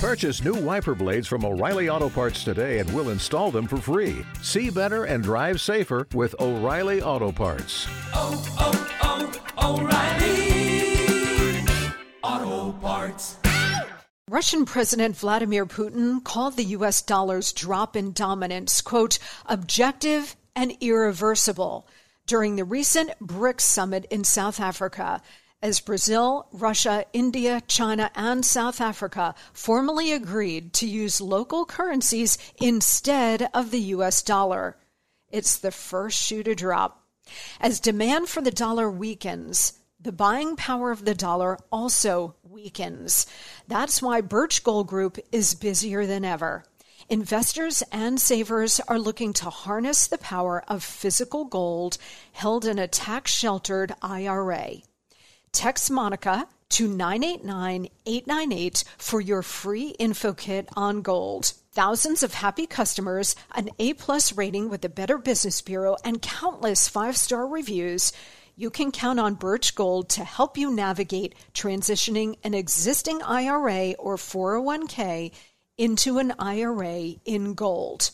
Purchase 0.00 0.42
new 0.42 0.54
wiper 0.54 0.94
blades 0.94 1.28
from 1.28 1.44
O'Reilly 1.44 1.90
Auto 1.90 2.08
Parts 2.08 2.42
today 2.42 2.78
and 2.78 2.90
we'll 2.94 3.10
install 3.10 3.50
them 3.50 3.66
for 3.66 3.76
free. 3.76 4.24
See 4.40 4.70
better 4.70 5.04
and 5.04 5.22
drive 5.22 5.60
safer 5.60 6.08
with 6.14 6.34
O'Reilly 6.40 7.02
Auto 7.02 7.30
Parts. 7.30 7.86
oh, 8.14 8.42
oh, 8.58 9.30
oh 9.58 9.78
O'Reilly 9.82 11.66
Auto 12.22 12.72
Parts. 12.78 13.36
Russian 14.30 14.64
President 14.64 15.18
Vladimir 15.18 15.66
Putin 15.66 16.24
called 16.24 16.56
the 16.56 16.64
U.S. 16.64 17.02
dollar's 17.02 17.52
drop 17.52 17.94
in 17.94 18.14
dominance, 18.14 18.80
quote, 18.80 19.18
objective 19.44 20.34
and 20.56 20.72
irreversible 20.80 21.86
during 22.26 22.56
the 22.56 22.64
recent 22.64 23.10
BRICS 23.20 23.60
summit 23.60 24.06
in 24.10 24.24
South 24.24 24.60
Africa 24.60 25.20
as 25.62 25.80
Brazil, 25.80 26.46
Russia, 26.52 27.04
India, 27.12 27.62
China, 27.66 28.10
and 28.14 28.44
South 28.44 28.80
Africa 28.80 29.34
formally 29.52 30.12
agreed 30.12 30.72
to 30.74 30.86
use 30.86 31.20
local 31.20 31.66
currencies 31.66 32.38
instead 32.60 33.48
of 33.52 33.70
the 33.70 33.80
U.S. 33.94 34.22
dollar. 34.22 34.76
It's 35.30 35.58
the 35.58 35.70
first 35.70 36.18
shoe 36.18 36.42
to 36.42 36.54
drop. 36.54 37.04
As 37.60 37.78
demand 37.78 38.28
for 38.28 38.40
the 38.40 38.50
dollar 38.50 38.90
weakens, 38.90 39.74
the 40.00 40.12
buying 40.12 40.56
power 40.56 40.90
of 40.90 41.04
the 41.04 41.14
dollar 41.14 41.58
also 41.70 42.34
weakens. 42.42 43.26
That's 43.68 44.00
why 44.00 44.22
Birch 44.22 44.64
Gold 44.64 44.86
Group 44.86 45.18
is 45.30 45.54
busier 45.54 46.06
than 46.06 46.24
ever. 46.24 46.64
Investors 47.10 47.82
and 47.92 48.20
savers 48.20 48.80
are 48.88 48.98
looking 48.98 49.32
to 49.34 49.50
harness 49.50 50.06
the 50.06 50.18
power 50.18 50.64
of 50.68 50.82
physical 50.82 51.44
gold 51.44 51.98
held 52.32 52.64
in 52.64 52.78
a 52.78 52.88
tax 52.88 53.32
sheltered 53.32 53.94
IRA. 54.00 54.76
Text 55.52 55.90
Monica 55.90 56.46
to 56.70 56.86
989 56.86 57.88
898 58.06 58.84
for 58.98 59.20
your 59.20 59.42
free 59.42 59.88
info 59.98 60.32
kit 60.32 60.68
on 60.76 61.02
gold. 61.02 61.52
Thousands 61.72 62.22
of 62.22 62.34
happy 62.34 62.66
customers, 62.66 63.34
an 63.54 63.70
A 63.78 63.94
plus 63.94 64.32
rating 64.36 64.70
with 64.70 64.82
the 64.82 64.88
Better 64.88 65.18
Business 65.18 65.60
Bureau, 65.60 65.96
and 66.04 66.22
countless 66.22 66.88
five 66.88 67.16
star 67.16 67.46
reviews. 67.46 68.12
You 68.56 68.70
can 68.70 68.92
count 68.92 69.18
on 69.18 69.34
Birch 69.34 69.74
Gold 69.74 70.08
to 70.10 70.24
help 70.24 70.56
you 70.56 70.70
navigate 70.70 71.34
transitioning 71.52 72.36
an 72.44 72.54
existing 72.54 73.20
IRA 73.22 73.92
or 73.98 74.16
401k 74.16 75.32
into 75.76 76.18
an 76.18 76.32
IRA 76.38 77.14
in 77.24 77.54
gold. 77.54 78.10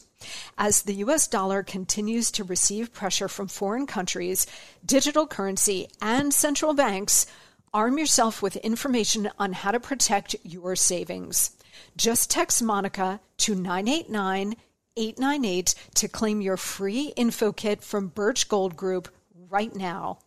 As 0.59 0.83
the 0.83 0.95
US 0.95 1.27
dollar 1.29 1.63
continues 1.63 2.31
to 2.33 2.45
receive 2.45 2.93
pressure 2.93 3.29
from 3.29 3.49
foreign 3.49 3.87
countries, 3.87 4.47
digital 4.85 5.27
currency, 5.27 5.89
and 6.01 6.33
central 6.33 6.75
banks, 6.75 7.27
arm 7.73 7.99
yourself 7.99 8.43
with 8.43 8.57
information 8.57 9.31
on 9.39 9.53
how 9.53 9.71
to 9.71 9.81
protect 9.81 10.37
your 10.43 10.77
savings. 10.77 11.51
Just 11.97 12.31
text 12.31 12.63
Monica 12.63 13.21
to 13.39 13.55
989 13.55 14.57
898 14.97 15.75
to 15.95 16.09
claim 16.09 16.41
your 16.41 16.57
free 16.57 17.13
info 17.17 17.53
kit 17.53 17.83
from 17.83 18.09
Birch 18.09 18.49
Gold 18.49 18.77
Group 18.77 19.09
right 19.51 19.75
now. 19.75 20.19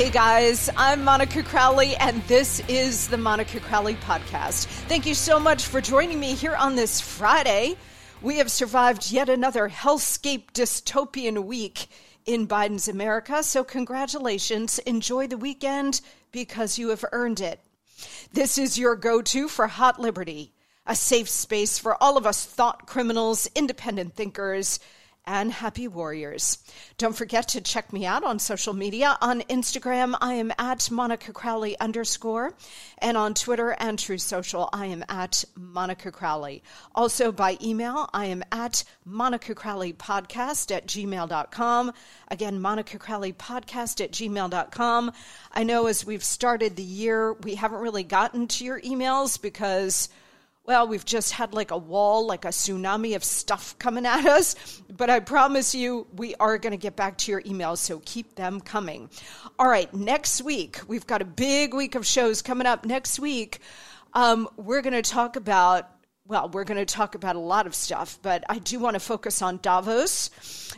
Hey 0.00 0.08
guys, 0.08 0.70
I'm 0.78 1.04
Monica 1.04 1.42
Crowley, 1.42 1.94
and 1.96 2.22
this 2.22 2.60
is 2.68 3.08
the 3.08 3.18
Monica 3.18 3.60
Crowley 3.60 3.96
Podcast. 3.96 4.64
Thank 4.88 5.04
you 5.04 5.12
so 5.12 5.38
much 5.38 5.66
for 5.66 5.82
joining 5.82 6.18
me 6.18 6.32
here 6.32 6.56
on 6.56 6.74
this 6.74 7.02
Friday. 7.02 7.76
We 8.22 8.38
have 8.38 8.50
survived 8.50 9.12
yet 9.12 9.28
another 9.28 9.68
hellscape 9.68 10.52
dystopian 10.52 11.44
week 11.44 11.88
in 12.24 12.48
Biden's 12.48 12.88
America, 12.88 13.42
so 13.42 13.62
congratulations. 13.62 14.78
Enjoy 14.78 15.26
the 15.26 15.36
weekend 15.36 16.00
because 16.32 16.78
you 16.78 16.88
have 16.88 17.04
earned 17.12 17.40
it. 17.40 17.60
This 18.32 18.56
is 18.56 18.78
your 18.78 18.96
go 18.96 19.20
to 19.20 19.48
for 19.48 19.66
Hot 19.66 20.00
Liberty, 20.00 20.54
a 20.86 20.96
safe 20.96 21.28
space 21.28 21.78
for 21.78 22.02
all 22.02 22.16
of 22.16 22.24
us 22.24 22.46
thought 22.46 22.86
criminals, 22.86 23.50
independent 23.54 24.16
thinkers, 24.16 24.80
and 25.26 25.52
happy 25.52 25.86
warriors. 25.86 26.58
Don't 26.98 27.16
forget 27.16 27.48
to 27.48 27.60
check 27.60 27.92
me 27.92 28.06
out 28.06 28.24
on 28.24 28.38
social 28.38 28.74
media. 28.74 29.16
On 29.20 29.42
Instagram, 29.42 30.16
I 30.20 30.34
am 30.34 30.52
at 30.58 30.90
Monica 30.90 31.32
Crowley 31.32 31.78
underscore, 31.78 32.54
and 32.98 33.16
on 33.16 33.34
Twitter 33.34 33.70
and 33.78 33.98
Truth 33.98 34.22
Social, 34.22 34.68
I 34.72 34.86
am 34.86 35.04
at 35.08 35.44
Monica 35.56 36.10
Crowley. 36.10 36.62
Also 36.94 37.32
by 37.32 37.58
email, 37.62 38.08
I 38.12 38.26
am 38.26 38.42
at 38.50 38.84
Monica 39.04 39.54
Crowley 39.54 39.92
Podcast 39.92 40.74
at 40.74 40.86
gmail.com. 40.86 41.92
Again, 42.28 42.60
Monica 42.60 42.98
Crowley 42.98 43.32
Podcast 43.32 44.02
at 44.02 44.12
gmail.com. 44.12 45.12
I 45.52 45.62
know 45.64 45.86
as 45.86 46.04
we've 46.04 46.24
started 46.24 46.76
the 46.76 46.82
year, 46.82 47.34
we 47.34 47.54
haven't 47.54 47.80
really 47.80 48.04
gotten 48.04 48.48
to 48.48 48.64
your 48.64 48.80
emails 48.80 49.40
because 49.40 50.08
well, 50.70 50.86
we've 50.86 51.04
just 51.04 51.32
had 51.32 51.52
like 51.52 51.72
a 51.72 51.76
wall, 51.76 52.28
like 52.28 52.44
a 52.44 52.50
tsunami 52.50 53.16
of 53.16 53.24
stuff 53.24 53.76
coming 53.80 54.06
at 54.06 54.24
us. 54.24 54.54
But 54.88 55.10
I 55.10 55.18
promise 55.18 55.74
you, 55.74 56.06
we 56.14 56.36
are 56.36 56.58
going 56.58 56.70
to 56.70 56.76
get 56.76 56.94
back 56.94 57.18
to 57.18 57.32
your 57.32 57.42
emails, 57.42 57.78
so 57.78 58.00
keep 58.04 58.36
them 58.36 58.60
coming. 58.60 59.10
All 59.58 59.66
right, 59.66 59.92
next 59.92 60.42
week, 60.42 60.78
we've 60.86 61.08
got 61.08 61.22
a 61.22 61.24
big 61.24 61.74
week 61.74 61.96
of 61.96 62.06
shows 62.06 62.40
coming 62.40 62.68
up. 62.68 62.86
Next 62.86 63.18
week, 63.18 63.58
um, 64.12 64.48
we're 64.56 64.80
going 64.80 64.92
to 64.94 65.02
talk 65.02 65.34
about 65.34 65.90
well, 66.28 66.48
we're 66.50 66.62
going 66.62 66.78
to 66.78 66.86
talk 66.86 67.16
about 67.16 67.34
a 67.34 67.40
lot 67.40 67.66
of 67.66 67.74
stuff, 67.74 68.20
but 68.22 68.44
I 68.48 68.60
do 68.60 68.78
want 68.78 68.94
to 68.94 69.00
focus 69.00 69.42
on 69.42 69.58
Davos. 69.62 70.30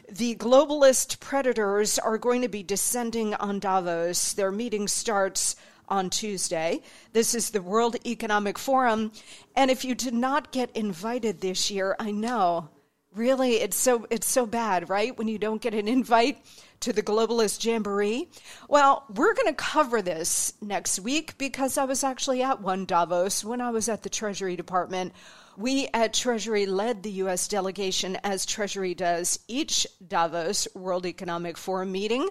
The 0.08 0.34
globalist 0.36 1.20
predators 1.20 1.98
are 1.98 2.16
going 2.16 2.40
to 2.40 2.48
be 2.48 2.62
descending 2.62 3.34
on 3.34 3.58
Davos. 3.58 4.32
Their 4.32 4.50
meeting 4.50 4.88
starts 4.88 5.56
on 5.92 6.08
Tuesday. 6.08 6.80
This 7.12 7.34
is 7.34 7.50
the 7.50 7.60
World 7.60 7.96
Economic 8.06 8.58
Forum. 8.58 9.12
And 9.54 9.70
if 9.70 9.84
you 9.84 9.94
did 9.94 10.14
not 10.14 10.50
get 10.50 10.74
invited 10.74 11.40
this 11.42 11.70
year, 11.70 11.94
I 12.00 12.10
know. 12.10 12.70
Really, 13.14 13.56
it's 13.56 13.76
so 13.76 14.06
it's 14.08 14.26
so 14.26 14.46
bad, 14.46 14.88
right? 14.88 15.16
When 15.18 15.28
you 15.28 15.36
don't 15.36 15.60
get 15.60 15.74
an 15.74 15.86
invite 15.86 16.42
to 16.80 16.94
the 16.94 17.02
globalist 17.02 17.62
jamboree. 17.62 18.30
Well, 18.70 19.04
we're 19.14 19.34
going 19.34 19.48
to 19.48 19.52
cover 19.52 20.00
this 20.00 20.54
next 20.62 20.98
week 20.98 21.36
because 21.36 21.76
I 21.76 21.84
was 21.84 22.02
actually 22.02 22.42
at 22.42 22.62
one 22.62 22.86
Davos 22.86 23.44
when 23.44 23.60
I 23.60 23.68
was 23.68 23.90
at 23.90 24.02
the 24.02 24.08
Treasury 24.08 24.56
Department 24.56 25.12
we 25.56 25.88
at 25.92 26.14
Treasury 26.14 26.66
led 26.66 27.02
the 27.02 27.10
U.S. 27.12 27.48
delegation, 27.48 28.16
as 28.24 28.46
Treasury 28.46 28.94
does 28.94 29.38
each 29.48 29.86
Davos 30.06 30.66
World 30.74 31.06
Economic 31.06 31.56
Forum 31.56 31.92
meeting. 31.92 32.28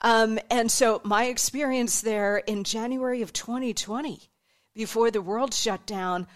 Um, 0.00 0.38
and 0.50 0.70
so 0.70 1.00
my 1.04 1.24
experience 1.24 2.00
there 2.00 2.38
in 2.38 2.64
January 2.64 3.22
of 3.22 3.32
2020, 3.32 4.20
before 4.74 5.10
the 5.10 5.22
world 5.22 5.54
shut 5.54 5.86
down, 5.86 6.26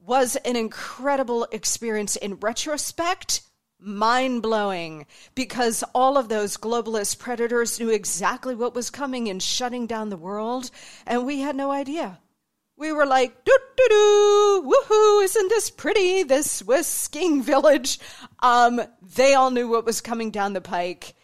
was 0.00 0.36
an 0.36 0.56
incredible 0.56 1.46
experience 1.52 2.16
in 2.16 2.36
retrospect. 2.36 3.42
Mind 3.78 4.42
blowing 4.42 5.04
because 5.34 5.84
all 5.94 6.16
of 6.16 6.28
those 6.28 6.56
globalist 6.56 7.18
predators 7.18 7.78
knew 7.78 7.90
exactly 7.90 8.54
what 8.54 8.74
was 8.74 8.88
coming 8.88 9.26
in 9.26 9.40
shutting 9.40 9.86
down 9.86 10.08
the 10.08 10.16
world, 10.16 10.70
and 11.06 11.26
we 11.26 11.40
had 11.40 11.54
no 11.54 11.70
idea 11.70 12.18
we 12.76 12.92
were 12.92 13.06
like, 13.06 13.44
doo 13.44 13.58
doo 13.76 13.88
doo, 13.88 14.62
woohoo, 14.72 15.24
isn't 15.24 15.48
this 15.48 15.70
pretty? 15.70 16.22
This 16.22 16.50
Swiss 16.50 17.04
whisking 17.04 17.42
village. 17.42 18.00
Um, 18.40 18.80
they 19.00 19.34
all 19.34 19.50
knew 19.50 19.68
what 19.68 19.86
was 19.86 20.00
coming 20.00 20.30
down 20.30 20.52
the 20.52 20.60
pike 20.60 21.14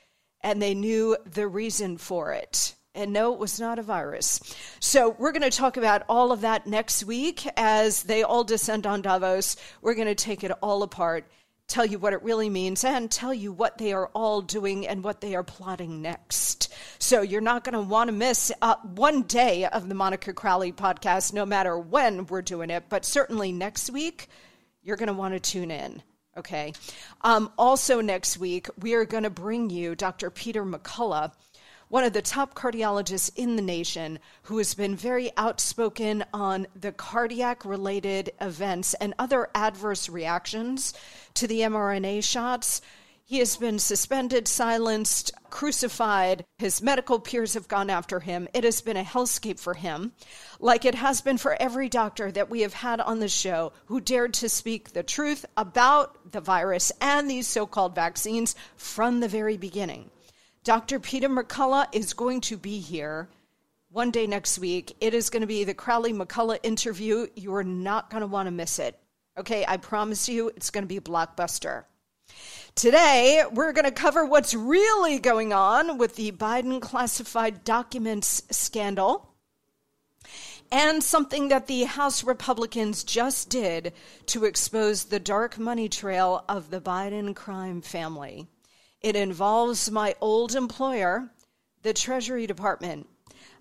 and 0.42 0.60
they 0.60 0.74
knew 0.74 1.16
the 1.26 1.46
reason 1.46 1.98
for 1.98 2.32
it. 2.32 2.74
And 2.94 3.12
no, 3.12 3.32
it 3.32 3.38
was 3.38 3.60
not 3.60 3.78
a 3.78 3.82
virus. 3.82 4.40
So, 4.80 5.10
we're 5.10 5.30
going 5.30 5.48
to 5.48 5.56
talk 5.56 5.76
about 5.76 6.02
all 6.08 6.32
of 6.32 6.40
that 6.40 6.66
next 6.66 7.04
week 7.04 7.46
as 7.56 8.02
they 8.02 8.24
all 8.24 8.42
descend 8.42 8.84
on 8.84 9.00
Davos. 9.00 9.56
We're 9.80 9.94
going 9.94 10.08
to 10.08 10.14
take 10.16 10.42
it 10.42 10.50
all 10.60 10.82
apart 10.82 11.30
tell 11.70 11.86
you 11.86 11.98
what 11.98 12.12
it 12.12 12.22
really 12.22 12.50
means, 12.50 12.84
and 12.84 13.10
tell 13.10 13.32
you 13.32 13.52
what 13.52 13.78
they 13.78 13.92
are 13.92 14.08
all 14.08 14.42
doing 14.42 14.86
and 14.86 15.02
what 15.02 15.20
they 15.20 15.34
are 15.34 15.42
plotting 15.42 16.02
next. 16.02 16.72
So 16.98 17.22
you're 17.22 17.40
not 17.40 17.64
going 17.64 17.74
to 17.74 17.80
want 17.80 18.08
to 18.08 18.12
miss 18.12 18.52
uh, 18.60 18.76
one 18.82 19.22
day 19.22 19.64
of 19.64 19.88
the 19.88 19.94
Monica 19.94 20.32
Crowley 20.32 20.72
podcast, 20.72 21.32
no 21.32 21.46
matter 21.46 21.78
when 21.78 22.26
we're 22.26 22.42
doing 22.42 22.70
it. 22.70 22.84
But 22.88 23.04
certainly 23.04 23.52
next 23.52 23.90
week, 23.90 24.28
you're 24.82 24.96
going 24.96 25.06
to 25.06 25.12
want 25.12 25.34
to 25.34 25.40
tune 25.40 25.70
in. 25.70 26.02
Okay. 26.36 26.72
Um, 27.22 27.52
also, 27.58 28.00
next 28.00 28.38
week, 28.38 28.68
we 28.78 28.94
are 28.94 29.04
going 29.04 29.24
to 29.24 29.30
bring 29.30 29.70
you 29.70 29.94
Dr. 29.94 30.30
Peter 30.30 30.64
McCullough 30.64 31.32
one 31.90 32.04
of 32.04 32.12
the 32.12 32.22
top 32.22 32.54
cardiologists 32.54 33.32
in 33.34 33.56
the 33.56 33.62
nation 33.62 34.20
who 34.44 34.58
has 34.58 34.74
been 34.74 34.94
very 34.94 35.32
outspoken 35.36 36.24
on 36.32 36.64
the 36.80 36.92
cardiac 36.92 37.64
related 37.64 38.30
events 38.40 38.94
and 38.94 39.12
other 39.18 39.48
adverse 39.56 40.08
reactions 40.08 40.94
to 41.34 41.48
the 41.48 41.60
mRNA 41.62 42.22
shots. 42.22 42.80
He 43.24 43.40
has 43.40 43.56
been 43.56 43.80
suspended, 43.80 44.46
silenced, 44.46 45.32
crucified. 45.50 46.44
His 46.58 46.80
medical 46.80 47.18
peers 47.18 47.54
have 47.54 47.66
gone 47.66 47.90
after 47.90 48.20
him. 48.20 48.46
It 48.54 48.62
has 48.62 48.80
been 48.80 48.96
a 48.96 49.02
hellscape 49.02 49.58
for 49.58 49.74
him, 49.74 50.12
like 50.60 50.84
it 50.84 50.94
has 50.94 51.20
been 51.20 51.38
for 51.38 51.60
every 51.60 51.88
doctor 51.88 52.30
that 52.30 52.50
we 52.50 52.60
have 52.60 52.74
had 52.74 53.00
on 53.00 53.18
the 53.18 53.28
show 53.28 53.72
who 53.86 54.00
dared 54.00 54.34
to 54.34 54.48
speak 54.48 54.92
the 54.92 55.02
truth 55.02 55.44
about 55.56 56.30
the 56.30 56.40
virus 56.40 56.92
and 57.00 57.28
these 57.28 57.48
so 57.48 57.66
called 57.66 57.96
vaccines 57.96 58.54
from 58.76 59.18
the 59.18 59.28
very 59.28 59.56
beginning. 59.56 60.08
Dr. 60.62 61.00
Peter 61.00 61.28
McCullough 61.28 61.86
is 61.92 62.12
going 62.12 62.42
to 62.42 62.58
be 62.58 62.80
here 62.80 63.28
one 63.90 64.10
day 64.10 64.26
next 64.26 64.58
week. 64.58 64.94
It 65.00 65.14
is 65.14 65.30
going 65.30 65.40
to 65.40 65.46
be 65.46 65.64
the 65.64 65.72
Crowley 65.72 66.12
McCullough 66.12 66.58
interview. 66.62 67.28
You 67.34 67.54
are 67.54 67.64
not 67.64 68.10
going 68.10 68.20
to 68.20 68.26
want 68.26 68.46
to 68.46 68.50
miss 68.50 68.78
it. 68.78 68.98
Okay, 69.38 69.64
I 69.66 69.78
promise 69.78 70.28
you, 70.28 70.48
it's 70.48 70.68
going 70.68 70.84
to 70.84 70.88
be 70.88 70.98
a 70.98 71.00
blockbuster. 71.00 71.84
Today, 72.74 73.42
we're 73.50 73.72
going 73.72 73.86
to 73.86 73.90
cover 73.90 74.26
what's 74.26 74.52
really 74.52 75.18
going 75.18 75.54
on 75.54 75.96
with 75.96 76.16
the 76.16 76.30
Biden 76.30 76.78
classified 76.82 77.64
documents 77.64 78.42
scandal 78.50 79.32
and 80.70 81.02
something 81.02 81.48
that 81.48 81.68
the 81.68 81.84
House 81.84 82.22
Republicans 82.22 83.02
just 83.02 83.48
did 83.48 83.94
to 84.26 84.44
expose 84.44 85.04
the 85.04 85.18
dark 85.18 85.58
money 85.58 85.88
trail 85.88 86.44
of 86.50 86.70
the 86.70 86.82
Biden 86.82 87.34
crime 87.34 87.80
family. 87.80 88.46
It 89.00 89.16
involves 89.16 89.90
my 89.90 90.14
old 90.20 90.54
employer, 90.54 91.30
the 91.82 91.94
Treasury 91.94 92.46
Department. 92.46 93.08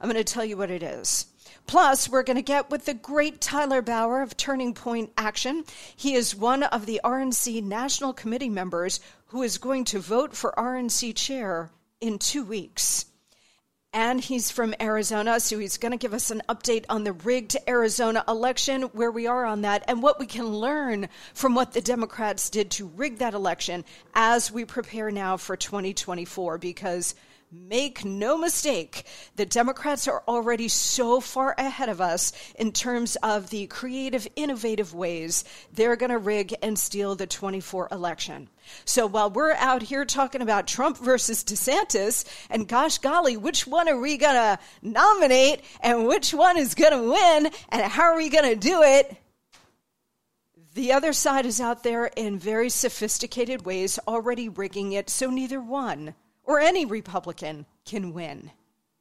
I'm 0.01 0.09
going 0.09 0.23
to 0.23 0.33
tell 0.33 0.43
you 0.43 0.57
what 0.57 0.71
it 0.71 0.83
is. 0.83 1.27
Plus, 1.65 2.09
we're 2.09 2.23
going 2.23 2.35
to 2.35 2.41
get 2.41 2.69
with 2.69 2.85
the 2.85 2.93
great 2.93 3.39
Tyler 3.39 3.81
Bowyer 3.81 4.21
of 4.21 4.35
Turning 4.35 4.73
Point 4.73 5.11
Action. 5.17 5.63
He 5.95 6.13
is 6.13 6.35
one 6.35 6.63
of 6.63 6.85
the 6.85 6.99
RNC 7.03 7.63
National 7.63 8.11
Committee 8.11 8.49
members 8.49 8.99
who 9.27 9.43
is 9.43 9.57
going 9.57 9.85
to 9.85 9.99
vote 9.99 10.35
for 10.35 10.53
RNC 10.57 11.15
chair 11.15 11.69
in 12.01 12.17
two 12.17 12.43
weeks. 12.43 13.05
And 13.91 14.21
he's 14.21 14.51
from 14.51 14.75
Arizona, 14.79 15.39
so 15.39 15.57
he's 15.57 15.77
going 15.77 15.93
to 15.93 15.97
give 15.97 16.13
us 16.13 16.29
an 16.29 16.43
update 16.47 16.85
on 16.89 17.03
the 17.03 17.13
rigged 17.13 17.57
Arizona 17.67 18.23
election, 18.27 18.83
where 18.83 19.09
we 19.09 19.25
are 19.25 19.45
on 19.45 19.61
that, 19.61 19.83
and 19.87 20.03
what 20.03 20.19
we 20.19 20.27
can 20.27 20.45
learn 20.45 21.09
from 21.33 21.55
what 21.55 21.73
the 21.73 21.81
Democrats 21.81 22.51
did 22.51 22.69
to 22.71 22.85
rig 22.85 23.17
that 23.17 23.33
election 23.33 23.83
as 24.13 24.51
we 24.51 24.63
prepare 24.63 25.09
now 25.09 25.37
for 25.37 25.57
2024. 25.57 26.59
Because 26.59 27.15
Make 27.51 28.05
no 28.05 28.37
mistake, 28.37 29.07
the 29.35 29.45
Democrats 29.45 30.07
are 30.07 30.21
already 30.27 30.67
so 30.67 31.19
far 31.19 31.55
ahead 31.57 31.89
of 31.89 31.99
us 31.99 32.31
in 32.59 32.71
terms 32.71 33.15
of 33.23 33.49
the 33.49 33.65
creative, 33.65 34.27
innovative 34.35 34.93
ways 34.93 35.45
they're 35.73 35.95
going 35.95 36.11
to 36.11 36.19
rig 36.19 36.53
and 36.61 36.77
steal 36.77 37.15
the 37.15 37.25
24 37.25 37.87
election. 37.91 38.49
So 38.85 39.05
while 39.05 39.29
we're 39.29 39.53
out 39.53 39.81
here 39.81 40.05
talking 40.05 40.41
about 40.41 40.67
Trump 40.67 40.97
versus 40.97 41.43
DeSantis, 41.43 42.25
and 42.49 42.67
gosh 42.67 42.97
golly, 42.97 43.37
which 43.37 43.67
one 43.67 43.87
are 43.89 43.99
we 43.99 44.17
going 44.17 44.35
to 44.35 44.59
nominate 44.81 45.61
and 45.81 46.07
which 46.07 46.33
one 46.33 46.57
is 46.57 46.75
going 46.75 46.93
to 46.93 47.11
win 47.11 47.51
and 47.69 47.81
how 47.83 48.03
are 48.03 48.17
we 48.17 48.29
going 48.29 48.49
to 48.49 48.55
do 48.55 48.81
it? 48.83 49.15
The 50.73 50.93
other 50.93 51.13
side 51.13 51.45
is 51.45 51.59
out 51.59 51.83
there 51.83 52.05
in 52.05 52.39
very 52.39 52.69
sophisticated 52.69 53.65
ways 53.65 53.99
already 54.07 54.49
rigging 54.49 54.93
it 54.93 55.09
so 55.09 55.29
neither 55.29 55.59
one 55.59 56.13
or 56.43 56.59
any 56.59 56.85
Republican 56.85 57.65
can 57.85 58.13
win. 58.13 58.51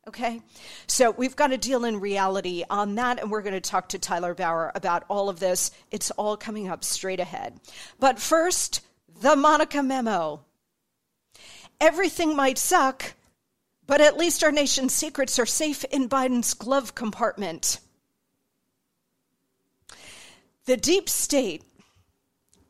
Okay? 0.09 0.41
So 0.87 1.11
we've 1.11 1.37
got 1.37 1.49
to 1.49 1.59
deal 1.59 1.85
in 1.85 2.01
reality 2.01 2.65
on 2.71 2.95
that, 2.95 3.21
and 3.21 3.31
we're 3.31 3.43
going 3.43 3.53
to 3.55 3.61
talk 3.61 3.91
to 3.91 3.99
Tyler 3.99 4.35
Bowyer 4.35 4.73
about 4.75 5.05
all 5.09 5.29
of 5.29 5.39
this. 5.39 5.71
It's 5.91 6.11
all 6.13 6.37
coming 6.37 6.69
up 6.69 6.83
straight 6.83 7.21
ahead. 7.21 7.61
But 8.01 8.19
first, 8.19 8.81
the 9.21 9.35
Monica 9.37 9.83
memo. 9.83 10.41
Everything 11.81 12.37
might 12.37 12.59
suck, 12.59 13.15
but 13.87 14.01
at 14.01 14.17
least 14.17 14.45
our 14.45 14.53
nation's 14.53 14.93
secrets 14.93 15.39
are 15.39 15.47
safe 15.47 15.85
in 15.85 16.09
Biden's 16.09 16.55
glove 16.55 16.95
compartment. 16.95 17.81
The 20.67 20.77
deep 20.77 21.09
state, 21.09 21.63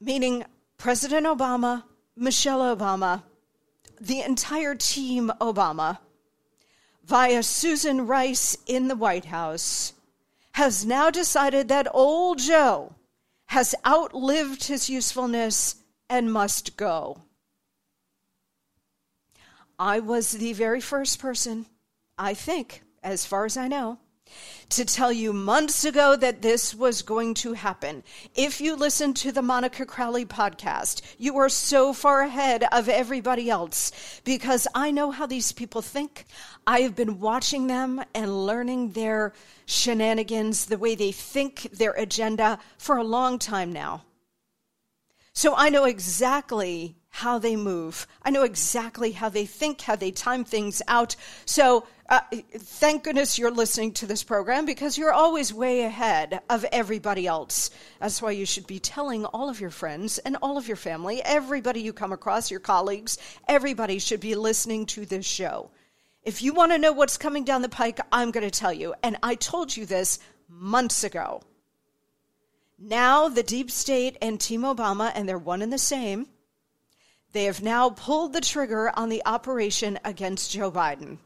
meaning 0.01 0.45
President 0.77 1.27
Obama, 1.27 1.85
Michelle 2.17 2.77
Obama, 2.77 3.23
the 4.01 4.21
entire 4.21 4.75
team 4.75 5.33
Obama, 5.41 5.99
via 7.05 7.43
Susan 7.43 8.07
Rice 8.07 8.57
in 8.67 8.89
the 8.89 8.97
White 8.97 9.27
House, 9.27 9.93
has 10.53 10.85
now 10.85 11.11
decided 11.11 11.69
that 11.69 11.89
old 11.93 12.39
Joe 12.39 12.95
has 13.47 13.75
outlived 13.87 14.65
his 14.65 14.91
usefulness 14.91 15.77
and 16.09 16.33
must 16.33 16.77
go. 16.77 17.23
I 19.79 20.01
was 20.01 20.33
the 20.33 20.55
very 20.55 20.81
first 20.81 21.21
person, 21.21 21.67
I 22.17 22.35
think, 22.35 22.83
as 23.03 23.25
far 23.25 23.45
as 23.45 23.57
I 23.57 23.69
know, 23.69 23.99
to 24.71 24.85
tell 24.85 25.13
you 25.13 25.33
months 25.33 25.85
ago 25.85 26.17
that 26.17 26.43
this 26.43 26.75
was 26.75 27.03
going 27.03 27.35
to 27.35 27.53
happen. 27.53 28.03
If 28.35 28.61
you 28.61 28.75
listen 28.75 29.15
to 29.15 29.33
the 29.33 29.41
Monica 29.41 29.87
Crowley 29.87 30.27
podcast, 30.27 31.03
you 31.17 31.39
are 31.39 31.49
so 31.49 31.93
far 31.93 32.23
ahead 32.23 32.65
of 32.73 32.89
everybody 32.89 33.49
else 33.49 34.21
because 34.25 34.67
I 34.75 34.91
know 34.91 35.11
how 35.11 35.27
these 35.27 35.53
people 35.53 35.81
think. 35.81 36.27
I 36.67 36.81
have 36.81 36.97
been 36.97 37.21
watching 37.21 37.69
them 37.69 38.03
and 38.15 38.47
learning 38.47 38.93
their 38.93 39.33
shenanigans, 39.67 40.67
the 40.67 40.77
way 40.77 40.95
they 40.95 41.13
think, 41.13 41.69
their 41.73 41.93
agenda 41.93 42.59
for 42.79 42.97
a 42.97 43.05
long 43.05 43.39
time 43.39 43.73
now. 43.73 44.05
So 45.39 45.55
I 45.55 45.69
know 45.69 45.85
exactly 45.85 46.97
how 47.11 47.39
they 47.39 47.55
move. 47.55 48.09
I 48.23 48.31
know 48.31 48.43
exactly 48.43 49.13
how 49.13 49.29
they 49.29 49.47
think, 49.47 49.81
how 49.83 49.95
they 49.95 50.11
time 50.11 50.43
things 50.43 50.83
out. 50.89 51.15
So 51.45 51.87
uh, 52.09 52.23
thank 52.57 53.05
goodness 53.05 53.39
you're 53.39 53.53
listening 53.53 53.93
to 53.93 54.07
this 54.07 54.25
program 54.25 54.67
because 54.67 54.99
you're 54.99 55.13
always 55.13 55.55
way 55.55 55.83
ahead 55.83 56.41
of 56.51 56.65
everybody 56.73 57.29
else. 57.29 57.71
That's 58.01 58.21
why 58.21 58.33
you 58.33 58.47
should 58.47 58.67
be 58.67 58.81
telling 58.81 59.27
all 59.27 59.49
of 59.49 59.61
your 59.61 59.71
friends 59.71 60.19
and 60.19 60.37
all 60.43 60.59
of 60.59 60.67
your 60.67 60.77
family, 60.77 61.23
everybody 61.23 61.83
you 61.83 61.93
come 61.93 62.11
across, 62.11 62.51
your 62.51 62.59
colleagues, 62.59 63.17
everybody 63.47 64.01
should 64.01 64.19
be 64.19 64.35
listening 64.35 64.87
to 64.87 65.07
this 65.07 65.25
show. 65.25 65.71
If 66.25 66.43
you 66.43 66.53
want 66.53 66.73
to 66.73 66.79
know 66.79 66.91
what's 66.91 67.17
coming 67.17 67.45
down 67.45 67.63
the 67.63 67.69
pike, 67.69 68.01
I'm 68.11 68.33
going 68.33 68.43
to 68.43 68.51
tell 68.51 68.73
you. 68.73 68.93
And 69.05 69.17
I 69.23 69.37
told 69.37 69.77
you 69.77 69.87
this 69.87 70.19
months 70.49 71.05
ago. 71.05 71.43
Now, 72.79 73.29
the 73.29 73.43
deep 73.43 73.71
state 73.71 74.17
and 74.23 74.41
Team 74.41 74.63
Obama, 74.63 75.11
and 75.15 75.29
they're 75.29 75.37
one 75.37 75.63
and 75.63 75.73
the 75.73 75.79
same, 75.79 76.29
they 77.33 77.45
have 77.45 77.63
now 77.63 77.91
pulled 77.91 78.33
the 78.33 78.41
trigger 78.41 78.91
on 78.95 79.09
the 79.09 79.23
operation 79.27 79.99
against 80.05 80.53
Joe 80.53 80.71
Biden. 80.71 81.19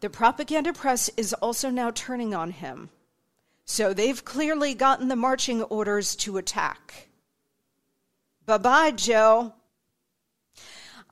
The 0.00 0.10
propaganda 0.10 0.72
press 0.72 1.10
is 1.16 1.32
also 1.32 1.70
now 1.70 1.90
turning 1.90 2.34
on 2.34 2.50
him. 2.50 2.90
So 3.64 3.94
they've 3.94 4.24
clearly 4.24 4.74
gotten 4.74 5.08
the 5.08 5.16
marching 5.16 5.62
orders 5.62 6.16
to 6.16 6.36
attack. 6.36 7.08
Bye 8.44 8.58
bye, 8.58 8.90
Joe. 8.90 9.54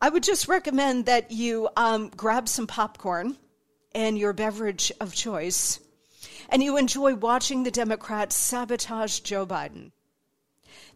I 0.02 0.08
would 0.08 0.22
just 0.22 0.48
recommend 0.48 1.06
that 1.06 1.30
you 1.30 1.68
um, 1.76 2.10
grab 2.16 2.48
some 2.48 2.66
popcorn 2.66 3.36
and 3.94 4.18
your 4.18 4.32
beverage 4.32 4.90
of 5.00 5.14
choice, 5.14 5.78
and 6.50 6.62
you 6.62 6.76
enjoy 6.76 7.14
watching 7.14 7.62
the 7.62 7.70
Democrats 7.70 8.36
sabotage 8.36 9.20
Joe 9.20 9.46
Biden. 9.46 9.92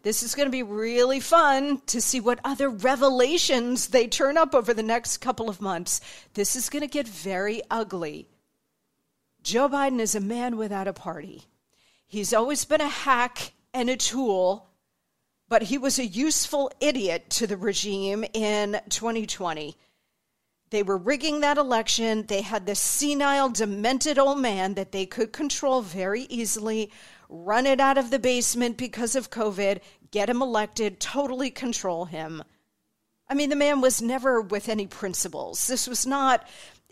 This 0.03 0.23
is 0.23 0.35
going 0.35 0.47
to 0.47 0.53
be 0.53 0.63
really 0.63 1.19
fun 1.19 1.81
to 1.87 2.01
see 2.01 2.21
what 2.21 2.39
other 2.45 2.69
revelations 2.69 3.89
they 3.89 4.07
turn 4.07 4.37
up 4.37 4.55
over 4.55 4.75
the 4.75 4.83
next 4.83 5.19
couple 5.19 5.49
of 5.49 5.63
months. 5.63 6.03
This 6.35 6.55
is 6.55 6.69
going 6.69 6.83
to 6.83 6.89
get 6.89 7.09
very 7.09 7.63
ugly. 7.71 8.29
Joe 9.43 9.69
Biden 9.69 10.01
is 10.01 10.15
a 10.15 10.21
man 10.21 10.59
without 10.59 10.89
a 10.89 10.93
party. 10.93 11.45
He's 12.07 12.35
always 12.35 12.67
been 12.67 12.83
a 12.83 12.89
hack 12.89 13.53
and 13.73 13.89
a 13.89 13.97
tool, 13.97 14.69
but 15.49 15.63
he 15.63 15.79
was 15.79 15.99
a 15.99 16.07
useful 16.07 16.71
idiot 16.81 17.31
to 17.31 17.47
the 17.47 17.57
regime 17.57 18.25
in 18.35 18.81
2020. 18.91 19.77
They 20.75 20.83
were 20.83 20.99
rigging 20.99 21.40
that 21.40 21.57
election. 21.57 22.26
They 22.26 22.43
had 22.43 22.66
this 22.66 22.81
senile, 22.81 23.49
demented 23.49 24.19
old 24.19 24.40
man 24.40 24.75
that 24.75 24.90
they 24.90 25.07
could 25.07 25.33
control 25.33 25.83
very 25.83 26.23
easily 26.23 26.90
run 27.28 27.64
it 27.64 27.78
out 27.78 27.97
of 27.97 28.11
the 28.11 28.19
basement 28.19 28.76
because 28.76 29.14
of 29.14 29.31
COVID, 29.31 29.78
get 30.11 30.28
him 30.28 30.43
elected, 30.43 30.99
totally 30.99 31.52
control 31.52 32.07
him. 32.07 32.43
I 33.28 33.35
mean, 33.35 33.50
the 33.50 33.57
man 33.57 33.81
was 33.81 34.02
never 34.02 34.40
with 34.40 34.69
any 34.69 34.88
principles. 34.88 35.69
This 35.69 35.87
was 35.87 36.07
not 36.07 36.45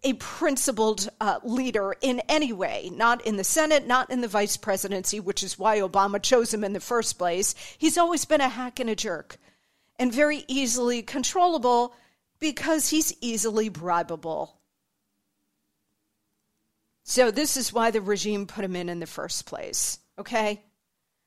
a 0.05 0.13
principled 0.13 1.09
uh, 1.21 1.41
leader 1.43 1.97
in 2.01 2.21
any 2.29 2.53
way, 2.53 2.89
not 2.95 3.27
in 3.27 3.37
the 3.37 3.43
Senate, 3.43 3.85
not 3.85 4.11
in 4.11 4.21
the 4.21 4.29
vice 4.29 4.57
presidency, 4.57 5.19
which 5.19 5.43
is 5.43 5.59
why 5.59 5.81
Obama 5.81 6.23
chose 6.23 6.55
him 6.55 6.63
in 6.63 6.73
the 6.73 6.79
first 6.79 7.19
place. 7.19 7.57
He's 7.79 7.99
always 7.99 8.27
been 8.27 8.41
a 8.41 8.49
hack 8.49 8.79
and 8.79 8.91
a 8.91 8.95
jerk 8.95 9.39
and 9.99 10.13
very 10.13 10.45
easily 10.47 11.03
controllable 11.03 11.97
because 12.43 12.91
he's 12.91 13.15
easily 13.21 13.71
bribable. 13.71 14.51
So, 17.05 17.31
this 17.31 17.57
is 17.57 17.73
why 17.73 17.93
the 17.93 18.01
regime 18.01 18.47
put 18.47 18.65
him 18.65 18.77
in 18.77 18.89
in 18.89 18.99
the 19.01 19.07
first 19.07 19.47
place. 19.47 19.99
Okay? 20.19 20.63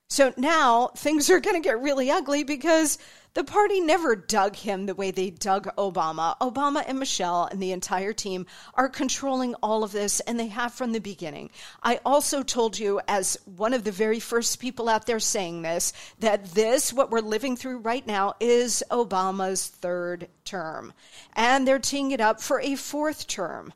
So 0.07 0.33
now 0.37 0.91
things 0.95 1.29
are 1.29 1.39
going 1.39 1.61
to 1.61 1.67
get 1.67 1.81
really 1.81 2.11
ugly 2.11 2.43
because 2.43 2.99
the 3.33 3.43
party 3.43 3.81
never 3.81 4.15
dug 4.15 4.55
him 4.55 4.85
the 4.85 4.95
way 4.95 5.11
they 5.11 5.29
dug 5.29 5.67
Obama. 5.77 6.37
Obama 6.39 6.85
and 6.87 6.99
Michelle 6.99 7.49
and 7.51 7.61
the 7.61 7.73
entire 7.73 8.13
team 8.13 8.45
are 8.75 8.87
controlling 8.87 9.55
all 9.55 9.83
of 9.83 9.91
this, 9.91 10.21
and 10.21 10.39
they 10.39 10.47
have 10.47 10.73
from 10.73 10.93
the 10.93 10.99
beginning. 10.99 11.49
I 11.83 11.99
also 12.05 12.43
told 12.43 12.79
you, 12.79 13.01
as 13.09 13.37
one 13.57 13.73
of 13.73 13.83
the 13.83 13.91
very 13.91 14.21
first 14.21 14.59
people 14.59 14.87
out 14.87 15.05
there 15.05 15.19
saying 15.19 15.63
this, 15.63 15.91
that 16.19 16.45
this, 16.53 16.93
what 16.93 17.11
we're 17.11 17.19
living 17.19 17.57
through 17.57 17.79
right 17.79 18.07
now, 18.07 18.35
is 18.39 18.83
Obama's 18.91 19.67
third 19.67 20.29
term. 20.45 20.93
And 21.33 21.67
they're 21.67 21.77
teeing 21.77 22.11
it 22.11 22.21
up 22.21 22.39
for 22.39 22.61
a 22.61 22.75
fourth 22.75 23.27
term. 23.27 23.73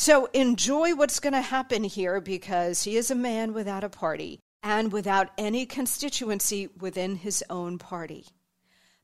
So 0.00 0.30
enjoy 0.32 0.94
what's 0.94 1.20
going 1.20 1.34
to 1.34 1.42
happen 1.42 1.84
here 1.84 2.22
because 2.22 2.84
he 2.84 2.96
is 2.96 3.10
a 3.10 3.14
man 3.14 3.52
without 3.52 3.84
a 3.84 3.90
party 3.90 4.40
and 4.62 4.90
without 4.90 5.28
any 5.36 5.66
constituency 5.66 6.68
within 6.68 7.16
his 7.16 7.44
own 7.50 7.76
party. 7.76 8.24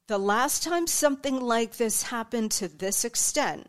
The 0.06 0.16
last 0.16 0.62
time 0.62 0.86
something 0.86 1.38
like 1.38 1.76
this 1.76 2.04
happened 2.04 2.50
to 2.52 2.68
this 2.68 3.04
extent 3.04 3.66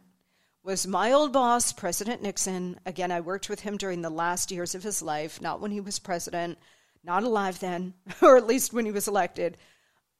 was 0.63 0.87
my 0.87 1.11
old 1.11 1.33
boss, 1.33 1.73
President 1.73 2.21
Nixon. 2.21 2.79
Again, 2.85 3.11
I 3.11 3.19
worked 3.19 3.49
with 3.49 3.59
him 3.59 3.75
during 3.75 4.01
the 4.01 4.09
last 4.09 4.49
years 4.49 4.73
of 4.73 4.83
his 4.83 5.01
life, 5.01 5.41
not 5.41 5.59
when 5.59 5.71
he 5.71 5.81
was 5.81 5.99
president, 5.99 6.57
not 7.03 7.23
alive 7.23 7.59
then, 7.59 7.93
or 8.21 8.37
at 8.37 8.47
least 8.47 8.71
when 8.71 8.85
he 8.85 8.91
was 8.93 9.09
elected. 9.09 9.57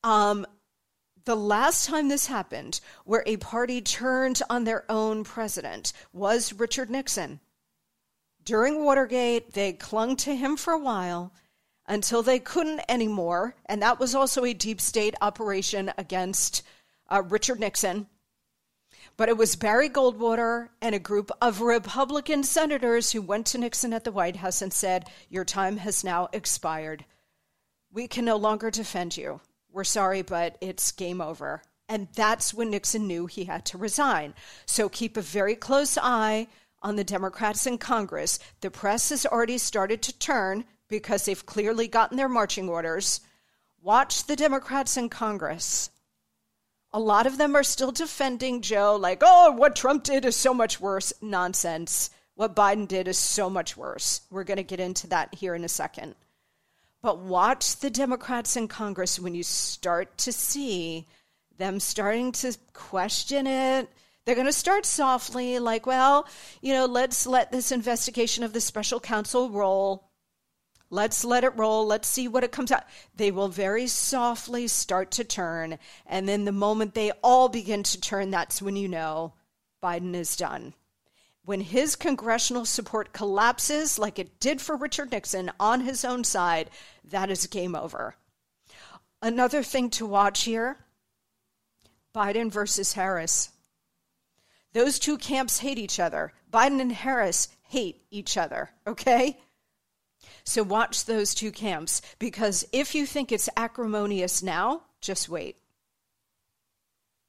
Um, 0.04 0.46
the 1.28 1.36
last 1.36 1.86
time 1.86 2.08
this 2.08 2.28
happened, 2.28 2.80
where 3.04 3.22
a 3.26 3.36
party 3.36 3.82
turned 3.82 4.42
on 4.50 4.64
their 4.64 4.90
own 4.90 5.26
president, 5.26 5.92
was 6.14 6.54
Richard 6.54 6.90
Nixon. 6.90 7.42
During 8.46 8.86
Watergate, 8.86 9.52
they 9.52 9.74
clung 9.74 10.16
to 10.16 10.34
him 10.34 10.56
for 10.56 10.72
a 10.72 10.80
while 10.80 11.34
until 11.86 12.24
they 12.24 12.40
couldn't 12.40 12.80
anymore. 12.88 13.56
And 13.66 13.82
that 13.82 14.00
was 14.00 14.16
also 14.16 14.46
a 14.46 14.54
deep 14.54 14.80
state 14.80 15.16
operation 15.22 15.92
against 15.98 16.64
uh, 17.10 17.22
Richard 17.28 17.60
Nixon. 17.60 18.08
But 19.18 19.28
it 19.28 19.36
was 19.36 19.58
Barry 19.58 19.90
Goldwater 19.90 20.70
and 20.82 20.96
a 20.96 21.00
group 21.00 21.30
of 21.42 21.60
Republican 21.60 22.46
senators 22.46 23.12
who 23.12 23.22
went 23.22 23.48
to 23.48 23.58
Nixon 23.58 23.92
at 23.92 24.06
the 24.06 24.14
White 24.14 24.38
House 24.38 24.62
and 24.62 24.72
said, 24.72 25.10
Your 25.28 25.44
time 25.44 25.76
has 25.76 26.06
now 26.06 26.30
expired. 26.32 27.04
We 27.92 28.08
can 28.08 28.24
no 28.24 28.38
longer 28.38 28.72
defend 28.72 29.18
you. 29.18 29.42
We're 29.78 29.84
sorry, 29.84 30.24
but 30.24 30.58
it's 30.60 30.92
game 30.92 31.22
over. 31.22 31.62
And 31.88 32.08
that's 32.16 32.52
when 32.52 32.72
Nixon 32.72 33.06
knew 33.06 33.28
he 33.28 33.44
had 33.44 33.64
to 33.66 33.78
resign. 33.78 34.34
So 34.66 34.90
keep 34.90 35.16
a 35.16 35.22
very 35.22 35.54
close 35.54 36.00
eye 36.02 36.48
on 36.82 36.96
the 36.96 37.04
Democrats 37.04 37.68
in 37.68 37.78
Congress. 37.78 38.40
The 38.62 38.72
press 38.72 39.10
has 39.10 39.24
already 39.28 39.60
started 39.60 40.02
to 40.02 40.18
turn 40.18 40.66
because 40.88 41.26
they've 41.26 41.46
clearly 41.46 41.88
gotten 41.88 42.18
their 42.18 42.28
marching 42.28 42.68
orders. 42.68 43.22
Watch 43.80 44.26
the 44.26 44.36
Democrats 44.36 44.98
in 44.98 45.10
Congress. 45.10 45.92
A 46.92 47.00
lot 47.00 47.28
of 47.28 47.38
them 47.38 47.56
are 47.56 47.62
still 47.62 47.92
defending 47.92 48.64
Joe, 48.64 48.96
like, 48.96 49.22
oh, 49.24 49.52
what 49.52 49.76
Trump 49.76 50.04
did 50.04 50.26
is 50.26 50.36
so 50.36 50.56
much 50.56 50.82
worse. 50.82 51.14
Nonsense. 51.22 52.10
What 52.34 52.56
Biden 52.56 52.88
did 52.88 53.08
is 53.08 53.20
so 53.20 53.48
much 53.48 53.78
worse. 53.78 54.22
We're 54.32 54.44
going 54.44 54.58
to 54.58 54.64
get 54.64 54.80
into 54.80 55.06
that 55.10 55.36
here 55.36 55.54
in 55.54 55.64
a 55.64 55.70
second. 55.70 56.16
But 57.02 57.20
watch 57.20 57.78
the 57.78 57.90
Democrats 57.90 58.56
in 58.56 58.68
Congress 58.68 59.20
when 59.20 59.36
you 59.36 59.44
start 59.44 60.18
to 60.20 60.32
see 60.32 61.06
them 61.58 61.80
starting 61.80 62.32
to 62.34 62.56
question 62.74 63.48
it. 63.48 63.90
They're 64.26 64.36
going 64.36 64.48
to 64.48 64.54
start 64.54 64.86
softly, 64.86 65.58
like, 65.60 65.86
well, 65.86 66.28
you 66.62 66.74
know, 66.74 66.86
let's 66.86 67.26
let 67.26 67.52
this 67.52 67.72
investigation 67.72 68.44
of 68.44 68.52
the 68.52 68.60
special 68.60 69.00
counsel 69.00 69.50
roll. 69.50 70.10
Let's 70.90 71.24
let 71.24 71.44
it 71.44 71.56
roll. 71.56 71.86
Let's 71.86 72.08
see 72.08 72.28
what 72.28 72.44
it 72.44 72.52
comes 72.52 72.72
out. 72.72 72.84
They 73.16 73.32
will 73.32 73.48
very 73.48 73.88
softly 73.88 74.68
start 74.68 75.12
to 75.12 75.24
turn. 75.24 75.78
And 76.06 76.28
then 76.28 76.46
the 76.46 76.52
moment 76.52 76.94
they 76.94 77.12
all 77.24 77.48
begin 77.48 77.84
to 77.84 78.02
turn, 78.02 78.32
that's 78.32 78.62
when 78.62 78.76
you 78.76 78.88
know 78.88 79.34
Biden 79.84 80.14
is 80.14 80.36
done. 80.36 80.74
When 81.48 81.62
his 81.62 81.96
congressional 81.96 82.66
support 82.66 83.14
collapses, 83.14 83.98
like 83.98 84.20
it 84.20 84.38
did 84.42 84.60
for 84.60 84.76
Richard 84.76 85.14
Nixon 85.14 85.50
on 85.62 85.80
his 85.80 86.04
own 86.04 86.26
side, 86.26 86.70
that 87.06 87.30
is 87.30 87.48
game 87.48 87.74
over. 87.74 88.18
Another 89.22 89.64
thing 89.64 89.90
to 89.92 90.06
watch 90.06 90.44
here 90.44 90.76
Biden 92.14 92.52
versus 92.52 92.92
Harris. 92.92 93.52
Those 94.74 95.00
two 95.00 95.18
camps 95.18 95.60
hate 95.60 95.78
each 95.78 96.02
other. 96.02 96.34
Biden 96.52 96.82
and 96.82 96.92
Harris 96.92 97.48
hate 97.70 98.02
each 98.12 98.36
other, 98.36 98.72
okay? 98.86 99.40
So 100.44 100.64
watch 100.64 101.06
those 101.06 101.34
two 101.34 101.54
camps 101.54 102.02
because 102.20 102.68
if 102.74 102.94
you 102.94 103.06
think 103.06 103.32
it's 103.32 103.48
acrimonious 103.56 104.44
now, 104.44 104.82
just 105.00 105.30
wait. 105.30 105.56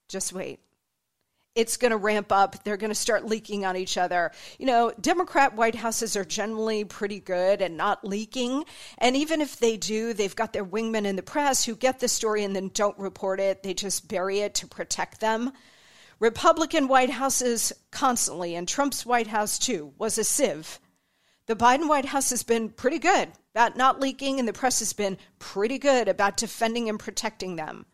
Just 0.08 0.32
wait. 0.32 0.58
It's 1.54 1.76
going 1.76 1.90
to 1.90 1.96
ramp 1.96 2.30
up. 2.30 2.62
They're 2.62 2.76
going 2.76 2.90
to 2.90 2.94
start 2.94 3.24
leaking 3.24 3.64
on 3.64 3.76
each 3.76 3.96
other. 3.96 4.30
You 4.58 4.66
know, 4.66 4.92
Democrat 5.00 5.56
White 5.56 5.74
Houses 5.74 6.16
are 6.16 6.24
generally 6.24 6.84
pretty 6.84 7.20
good 7.20 7.62
at 7.62 7.72
not 7.72 8.04
leaking. 8.04 8.64
And 8.98 9.16
even 9.16 9.40
if 9.40 9.58
they 9.58 9.76
do, 9.76 10.12
they've 10.12 10.36
got 10.36 10.52
their 10.52 10.64
wingmen 10.64 11.04
in 11.04 11.16
the 11.16 11.22
press 11.22 11.64
who 11.64 11.74
get 11.74 12.00
the 12.00 12.08
story 12.08 12.44
and 12.44 12.54
then 12.54 12.70
don't 12.72 12.98
report 12.98 13.40
it. 13.40 13.62
They 13.62 13.74
just 13.74 14.08
bury 14.08 14.40
it 14.40 14.54
to 14.56 14.66
protect 14.66 15.20
them. 15.20 15.52
Republican 16.20 16.88
White 16.88 17.10
Houses 17.10 17.72
constantly, 17.90 18.54
and 18.54 18.66
Trump's 18.66 19.06
White 19.06 19.28
House 19.28 19.58
too, 19.58 19.92
was 19.98 20.18
a 20.18 20.24
sieve 20.24 20.80
the 21.48 21.56
Biden 21.56 21.88
White 21.88 22.04
House 22.04 22.28
has 22.28 22.42
been 22.42 22.68
pretty 22.68 22.98
good 22.98 23.30
about 23.54 23.74
not 23.74 24.00
leaking, 24.00 24.38
and 24.38 24.46
the 24.46 24.52
press 24.52 24.80
has 24.80 24.92
been 24.92 25.16
pretty 25.38 25.78
good 25.78 26.06
about 26.06 26.36
defending 26.36 26.90
and 26.90 27.00
protecting 27.00 27.56
them. 27.56 27.86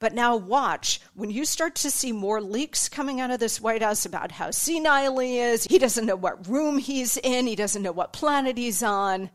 But 0.00 0.14
now, 0.14 0.34
watch 0.34 0.98
when 1.12 1.30
you 1.30 1.44
start 1.44 1.74
to 1.76 1.90
see 1.90 2.10
more 2.10 2.40
leaks 2.40 2.88
coming 2.88 3.20
out 3.20 3.30
of 3.30 3.38
this 3.38 3.60
White 3.60 3.82
House 3.82 4.06
about 4.06 4.32
how 4.32 4.50
senile 4.50 5.18
he 5.18 5.38
is, 5.38 5.64
he 5.64 5.78
doesn't 5.78 6.06
know 6.06 6.16
what 6.16 6.48
room 6.48 6.78
he's 6.78 7.18
in, 7.18 7.46
he 7.46 7.54
doesn't 7.54 7.82
know 7.82 7.92
what 7.92 8.14
planet 8.14 8.56
he's 8.56 8.82
on. 8.82 9.30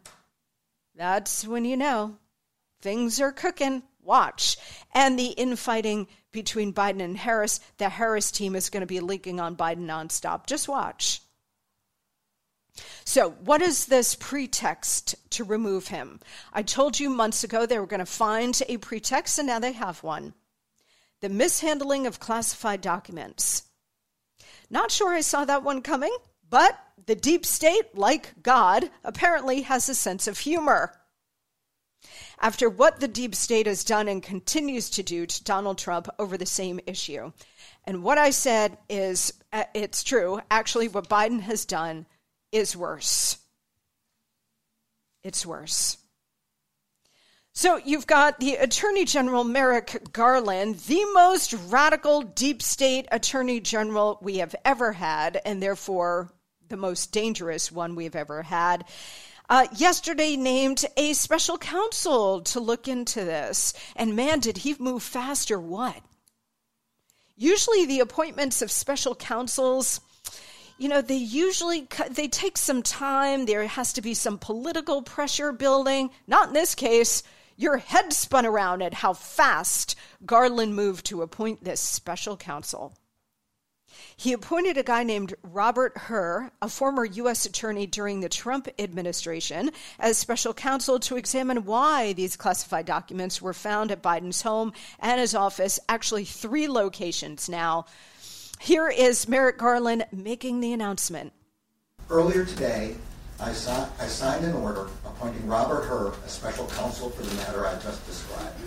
That's 0.95 1.48
when 1.48 1.65
you 1.65 1.77
know 1.77 2.17
things 2.81 3.22
are 3.22 3.31
cooking. 3.31 3.84
Watch. 4.01 4.57
And 4.91 5.19
the 5.19 5.27
infighting 5.27 6.07
between 6.31 6.74
Biden 6.74 7.01
and 7.01 7.17
Harris, 7.17 7.60
the 7.77 7.89
Harris 7.89 8.31
team 8.31 8.55
is 8.55 8.72
going 8.72 8.81
to 8.81 8.88
be 8.88 9.00
leaking 9.00 9.39
on 9.39 9.55
Biden 9.55 9.86
nonstop. 9.86 10.48
Just 10.48 10.67
watch. 10.67 11.22
So, 13.03 13.29
what 13.29 13.62
is 13.62 13.86
this 13.86 14.15
pretext 14.15 15.15
to 15.31 15.43
remove 15.43 15.88
him? 15.88 16.19
I 16.51 16.63
told 16.63 17.00
you 17.00 17.10
months 17.10 17.43
ago 17.43 17.65
they 17.65 17.79
were 17.79 17.86
going 17.86 18.00
to 18.00 18.05
find 18.05 18.60
a 18.67 18.77
pretext, 18.77 19.38
and 19.38 19.48
now 19.48 19.60
they 19.60 19.72
have 19.72 20.01
one 20.01 20.34
the 21.22 21.29
mishandling 21.29 22.07
of 22.07 22.19
classified 22.19 22.81
documents. 22.81 23.63
Not 24.69 24.91
sure 24.91 25.13
I 25.13 25.22
saw 25.22 25.45
that 25.45 25.63
one 25.63 25.81
coming, 25.81 26.15
but 26.50 26.77
the 27.05 27.15
deep 27.15 27.45
state, 27.45 27.95
like 27.95 28.41
God, 28.41 28.89
apparently 29.03 29.62
has 29.62 29.89
a 29.89 29.95
sense 29.95 30.27
of 30.27 30.39
humor. 30.39 30.93
After 32.39 32.69
what 32.69 33.00
the 33.00 33.07
deep 33.07 33.34
state 33.34 33.67
has 33.67 33.84
done 33.84 34.07
and 34.07 34.22
continues 34.22 34.89
to 34.91 35.03
do 35.03 35.25
to 35.25 35.43
Donald 35.43 35.77
Trump 35.77 36.07
over 36.19 36.38
the 36.38 36.45
same 36.45 36.79
issue. 36.86 37.31
And 37.86 38.03
what 38.03 38.17
I 38.17 38.31
said 38.31 38.77
is, 38.89 39.34
uh, 39.53 39.63
it's 39.74 40.03
true. 40.03 40.39
Actually, 40.51 40.88
what 40.88 41.10
Biden 41.10 41.41
has 41.41 41.65
done 41.65 42.05
is 42.51 42.75
worse. 42.75 43.38
It's 45.24 45.45
worse. 45.45 45.98
So 47.58 47.78
you've 47.78 48.06
got 48.06 48.42
the 48.42 48.56
Attorney 48.56 49.06
General 49.06 49.46
Merrick 49.46 50.12
Garland, 50.12 50.76
the 50.76 51.06
most 51.14 51.54
radical 51.70 52.22
deep 52.22 52.62
state 52.62 53.08
Attorney 53.14 53.62
General 53.62 54.20
we 54.22 54.40
have 54.40 54.54
ever 54.66 54.92
had, 54.92 55.40
and 55.46 55.64
therefore 55.64 56.34
the 56.68 56.76
most 56.76 57.14
dangerous 57.14 57.72
one 57.72 57.96
we've 57.96 58.16
ever 58.16 58.44
had. 58.44 58.84
Uh, 59.50 59.68
yesterday 59.78 60.36
named 60.36 60.84
a 60.98 61.14
special 61.14 61.58
counsel 61.58 62.42
to 62.42 62.60
look 62.60 62.90
into 62.90 63.24
this. 63.24 63.74
And 63.96 64.18
man, 64.18 64.42
did 64.42 64.58
he 64.58 64.76
move 64.78 65.02
fast 65.02 65.50
or 65.50 65.60
what? 65.60 65.96
Usually, 67.38 67.86
the 67.86 68.02
appointments 68.02 68.62
of 68.62 68.70
special 68.70 69.16
counsels 69.16 70.02
you 70.78 70.90
know 70.90 71.02
they 71.02 71.16
usually 71.16 71.88
they 72.12 72.28
take 72.28 72.58
some 72.58 72.84
time 72.84 73.46
there 73.46 73.66
has 73.66 73.94
to 73.94 74.02
be 74.02 74.14
some 74.14 74.38
political 74.38 75.02
pressure 75.02 75.54
building 75.54 76.10
not 76.28 76.50
in 76.50 76.54
this 76.54 76.76
case 76.76 77.24
your 77.56 77.78
head 77.78 78.12
spun 78.14 78.46
around 78.46 78.82
at 78.82 78.94
how 78.94 79.14
fast 79.14 79.96
garland 80.26 80.76
moved 80.76 81.06
to 81.06 81.22
appoint 81.22 81.64
this 81.64 81.80
special 81.80 82.36
counsel 82.38 82.94
he 84.18 84.34
appointed 84.34 84.78
a 84.78 84.84
guy 84.84 85.04
named 85.04 85.34
Robert 85.44 85.98
Hur, 85.98 86.52
a 86.62 86.70
former 86.70 87.06
U.S. 87.06 87.46
attorney 87.46 87.86
during 87.86 88.20
the 88.20 88.30
Trump 88.30 88.68
administration, 88.80 89.72
as 90.00 90.18
special 90.18 90.54
counsel 90.54 91.00
to 91.02 91.18
examine 91.18 91.66
why 91.66 92.14
these 92.14 92.38
classified 92.38 92.86
documents 92.86 93.42
were 93.42 93.54
found 93.54 93.92
at 93.92 94.02
Biden's 94.02 94.42
home 94.42 94.74
and 95.00 95.20
his 95.20 95.36
office, 95.36 95.80
actually, 95.90 96.26
three 96.26 96.68
locations 96.68 97.50
now. 97.50 97.86
Here 98.60 98.88
is 98.88 99.28
Merrick 99.28 99.58
Garland 99.58 100.06
making 100.12 100.62
the 100.62 100.72
announcement. 100.72 101.34
Earlier 102.10 102.46
today, 102.46 102.96
I, 103.39 103.50
I 103.50 104.08
signed 104.08 104.46
an 104.46 104.54
order 104.54 104.88
appointing 105.06 105.46
Robert 105.48 105.84
Hur 105.84 106.13
as 106.25 106.32
special 106.32 106.68
counsel 106.68 107.10
for 107.10 107.24
the 107.24 107.36
matter 107.36 107.65
I 107.65 107.74
just 107.80 108.06
described. 108.06 108.60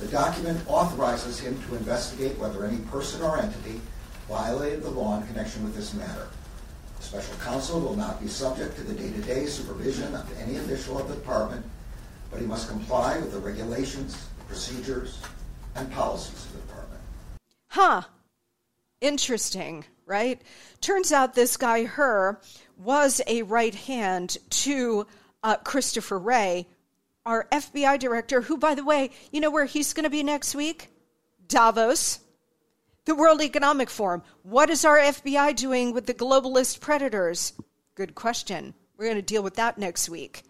The 0.00 0.06
document 0.06 0.60
authorizes 0.68 1.38
him 1.38 1.60
to 1.64 1.76
investigate 1.76 2.38
whether 2.38 2.64
any 2.64 2.78
person 2.82 3.22
or 3.22 3.38
entity 3.38 3.80
violated 4.28 4.82
the 4.82 4.90
law 4.90 5.18
in 5.20 5.26
connection 5.26 5.64
with 5.64 5.74
this 5.74 5.94
matter. 5.94 6.28
The 6.98 7.02
special 7.02 7.34
counsel 7.36 7.80
will 7.80 7.96
not 7.96 8.20
be 8.20 8.28
subject 8.28 8.76
to 8.76 8.82
the 8.82 8.94
day-to-day 8.94 9.46
supervision 9.46 10.14
of 10.14 10.40
any 10.40 10.56
official 10.56 10.98
of 10.98 11.08
the 11.08 11.14
department, 11.14 11.64
but 12.30 12.40
he 12.40 12.46
must 12.46 12.68
comply 12.68 13.18
with 13.18 13.32
the 13.32 13.38
regulations, 13.38 14.26
procedures, 14.48 15.20
and 15.76 15.90
policies 15.92 16.44
of 16.46 16.52
the 16.52 16.58
department. 16.60 17.00
Huh. 17.68 18.02
Interesting, 19.00 19.84
right? 20.06 20.42
Turns 20.80 21.12
out 21.12 21.34
this 21.34 21.56
guy, 21.56 21.84
Hur, 21.84 22.40
was 22.78 23.20
a 23.26 23.42
right 23.42 23.74
hand 23.74 24.38
to 24.50 25.06
uh, 25.42 25.56
Christopher 25.56 26.18
Wray, 26.18 26.66
our 27.26 27.46
FBI 27.52 27.98
director, 27.98 28.40
who, 28.40 28.56
by 28.56 28.74
the 28.74 28.84
way, 28.84 29.10
you 29.32 29.40
know 29.40 29.50
where 29.50 29.66
he's 29.66 29.92
going 29.92 30.04
to 30.04 30.10
be 30.10 30.22
next 30.22 30.54
week? 30.54 30.88
Davos, 31.46 32.20
the 33.04 33.14
World 33.14 33.42
Economic 33.42 33.90
Forum. 33.90 34.22
What 34.42 34.70
is 34.70 34.84
our 34.84 34.98
FBI 34.98 35.56
doing 35.56 35.92
with 35.92 36.06
the 36.06 36.14
globalist 36.14 36.80
predators? 36.80 37.52
Good 37.94 38.14
question. 38.14 38.74
We're 38.96 39.06
going 39.06 39.16
to 39.16 39.22
deal 39.22 39.42
with 39.42 39.56
that 39.56 39.78
next 39.78 40.08
week. 40.08 40.42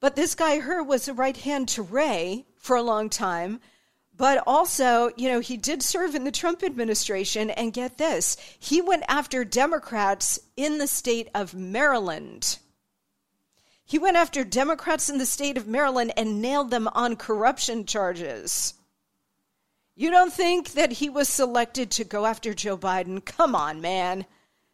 But 0.00 0.16
this 0.16 0.34
guy, 0.34 0.58
Hur, 0.58 0.82
was 0.82 1.08
a 1.08 1.14
right 1.14 1.36
hand 1.36 1.68
to 1.70 1.82
Wray 1.82 2.44
for 2.58 2.76
a 2.76 2.82
long 2.82 3.08
time. 3.08 3.60
But 4.16 4.42
also, 4.46 5.10
you 5.16 5.28
know, 5.28 5.40
he 5.40 5.56
did 5.56 5.82
serve 5.82 6.14
in 6.14 6.24
the 6.24 6.30
Trump 6.30 6.62
administration. 6.62 7.50
And 7.50 7.72
get 7.72 7.98
this, 7.98 8.36
he 8.58 8.80
went 8.80 9.04
after 9.08 9.44
Democrats 9.44 10.38
in 10.56 10.78
the 10.78 10.86
state 10.86 11.28
of 11.34 11.54
Maryland. 11.54 12.58
He 13.84 13.98
went 13.98 14.16
after 14.16 14.44
Democrats 14.44 15.08
in 15.10 15.18
the 15.18 15.26
state 15.26 15.56
of 15.56 15.66
Maryland 15.66 16.12
and 16.16 16.40
nailed 16.40 16.70
them 16.70 16.88
on 16.88 17.16
corruption 17.16 17.84
charges. 17.84 18.74
You 19.94 20.10
don't 20.10 20.32
think 20.32 20.72
that 20.72 20.92
he 20.92 21.10
was 21.10 21.28
selected 21.28 21.90
to 21.92 22.04
go 22.04 22.24
after 22.24 22.54
Joe 22.54 22.78
Biden? 22.78 23.22
Come 23.24 23.54
on, 23.54 23.80
man. 23.80 24.24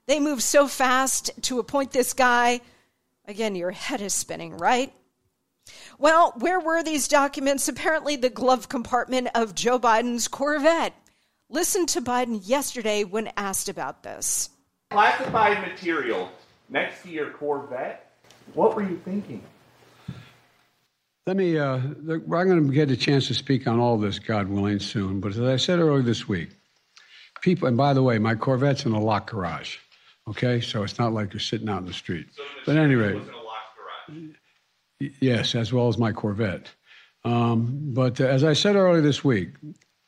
They 0.07 0.21
move 0.21 0.42
so 0.42 0.68
fast 0.68 1.30
to 1.42 1.59
appoint 1.59 1.90
this 1.90 2.12
guy. 2.12 2.61
Again, 3.26 3.57
your 3.57 3.73
head 3.73 4.00
is 4.00 4.14
spinning, 4.14 4.57
right? 4.57 4.92
Well, 6.00 6.32
where 6.38 6.60
were 6.60 6.84
these 6.84 7.08
documents? 7.08 7.68
Apparently, 7.68 8.14
the 8.14 8.30
glove 8.30 8.68
compartment 8.68 9.30
of 9.34 9.54
Joe 9.54 9.80
Biden's 9.80 10.28
Corvette. 10.28 10.94
Listen 11.50 11.86
to 11.86 12.00
Biden 12.00 12.40
yesterday 12.44 13.02
when 13.02 13.32
asked 13.36 13.68
about 13.68 14.04
this. 14.04 14.50
Classified 14.90 15.60
material 15.60 16.30
next 16.68 17.02
to 17.02 17.10
your 17.10 17.30
Corvette. 17.30 18.12
What 18.54 18.76
were 18.76 18.82
you 18.82 19.00
thinking? 19.04 19.42
Let 21.26 21.36
me, 21.36 21.58
uh, 21.58 21.76
I'm 21.76 22.26
going 22.28 22.66
to 22.66 22.72
get 22.72 22.90
a 22.92 22.96
chance 22.96 23.26
to 23.26 23.34
speak 23.34 23.66
on 23.66 23.80
all 23.80 23.98
this, 23.98 24.20
God 24.20 24.48
willing, 24.48 24.78
soon. 24.78 25.20
But 25.20 25.32
as 25.32 25.40
I 25.40 25.56
said 25.56 25.80
earlier 25.80 26.02
this 26.02 26.28
week, 26.28 26.50
people, 27.42 27.66
and 27.66 27.76
by 27.76 27.92
the 27.92 28.02
way, 28.04 28.18
my 28.18 28.36
Corvette's 28.36 28.86
in 28.86 28.92
a 28.92 29.00
locked 29.00 29.30
garage, 29.30 29.78
okay? 30.28 30.60
So 30.60 30.84
it's 30.84 30.98
not 30.98 31.12
like 31.12 31.32
you're 31.32 31.40
sitting 31.40 31.68
out 31.68 31.80
in 31.80 31.86
the 31.86 31.92
street. 31.92 32.28
So 32.34 32.42
but 32.64 32.76
at 32.76 32.84
any 32.84 32.94
rate, 32.94 33.16
was 33.16 33.28
in 33.28 33.34
a 33.34 33.36
locked 33.36 33.76
garage. 34.08 34.30
Yes, 35.00 35.54
as 35.54 35.72
well 35.72 35.88
as 35.88 35.98
my 35.98 36.12
Corvette. 36.12 36.70
Um, 37.24 37.92
but 37.92 38.20
uh, 38.20 38.24
as 38.24 38.44
I 38.44 38.52
said 38.52 38.76
earlier 38.76 39.00
this 39.00 39.24
week, 39.24 39.50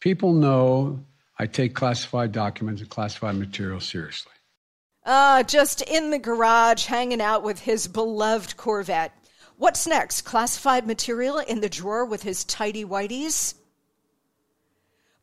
people 0.00 0.32
know 0.32 1.04
I 1.38 1.46
take 1.46 1.74
classified 1.74 2.32
documents 2.32 2.80
and 2.80 2.90
classified 2.90 3.36
material 3.36 3.80
seriously. 3.80 4.32
Uh, 5.04 5.42
just 5.42 5.82
in 5.82 6.10
the 6.10 6.18
garage 6.18 6.86
hanging 6.86 7.20
out 7.20 7.42
with 7.42 7.60
his 7.60 7.88
beloved 7.88 8.56
Corvette. 8.56 9.12
What's 9.56 9.86
next? 9.86 10.22
Classified 10.22 10.86
material 10.86 11.38
in 11.38 11.60
the 11.60 11.68
drawer 11.68 12.04
with 12.04 12.22
his 12.22 12.44
tidy 12.44 12.84
whities? 12.84 13.54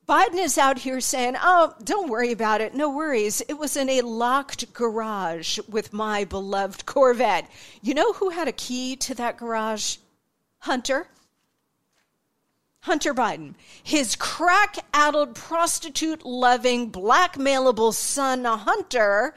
Biden 0.08 0.36
is 0.42 0.58
out 0.58 0.80
here 0.80 1.02
saying, 1.02 1.36
Oh, 1.42 1.74
don't 1.84 2.10
worry 2.10 2.32
about 2.32 2.62
it. 2.62 2.74
No 2.74 2.90
worries. 2.90 3.42
It 3.50 3.56
was 3.56 3.76
in 3.76 3.90
a 3.90 4.02
locked 4.02 4.74
garage 4.74 5.60
with 5.68 5.92
my 5.92 6.24
beloved 6.24 6.86
Corvette. 6.86 7.50
You 7.82 7.94
know 7.94 8.14
who 8.14 8.30
had 8.30 8.48
a 8.48 8.54
key 8.54 8.96
to 8.96 9.14
that 9.16 9.36
garage? 9.36 9.98
Hunter. 10.60 11.10
Hunter 12.82 13.14
Biden. 13.14 13.56
His 13.84 14.16
crack 14.16 14.78
addled, 14.94 15.36
prostitute 15.36 16.26
loving, 16.26 16.90
blackmailable 16.90 17.94
son, 17.94 18.46
Hunter, 18.46 19.36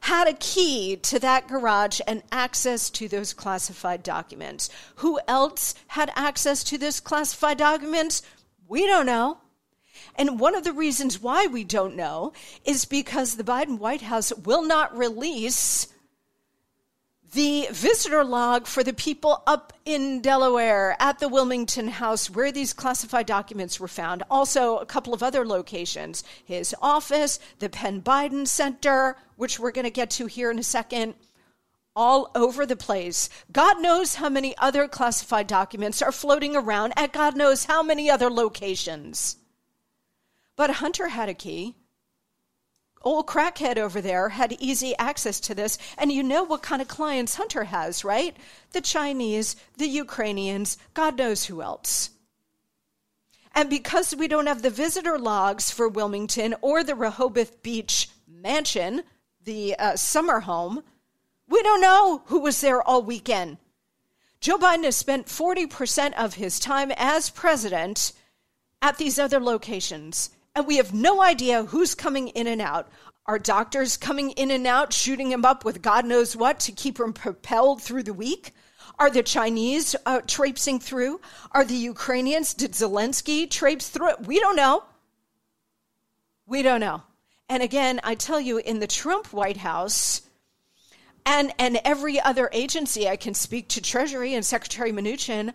had 0.00 0.28
a 0.28 0.34
key 0.34 0.96
to 0.96 1.18
that 1.18 1.48
garage 1.48 2.00
and 2.06 2.22
access 2.30 2.90
to 2.90 3.08
those 3.08 3.32
classified 3.32 4.02
documents. 4.02 4.68
Who 4.96 5.18
else 5.26 5.74
had 5.88 6.12
access 6.14 6.62
to 6.64 6.76
those 6.76 7.00
classified 7.00 7.56
documents? 7.56 8.22
We 8.68 8.86
don't 8.86 9.06
know. 9.06 9.38
And 10.20 10.38
one 10.38 10.54
of 10.54 10.64
the 10.64 10.74
reasons 10.74 11.22
why 11.22 11.46
we 11.46 11.64
don't 11.64 11.96
know 11.96 12.34
is 12.66 12.84
because 12.84 13.36
the 13.36 13.42
Biden 13.42 13.78
White 13.78 14.02
House 14.02 14.34
will 14.36 14.62
not 14.62 14.94
release 14.94 15.86
the 17.32 17.68
visitor 17.70 18.22
log 18.22 18.66
for 18.66 18.84
the 18.84 18.92
people 18.92 19.42
up 19.46 19.72
in 19.86 20.20
Delaware 20.20 20.94
at 21.00 21.20
the 21.20 21.28
Wilmington 21.30 21.88
House 21.88 22.28
where 22.28 22.52
these 22.52 22.74
classified 22.74 23.24
documents 23.24 23.80
were 23.80 23.88
found. 23.88 24.22
Also, 24.30 24.76
a 24.76 24.84
couple 24.84 25.14
of 25.14 25.22
other 25.22 25.46
locations 25.46 26.22
his 26.44 26.74
office, 26.82 27.40
the 27.58 27.70
Penn 27.70 28.02
Biden 28.02 28.46
Center, 28.46 29.16
which 29.36 29.58
we're 29.58 29.70
going 29.70 29.86
to 29.86 29.90
get 29.90 30.10
to 30.10 30.26
here 30.26 30.50
in 30.50 30.58
a 30.58 30.62
second. 30.62 31.14
All 31.96 32.30
over 32.34 32.66
the 32.66 32.76
place. 32.76 33.30
God 33.50 33.80
knows 33.80 34.16
how 34.16 34.28
many 34.28 34.54
other 34.58 34.86
classified 34.86 35.46
documents 35.46 36.02
are 36.02 36.12
floating 36.12 36.54
around 36.54 36.92
at 36.94 37.14
God 37.14 37.38
knows 37.38 37.64
how 37.64 37.82
many 37.82 38.10
other 38.10 38.28
locations. 38.28 39.38
But 40.60 40.72
Hunter 40.72 41.08
had 41.08 41.30
a 41.30 41.32
key 41.32 41.74
old 43.00 43.26
crackhead 43.26 43.78
over 43.78 44.02
there 44.02 44.28
had 44.28 44.52
easy 44.60 44.94
access 44.98 45.40
to 45.40 45.54
this. 45.54 45.78
And 45.96 46.12
you 46.12 46.22
know 46.22 46.42
what 46.42 46.60
kind 46.60 46.82
of 46.82 46.86
clients 46.86 47.36
Hunter 47.36 47.64
has, 47.64 48.04
right? 48.04 48.36
The 48.72 48.82
Chinese, 48.82 49.56
the 49.78 49.86
Ukrainians, 49.86 50.76
God 50.92 51.16
knows 51.16 51.46
who 51.46 51.62
else. 51.62 52.10
And 53.54 53.70
because 53.70 54.14
we 54.14 54.28
don't 54.28 54.48
have 54.48 54.60
the 54.60 54.68
visitor 54.68 55.18
logs 55.18 55.70
for 55.70 55.88
Wilmington 55.88 56.54
or 56.60 56.84
the 56.84 56.94
Rehoboth 56.94 57.62
Beach 57.62 58.10
mansion, 58.28 59.04
the 59.42 59.74
uh, 59.78 59.96
summer 59.96 60.40
home, 60.40 60.82
we 61.48 61.62
don't 61.62 61.80
know 61.80 62.20
who 62.26 62.40
was 62.40 62.60
there 62.60 62.82
all 62.82 63.02
weekend. 63.02 63.56
Joe 64.42 64.58
Biden 64.58 64.84
has 64.84 64.96
spent 64.96 65.24
40% 65.24 66.12
of 66.18 66.34
his 66.34 66.60
time 66.60 66.92
as 66.98 67.30
president 67.30 68.12
at 68.82 68.98
these 68.98 69.18
other 69.18 69.40
locations 69.40 70.28
and 70.54 70.66
we 70.66 70.76
have 70.76 70.92
no 70.92 71.22
idea 71.22 71.64
who's 71.64 71.94
coming 71.94 72.28
in 72.28 72.46
and 72.46 72.60
out. 72.60 72.88
Are 73.26 73.38
doctors 73.38 73.96
coming 73.96 74.30
in 74.32 74.50
and 74.50 74.66
out, 74.66 74.92
shooting 74.92 75.30
him 75.30 75.44
up 75.44 75.64
with 75.64 75.82
God 75.82 76.04
knows 76.04 76.34
what 76.34 76.60
to 76.60 76.72
keep 76.72 76.98
him 76.98 77.12
propelled 77.12 77.82
through 77.82 78.02
the 78.02 78.12
week? 78.12 78.52
Are 78.98 79.10
the 79.10 79.22
Chinese 79.22 79.94
uh, 80.04 80.20
traipsing 80.26 80.80
through? 80.80 81.20
Are 81.52 81.64
the 81.64 81.74
Ukrainians? 81.74 82.54
Did 82.54 82.72
Zelensky 82.72 83.48
traipse 83.48 83.88
through? 83.88 84.16
We 84.24 84.40
don't 84.40 84.56
know. 84.56 84.84
We 86.46 86.62
don't 86.62 86.80
know. 86.80 87.02
And 87.48 87.62
again, 87.62 88.00
I 88.04 88.14
tell 88.14 88.40
you, 88.40 88.58
in 88.58 88.80
the 88.80 88.86
Trump 88.86 89.32
White 89.32 89.58
House, 89.58 90.22
and 91.24 91.52
and 91.58 91.80
every 91.84 92.20
other 92.20 92.50
agency 92.52 93.08
I 93.08 93.16
can 93.16 93.34
speak 93.34 93.68
to 93.70 93.80
Treasury 93.80 94.34
and 94.34 94.44
Secretary 94.44 94.92
Mnuchin, 94.92 95.52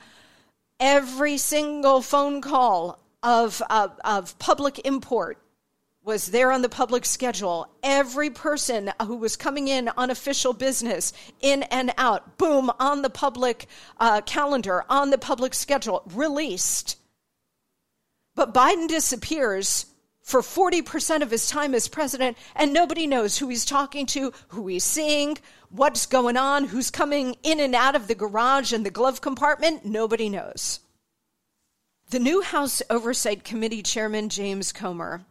every 0.80 1.38
single 1.38 2.02
phone 2.02 2.42
call 2.42 3.00
of, 3.26 3.62
of, 3.72 4.00
of 4.06 4.38
public 4.40 4.80
import 4.86 5.42
was 6.04 6.28
there 6.28 6.52
on 6.52 6.62
the 6.62 6.70
public 6.70 7.04
schedule. 7.04 7.68
Every 7.82 8.30
person 8.30 8.92
who 9.04 9.18
was 9.18 9.36
coming 9.36 9.68
in 9.68 9.90
on 9.98 10.12
official 10.12 10.54
business, 10.54 11.12
in 11.42 11.64
and 11.64 11.92
out, 11.98 12.38
boom, 12.38 12.72
on 12.80 13.02
the 13.02 13.10
public 13.10 13.66
uh, 14.00 14.22
calendar, 14.22 14.86
on 14.88 15.10
the 15.10 15.18
public 15.18 15.56
schedule, 15.56 16.04
released. 16.14 16.98
But 18.36 18.54
Biden 18.54 18.88
disappears 18.88 19.88
for 20.22 20.42
40% 20.42 21.22
of 21.22 21.32
his 21.32 21.48
time 21.50 21.74
as 21.74 21.88
president, 21.88 22.38
and 22.56 22.72
nobody 22.72 23.08
knows 23.08 23.40
who 23.40 23.50
he's 23.50 23.66
talking 23.66 24.06
to, 24.08 24.32
who 24.50 24.68
he's 24.68 24.84
seeing, 24.84 25.40
what's 25.70 26.06
going 26.06 26.38
on, 26.38 26.66
who's 26.66 26.92
coming 26.92 27.36
in 27.42 27.60
and 27.60 27.74
out 27.74 27.96
of 27.96 28.08
the 28.08 28.16
garage 28.16 28.72
and 28.72 28.86
the 28.86 28.92
glove 28.92 29.22
compartment. 29.22 29.86
Nobody 29.86 30.30
knows. 30.30 30.82
The 32.12 32.20
new 32.20 32.44
House 32.44 32.84
Oversight 32.88 33.44
Committee 33.44 33.82
Chairman 33.82 34.30
James 34.30 34.72
Comer 34.72 35.26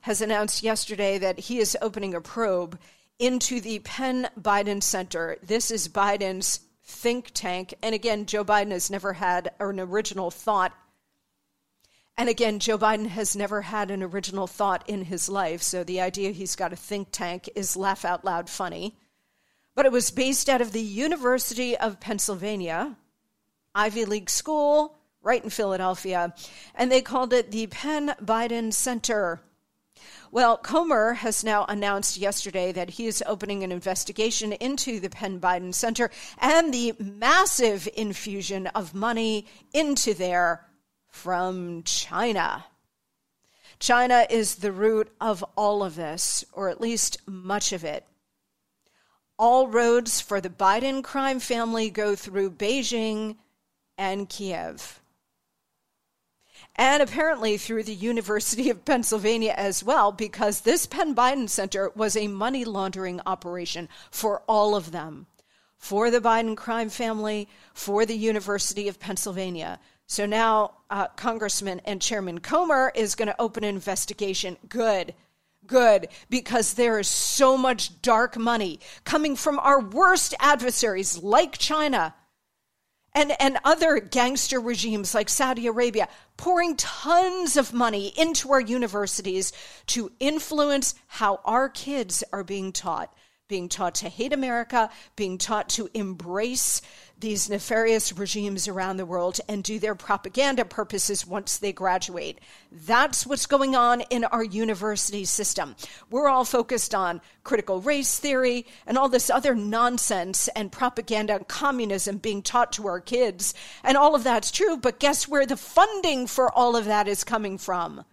has 0.00 0.20
announced 0.20 0.64
yesterday 0.64 1.18
that 1.18 1.38
he 1.38 1.58
is 1.60 1.78
opening 1.80 2.14
a 2.14 2.20
probe 2.20 2.80
into 3.20 3.60
the 3.60 3.78
Penn 3.78 4.28
Biden 4.38 4.82
Center. 4.82 5.38
This 5.40 5.70
is 5.70 5.86
Biden's 5.86 6.62
think 6.82 7.30
tank. 7.32 7.74
And 7.80 7.94
again, 7.94 8.26
Joe 8.26 8.44
Biden 8.44 8.72
has 8.72 8.90
never 8.90 9.12
had 9.12 9.52
an 9.60 9.78
original 9.78 10.32
thought. 10.32 10.72
And 12.18 12.28
again, 12.28 12.58
Joe 12.58 12.76
Biden 12.76 13.06
has 13.06 13.36
never 13.36 13.62
had 13.62 13.92
an 13.92 14.02
original 14.02 14.48
thought 14.48 14.82
in 14.88 15.04
his 15.04 15.28
life. 15.28 15.62
So 15.62 15.84
the 15.84 16.00
idea 16.00 16.32
he's 16.32 16.56
got 16.56 16.72
a 16.72 16.76
think 16.76 17.10
tank 17.12 17.48
is 17.54 17.76
laugh 17.76 18.04
out 18.04 18.24
loud 18.24 18.50
funny. 18.50 18.96
but 19.74 19.86
it 19.86 19.92
was 19.92 20.10
based 20.10 20.48
out 20.48 20.60
of 20.60 20.72
the 20.72 20.82
University 20.82 21.76
of 21.76 22.00
Pennsylvania, 22.00 22.96
Ivy 23.74 24.04
League 24.04 24.28
school, 24.28 24.98
right 25.22 25.42
in 25.42 25.50
Philadelphia, 25.50 26.34
and 26.74 26.90
they 26.90 27.02
called 27.02 27.32
it 27.32 27.50
the 27.50 27.66
Penn 27.66 28.14
Biden 28.22 28.72
Center. 28.72 29.40
Well, 30.32 30.56
Comer 30.56 31.14
has 31.14 31.44
now 31.44 31.64
announced 31.64 32.16
yesterday 32.16 32.72
that 32.72 32.90
he 32.90 33.06
is 33.06 33.22
opening 33.26 33.64
an 33.64 33.72
investigation 33.72 34.52
into 34.52 35.00
the 35.00 35.10
Penn 35.10 35.40
Biden 35.40 35.74
Center 35.74 36.10
and 36.38 36.72
the 36.72 36.94
massive 36.98 37.88
infusion 37.96 38.68
of 38.68 38.94
money 38.94 39.46
into 39.74 40.14
there 40.14 40.66
from 41.08 41.82
China. 41.82 42.64
China 43.80 44.26
is 44.30 44.56
the 44.56 44.72
root 44.72 45.10
of 45.20 45.44
all 45.56 45.82
of 45.82 45.96
this, 45.96 46.44
or 46.52 46.68
at 46.68 46.80
least 46.80 47.18
much 47.26 47.72
of 47.72 47.82
it. 47.84 48.06
All 49.38 49.66
roads 49.68 50.20
for 50.20 50.40
the 50.40 50.50
Biden 50.50 51.02
crime 51.02 51.40
family 51.40 51.90
go 51.90 52.14
through 52.14 52.52
Beijing 52.52 53.36
and 53.98 54.28
Kiev 54.28 54.99
and 56.80 57.02
apparently 57.02 57.58
through 57.58 57.82
the 57.82 57.94
University 57.94 58.70
of 58.70 58.86
Pennsylvania 58.86 59.52
as 59.54 59.84
well, 59.84 60.12
because 60.12 60.62
this 60.62 60.86
Penn 60.86 61.14
Biden 61.14 61.46
Center 61.46 61.92
was 61.94 62.16
a 62.16 62.26
money 62.26 62.64
laundering 62.64 63.20
operation 63.26 63.86
for 64.10 64.42
all 64.48 64.74
of 64.74 64.90
them 64.90 65.26
for 65.76 66.10
the 66.10 66.20
Biden 66.20 66.56
crime 66.56 66.88
family, 66.88 67.48
for 67.74 68.06
the 68.06 68.16
University 68.16 68.88
of 68.88 68.98
Pennsylvania. 68.98 69.78
So 70.06 70.24
now 70.24 70.72
uh, 70.88 71.08
Congressman 71.08 71.82
and 71.84 72.00
Chairman 72.00 72.40
Comer 72.40 72.92
is 72.94 73.14
going 73.14 73.28
to 73.28 73.40
open 73.40 73.62
an 73.62 73.74
investigation. 73.74 74.56
Good. 74.68 75.14
Good, 75.66 76.08
because 76.30 76.74
there 76.74 76.98
is 76.98 77.08
so 77.08 77.58
much 77.58 78.00
dark 78.00 78.38
money 78.38 78.80
coming 79.04 79.36
from 79.36 79.58
our 79.58 79.80
worst 79.80 80.34
adversaries 80.40 81.22
like 81.22 81.58
China 81.58 82.14
and, 83.14 83.32
and 83.40 83.58
other 83.64 83.98
gangster 83.98 84.60
regimes 84.60 85.14
like 85.14 85.28
Saudi 85.28 85.66
Arabia 85.66 86.08
pouring 86.36 86.76
tons 86.76 87.56
of 87.56 87.72
money 87.72 88.12
into 88.16 88.52
our 88.52 88.60
universities 88.60 89.52
to 89.86 90.12
influence 90.20 90.94
how 91.06 91.40
our 91.44 91.68
kids 91.68 92.22
are 92.32 92.44
being 92.44 92.72
taught 92.72 93.12
being 93.50 93.68
taught 93.68 93.96
to 93.96 94.08
hate 94.08 94.32
America, 94.32 94.88
being 95.16 95.36
taught 95.36 95.68
to 95.68 95.90
embrace 95.92 96.80
these 97.20 97.50
nefarious 97.50 98.12
regimes 98.12 98.66
around 98.66 98.96
the 98.96 99.06
world 99.06 99.40
and 99.48 99.62
do 99.62 99.78
their 99.78 99.94
propaganda 99.94 100.64
purposes 100.64 101.26
once 101.26 101.58
they 101.58 101.72
graduate. 101.72 102.40
That's 102.72 103.26
what's 103.26 103.46
going 103.46 103.76
on 103.76 104.00
in 104.02 104.24
our 104.24 104.42
university 104.42 105.24
system. 105.24 105.76
We're 106.10 106.28
all 106.28 106.44
focused 106.44 106.94
on 106.94 107.20
critical 107.44 107.80
race 107.80 108.18
theory 108.18 108.66
and 108.86 108.96
all 108.96 109.08
this 109.08 109.30
other 109.30 109.54
nonsense 109.54 110.48
and 110.48 110.72
propaganda 110.72 111.34
and 111.34 111.46
communism 111.46 112.18
being 112.18 112.42
taught 112.42 112.72
to 112.72 112.86
our 112.86 113.00
kids. 113.00 113.54
And 113.84 113.96
all 113.96 114.14
of 114.14 114.24
that's 114.24 114.50
true, 114.50 114.76
but 114.76 114.98
guess 114.98 115.28
where 115.28 115.46
the 115.46 115.56
funding 115.56 116.26
for 116.26 116.50
all 116.50 116.76
of 116.76 116.86
that 116.86 117.08
is 117.08 117.24
coming 117.24 117.58
from? 117.58 118.04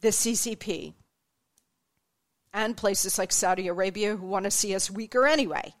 The 0.00 0.08
CCP 0.08 0.94
and 2.52 2.76
places 2.76 3.18
like 3.18 3.32
Saudi 3.32 3.68
Arabia 3.68 4.16
who 4.16 4.26
want 4.26 4.44
to 4.44 4.50
see 4.50 4.74
us 4.74 4.90
weaker 4.90 5.26
anyway. 5.26 5.74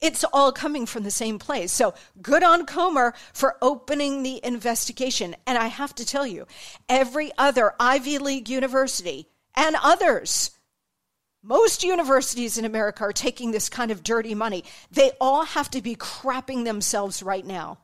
It's 0.00 0.24
all 0.32 0.52
coming 0.52 0.84
from 0.84 1.04
the 1.04 1.10
same 1.10 1.38
place. 1.38 1.72
So 1.72 1.94
good 2.20 2.42
on 2.42 2.66
Comer 2.66 3.14
for 3.32 3.56
opening 3.62 4.22
the 4.22 4.40
investigation. 4.44 5.34
And 5.46 5.56
I 5.56 5.68
have 5.68 5.94
to 5.94 6.04
tell 6.04 6.26
you, 6.26 6.46
every 6.88 7.32
other 7.38 7.72
Ivy 7.80 8.18
League 8.18 8.48
university 8.48 9.28
and 9.54 9.76
others, 9.82 10.50
most 11.42 11.82
universities 11.82 12.58
in 12.58 12.64
America 12.64 13.04
are 13.04 13.12
taking 13.12 13.52
this 13.52 13.68
kind 13.68 13.90
of 13.90 14.02
dirty 14.02 14.34
money. 14.34 14.64
They 14.90 15.12
all 15.20 15.44
have 15.44 15.70
to 15.70 15.80
be 15.80 15.96
crapping 15.96 16.64
themselves 16.64 17.22
right 17.22 17.46
now 17.46 17.78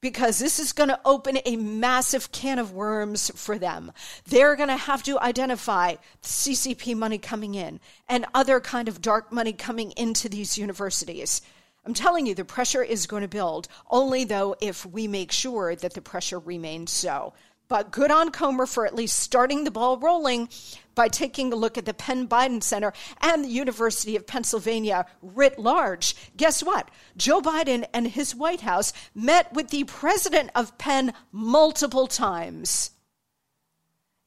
because 0.00 0.38
this 0.38 0.58
is 0.58 0.72
going 0.72 0.88
to 0.88 1.00
open 1.04 1.38
a 1.44 1.56
massive 1.56 2.30
can 2.32 2.58
of 2.58 2.72
worms 2.72 3.30
for 3.34 3.58
them. 3.58 3.92
They're 4.26 4.56
going 4.56 4.68
to 4.68 4.76
have 4.76 5.02
to 5.04 5.18
identify 5.20 5.96
CCP 6.22 6.96
money 6.96 7.18
coming 7.18 7.54
in 7.54 7.80
and 8.08 8.26
other 8.34 8.60
kind 8.60 8.88
of 8.88 9.00
dark 9.00 9.32
money 9.32 9.52
coming 9.52 9.92
into 9.92 10.28
these 10.28 10.58
universities. 10.58 11.42
I'm 11.84 11.94
telling 11.94 12.26
you, 12.26 12.34
the 12.34 12.44
pressure 12.44 12.82
is 12.82 13.06
going 13.06 13.22
to 13.22 13.28
build, 13.28 13.68
only 13.90 14.24
though 14.24 14.56
if 14.60 14.84
we 14.84 15.06
make 15.06 15.30
sure 15.30 15.76
that 15.76 15.94
the 15.94 16.02
pressure 16.02 16.40
remains 16.40 16.90
so. 16.90 17.32
But 17.68 17.90
good 17.90 18.10
on 18.10 18.30
Comer 18.30 18.66
for 18.66 18.86
at 18.86 18.94
least 18.94 19.18
starting 19.18 19.64
the 19.64 19.70
ball 19.70 19.98
rolling 19.98 20.48
by 20.94 21.08
taking 21.08 21.52
a 21.52 21.56
look 21.56 21.76
at 21.76 21.84
the 21.84 21.94
Penn 21.94 22.26
Biden 22.28 22.62
Center 22.62 22.92
and 23.20 23.44
the 23.44 23.48
University 23.48 24.16
of 24.16 24.26
Pennsylvania 24.26 25.06
writ 25.20 25.58
large. 25.58 26.14
Guess 26.36 26.62
what? 26.62 26.90
Joe 27.16 27.40
Biden 27.40 27.84
and 27.92 28.08
his 28.08 28.34
White 28.34 28.62
House 28.62 28.92
met 29.14 29.52
with 29.52 29.68
the 29.68 29.84
president 29.84 30.50
of 30.54 30.78
Penn 30.78 31.12
multiple 31.32 32.06
times. 32.06 32.90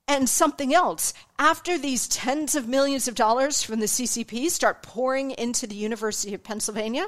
And 0.07 0.27
something 0.27 0.73
else, 0.73 1.13
after 1.37 1.77
these 1.77 2.07
tens 2.07 2.55
of 2.55 2.67
millions 2.67 3.07
of 3.07 3.13
dollars 3.15 3.61
from 3.61 3.79
the 3.79 3.85
CCP 3.85 4.49
start 4.49 4.81
pouring 4.81 5.31
into 5.31 5.67
the 5.67 5.75
University 5.75 6.33
of 6.33 6.43
Pennsylvania, 6.43 7.07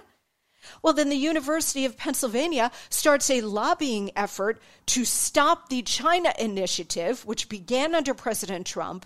well, 0.81 0.93
then 0.93 1.09
the 1.09 1.15
University 1.15 1.85
of 1.85 1.97
Pennsylvania 1.97 2.71
starts 2.89 3.29
a 3.29 3.41
lobbying 3.41 4.11
effort 4.15 4.61
to 4.87 5.05
stop 5.05 5.69
the 5.69 5.81
China 5.81 6.33
initiative, 6.39 7.25
which 7.25 7.49
began 7.49 7.95
under 7.95 8.13
President 8.13 8.65
Trump, 8.65 9.05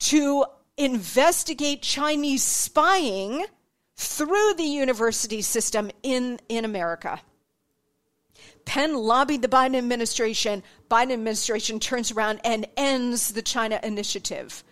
to 0.00 0.44
investigate 0.76 1.82
Chinese 1.82 2.42
spying 2.42 3.44
through 3.96 4.54
the 4.54 4.64
university 4.64 5.42
system 5.42 5.90
in, 6.02 6.40
in 6.48 6.64
America. 6.64 7.20
Penn 8.64 8.94
lobbied 8.94 9.42
the 9.42 9.48
Biden 9.48 9.76
administration. 9.76 10.62
Biden 10.90 11.12
administration 11.12 11.80
turns 11.80 12.10
around 12.10 12.40
and 12.44 12.66
ends 12.76 13.32
the 13.32 13.42
China 13.42 13.78
initiative 13.82 14.64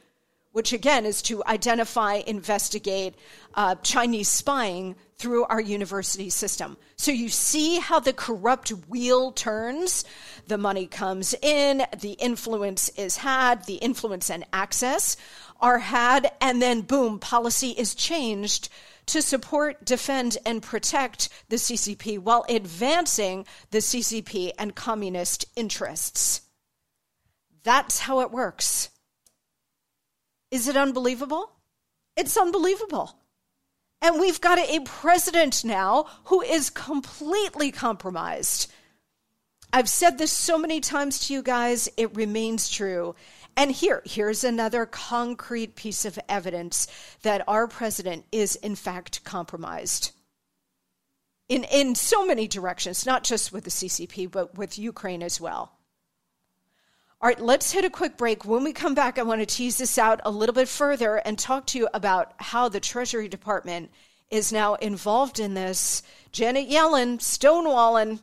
which 0.52 0.72
again 0.72 1.06
is 1.06 1.22
to 1.22 1.44
identify, 1.44 2.14
investigate 2.26 3.14
uh, 3.54 3.76
Chinese 3.76 4.28
spying 4.28 4.96
through 5.18 5.44
our 5.46 5.60
university 5.60 6.30
system. 6.30 6.76
So 6.96 7.10
you 7.10 7.28
see 7.28 7.80
how 7.80 7.98
the 7.98 8.12
corrupt 8.12 8.70
wheel 8.70 9.32
turns. 9.32 10.04
The 10.46 10.58
money 10.58 10.86
comes 10.86 11.34
in, 11.42 11.82
the 12.00 12.12
influence 12.12 12.88
is 12.90 13.16
had, 13.16 13.64
the 13.66 13.76
influence 13.76 14.30
and 14.30 14.46
access 14.52 15.16
are 15.60 15.78
had, 15.78 16.30
and 16.40 16.62
then 16.62 16.82
boom, 16.82 17.18
policy 17.18 17.70
is 17.70 17.96
changed 17.96 18.68
to 19.06 19.20
support, 19.20 19.84
defend, 19.84 20.38
and 20.46 20.62
protect 20.62 21.30
the 21.48 21.56
CCP 21.56 22.18
while 22.18 22.44
advancing 22.48 23.44
the 23.70 23.78
CCP 23.78 24.52
and 24.58 24.74
communist 24.74 25.46
interests. 25.56 26.42
That's 27.64 27.98
how 28.00 28.20
it 28.20 28.30
works. 28.30 28.90
Is 30.50 30.68
it 30.68 30.76
unbelievable? 30.76 31.50
It's 32.16 32.36
unbelievable. 32.36 33.17
And 34.00 34.20
we've 34.20 34.40
got 34.40 34.58
a 34.58 34.80
president 34.80 35.64
now 35.64 36.06
who 36.24 36.40
is 36.42 36.70
completely 36.70 37.72
compromised. 37.72 38.70
I've 39.72 39.88
said 39.88 40.16
this 40.18 40.32
so 40.32 40.56
many 40.56 40.80
times 40.80 41.26
to 41.26 41.34
you 41.34 41.42
guys, 41.42 41.88
it 41.96 42.14
remains 42.16 42.70
true. 42.70 43.14
And 43.56 43.72
here, 43.72 44.02
here's 44.06 44.44
another 44.44 44.86
concrete 44.86 45.74
piece 45.74 46.04
of 46.04 46.18
evidence 46.28 46.86
that 47.22 47.42
our 47.48 47.66
president 47.66 48.24
is 48.30 48.56
in 48.56 48.76
fact 48.76 49.24
compromised. 49.24 50.12
In, 51.48 51.64
in 51.64 51.94
so 51.94 52.24
many 52.24 52.46
directions, 52.46 53.04
not 53.04 53.24
just 53.24 53.52
with 53.52 53.64
the 53.64 53.70
CCP, 53.70 54.30
but 54.30 54.56
with 54.56 54.78
Ukraine 54.78 55.22
as 55.22 55.40
well. 55.40 55.77
All 57.20 57.26
right, 57.26 57.40
let's 57.40 57.72
hit 57.72 57.84
a 57.84 57.90
quick 57.90 58.16
break. 58.16 58.44
When 58.44 58.62
we 58.62 58.72
come 58.72 58.94
back, 58.94 59.18
I 59.18 59.24
want 59.24 59.40
to 59.40 59.46
tease 59.46 59.76
this 59.76 59.98
out 59.98 60.20
a 60.24 60.30
little 60.30 60.52
bit 60.52 60.68
further 60.68 61.16
and 61.16 61.36
talk 61.36 61.66
to 61.66 61.78
you 61.78 61.88
about 61.92 62.32
how 62.36 62.68
the 62.68 62.78
Treasury 62.78 63.26
Department 63.26 63.90
is 64.30 64.52
now 64.52 64.76
involved 64.76 65.40
in 65.40 65.54
this. 65.54 66.04
Janet 66.30 66.70
Yellen 66.70 67.18
stonewalling, 67.18 68.22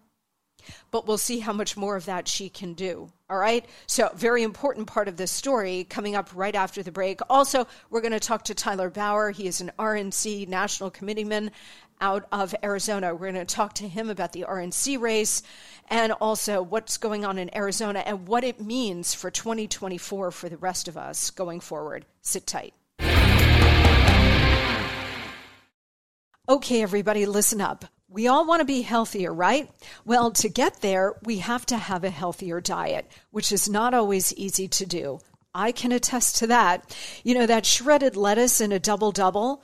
but 0.91 1.05
we'll 1.05 1.17
see 1.17 1.39
how 1.39 1.51
much 1.51 1.75
more 1.75 1.97
of 1.97 2.05
that 2.05 2.29
she 2.29 2.47
can 2.47 2.73
do. 2.73 3.11
All 3.29 3.37
right. 3.37 3.65
So, 3.85 4.09
very 4.15 4.43
important 4.43 4.87
part 4.87 5.09
of 5.09 5.17
this 5.17 5.31
story 5.31 5.83
coming 5.89 6.15
up 6.15 6.29
right 6.33 6.55
after 6.55 6.81
the 6.81 6.91
break. 6.93 7.19
Also, 7.29 7.67
we're 7.89 7.99
going 7.99 8.13
to 8.13 8.19
talk 8.21 8.45
to 8.45 8.53
Tyler 8.53 8.89
Bowyer. 8.89 9.31
He 9.31 9.45
is 9.45 9.59
an 9.59 9.73
RNC 9.77 10.47
national 10.47 10.89
committeeman 10.89 11.51
out 12.01 12.25
of 12.31 12.53
Arizona. 12.63 13.13
We're 13.13 13.31
going 13.31 13.45
to 13.45 13.55
talk 13.55 13.73
to 13.75 13.87
him 13.87 14.09
about 14.09 14.33
the 14.33 14.45
RNC 14.47 14.99
race 14.99 15.43
and 15.89 16.11
also 16.13 16.61
what's 16.61 16.97
going 16.97 17.25
on 17.25 17.37
in 17.37 17.55
Arizona 17.55 17.99
and 17.99 18.27
what 18.27 18.43
it 18.43 18.59
means 18.59 19.13
for 19.13 19.31
2024 19.31 20.31
for 20.31 20.49
the 20.49 20.57
rest 20.57 20.87
of 20.87 20.97
us 20.97 21.31
going 21.31 21.59
forward. 21.59 22.05
Sit 22.21 22.47
tight. 22.47 22.73
Okay, 26.47 26.83
everybody, 26.83 27.25
listen 27.25 27.59
up. 27.59 27.85
We 28.07 28.27
all 28.27 28.45
want 28.45 28.59
to 28.59 28.65
be 28.65 28.83
healthier, 28.83 29.33
right? 29.33 29.69
Well, 30.05 30.29
to 30.31 30.47
get 30.47 30.81
there, 30.81 31.15
we 31.23 31.39
have 31.39 31.65
to 31.67 31.77
have 31.77 32.03
a 32.03 32.11
healthier 32.11 32.61
diet, 32.61 33.11
which 33.31 33.51
is 33.51 33.67
not 33.67 33.95
always 33.95 34.31
easy 34.35 34.67
to 34.67 34.85
do. 34.85 35.19
I 35.55 35.71
can 35.71 35.91
attest 35.91 36.35
to 36.37 36.47
that. 36.47 36.95
You 37.23 37.33
know, 37.33 37.45
that 37.47 37.65
shredded 37.65 38.15
lettuce 38.15 38.61
in 38.61 38.71
a 38.71 38.79
double 38.79 39.11
double 39.11 39.63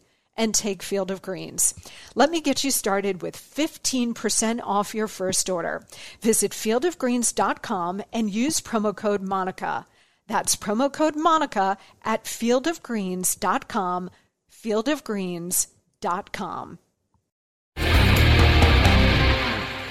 and 0.41 0.53
take 0.55 0.81
Field 0.81 1.11
of 1.11 1.21
Greens. 1.21 1.75
Let 2.15 2.31
me 2.31 2.41
get 2.41 2.63
you 2.63 2.71
started 2.71 3.21
with 3.21 3.37
15% 3.37 4.59
off 4.63 4.95
your 4.95 5.07
first 5.07 5.51
order. 5.51 5.85
Visit 6.19 6.51
fieldofgreens.com 6.51 8.01
and 8.11 8.31
use 8.31 8.59
promo 8.59 8.95
code 8.95 9.21
Monica. 9.21 9.85
That's 10.25 10.55
promo 10.55 10.91
code 10.91 11.15
Monica 11.15 11.77
at 12.03 12.23
fieldofgreens.com, 12.23 14.09
fieldofgreens.com. 14.51 16.79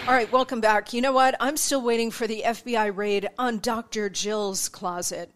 All 0.09 0.17
right, 0.17 0.33
welcome 0.33 0.61
back. 0.61 0.93
You 0.93 1.01
know 1.01 1.13
what? 1.13 1.37
I'm 1.39 1.57
still 1.57 1.83
waiting 1.83 2.11
for 2.11 2.27
the 2.27 2.43
FBI 2.45 2.97
raid 2.97 3.29
on 3.39 3.61
Dr. 3.61 4.11
Jill's 4.11 4.69
closet. 4.69 5.31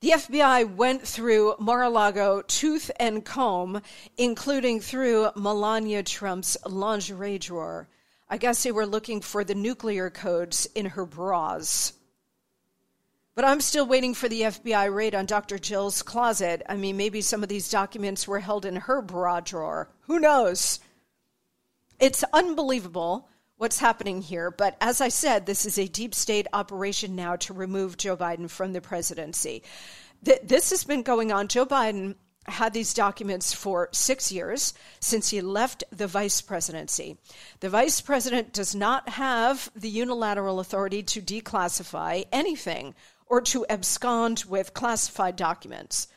The 0.00 0.10
FBI 0.10 0.76
went 0.76 1.02
through 1.02 1.56
Mar 1.58 1.82
a 1.82 1.90
Lago 1.90 2.42
tooth 2.42 2.88
and 3.00 3.24
comb, 3.24 3.82
including 4.16 4.78
through 4.80 5.30
Melania 5.34 6.04
Trump's 6.04 6.56
lingerie 6.64 7.38
drawer. 7.38 7.88
I 8.28 8.36
guess 8.36 8.62
they 8.62 8.70
were 8.70 8.86
looking 8.86 9.20
for 9.20 9.42
the 9.42 9.56
nuclear 9.56 10.08
codes 10.08 10.68
in 10.76 10.86
her 10.86 11.04
bras. 11.04 11.94
But 13.34 13.44
I'm 13.44 13.60
still 13.60 13.86
waiting 13.86 14.14
for 14.14 14.28
the 14.28 14.42
FBI 14.42 14.94
raid 14.94 15.16
on 15.16 15.26
Dr. 15.26 15.58
Jill's 15.58 16.02
closet. 16.02 16.62
I 16.68 16.76
mean, 16.76 16.96
maybe 16.96 17.20
some 17.20 17.42
of 17.42 17.48
these 17.48 17.68
documents 17.68 18.28
were 18.28 18.38
held 18.40 18.64
in 18.64 18.76
her 18.76 19.02
bra 19.02 19.40
drawer. 19.40 19.90
Who 20.02 20.20
knows? 20.20 20.78
It's 21.98 22.22
unbelievable 22.32 23.28
what's 23.58 23.78
happening 23.78 24.22
here. 24.22 24.50
But 24.50 24.76
as 24.80 25.00
I 25.00 25.08
said, 25.08 25.44
this 25.44 25.66
is 25.66 25.78
a 25.78 25.86
deep 25.88 26.14
state 26.14 26.46
operation 26.52 27.14
now 27.14 27.36
to 27.36 27.52
remove 27.52 27.96
Joe 27.96 28.16
Biden 28.16 28.48
from 28.48 28.72
the 28.72 28.80
presidency. 28.80 29.62
Th- 30.24 30.40
this 30.42 30.70
has 30.70 30.84
been 30.84 31.02
going 31.02 31.30
on. 31.30 31.48
Joe 31.48 31.66
Biden 31.66 32.14
had 32.46 32.72
these 32.72 32.94
documents 32.94 33.52
for 33.52 33.90
six 33.92 34.32
years 34.32 34.72
since 35.00 35.28
he 35.28 35.40
left 35.40 35.84
the 35.92 36.06
vice 36.06 36.40
presidency. 36.40 37.18
The 37.60 37.68
vice 37.68 38.00
president 38.00 38.52
does 38.52 38.74
not 38.74 39.08
have 39.10 39.70
the 39.76 39.90
unilateral 39.90 40.60
authority 40.60 41.02
to 41.02 41.20
declassify 41.20 42.26
anything 42.32 42.94
or 43.26 43.42
to 43.42 43.66
abscond 43.68 44.44
with 44.48 44.72
classified 44.72 45.36
documents. 45.36 46.08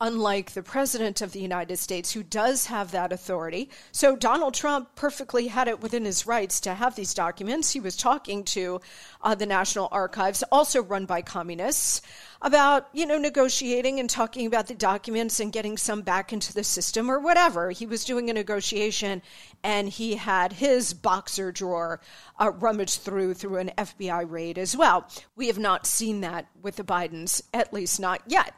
Unlike 0.00 0.52
the 0.52 0.62
President 0.62 1.20
of 1.20 1.32
the 1.32 1.40
United 1.40 1.76
States, 1.78 2.12
who 2.12 2.22
does 2.22 2.66
have 2.66 2.92
that 2.92 3.12
authority. 3.12 3.68
So 3.92 4.16
Donald 4.16 4.54
Trump 4.54 4.94
perfectly 4.94 5.48
had 5.48 5.68
it 5.68 5.80
within 5.80 6.04
his 6.04 6.26
rights 6.26 6.60
to 6.60 6.74
have 6.74 6.94
these 6.94 7.14
documents. 7.14 7.72
He 7.72 7.80
was 7.80 7.96
talking 7.96 8.44
to 8.44 8.80
uh, 9.22 9.34
the 9.34 9.46
National 9.46 9.88
Archives, 9.90 10.44
also 10.52 10.82
run 10.82 11.06
by 11.06 11.22
communists, 11.22 12.02
about, 12.40 12.88
you 12.92 13.04
know, 13.04 13.18
negotiating 13.18 13.98
and 13.98 14.08
talking 14.08 14.46
about 14.46 14.68
the 14.68 14.74
documents 14.74 15.40
and 15.40 15.52
getting 15.52 15.76
some 15.76 16.02
back 16.02 16.32
into 16.32 16.52
the 16.52 16.62
system 16.62 17.10
or 17.10 17.18
whatever. 17.18 17.70
He 17.70 17.86
was 17.86 18.04
doing 18.04 18.30
a 18.30 18.32
negotiation 18.32 19.22
and 19.64 19.88
he 19.88 20.14
had 20.14 20.52
his 20.52 20.94
boxer 20.94 21.50
drawer 21.50 22.00
uh, 22.38 22.52
rummaged 22.52 23.00
through 23.00 23.34
through 23.34 23.56
an 23.56 23.72
FBI 23.76 24.30
raid 24.30 24.56
as 24.56 24.76
well. 24.76 25.08
We 25.34 25.48
have 25.48 25.58
not 25.58 25.86
seen 25.86 26.20
that 26.20 26.46
with 26.62 26.76
the 26.76 26.84
Bidens, 26.84 27.42
at 27.52 27.72
least 27.72 27.98
not 27.98 28.22
yet. 28.26 28.54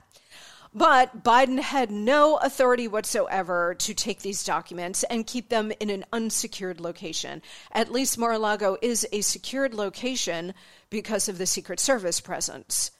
But 0.72 1.24
Biden 1.24 1.58
had 1.58 1.90
no 1.90 2.36
authority 2.36 2.86
whatsoever 2.86 3.74
to 3.74 3.92
take 3.92 4.22
these 4.22 4.44
documents 4.44 5.02
and 5.02 5.26
keep 5.26 5.48
them 5.48 5.72
in 5.80 5.90
an 5.90 6.04
unsecured 6.12 6.80
location. 6.80 7.42
At 7.72 7.90
least 7.90 8.16
Mar 8.16 8.32
a 8.32 8.38
Lago 8.38 8.76
is 8.80 9.04
a 9.10 9.22
secured 9.22 9.74
location 9.74 10.54
because 10.88 11.28
of 11.28 11.38
the 11.38 11.46
Secret 11.46 11.80
Service 11.80 12.20
presence. 12.20 12.92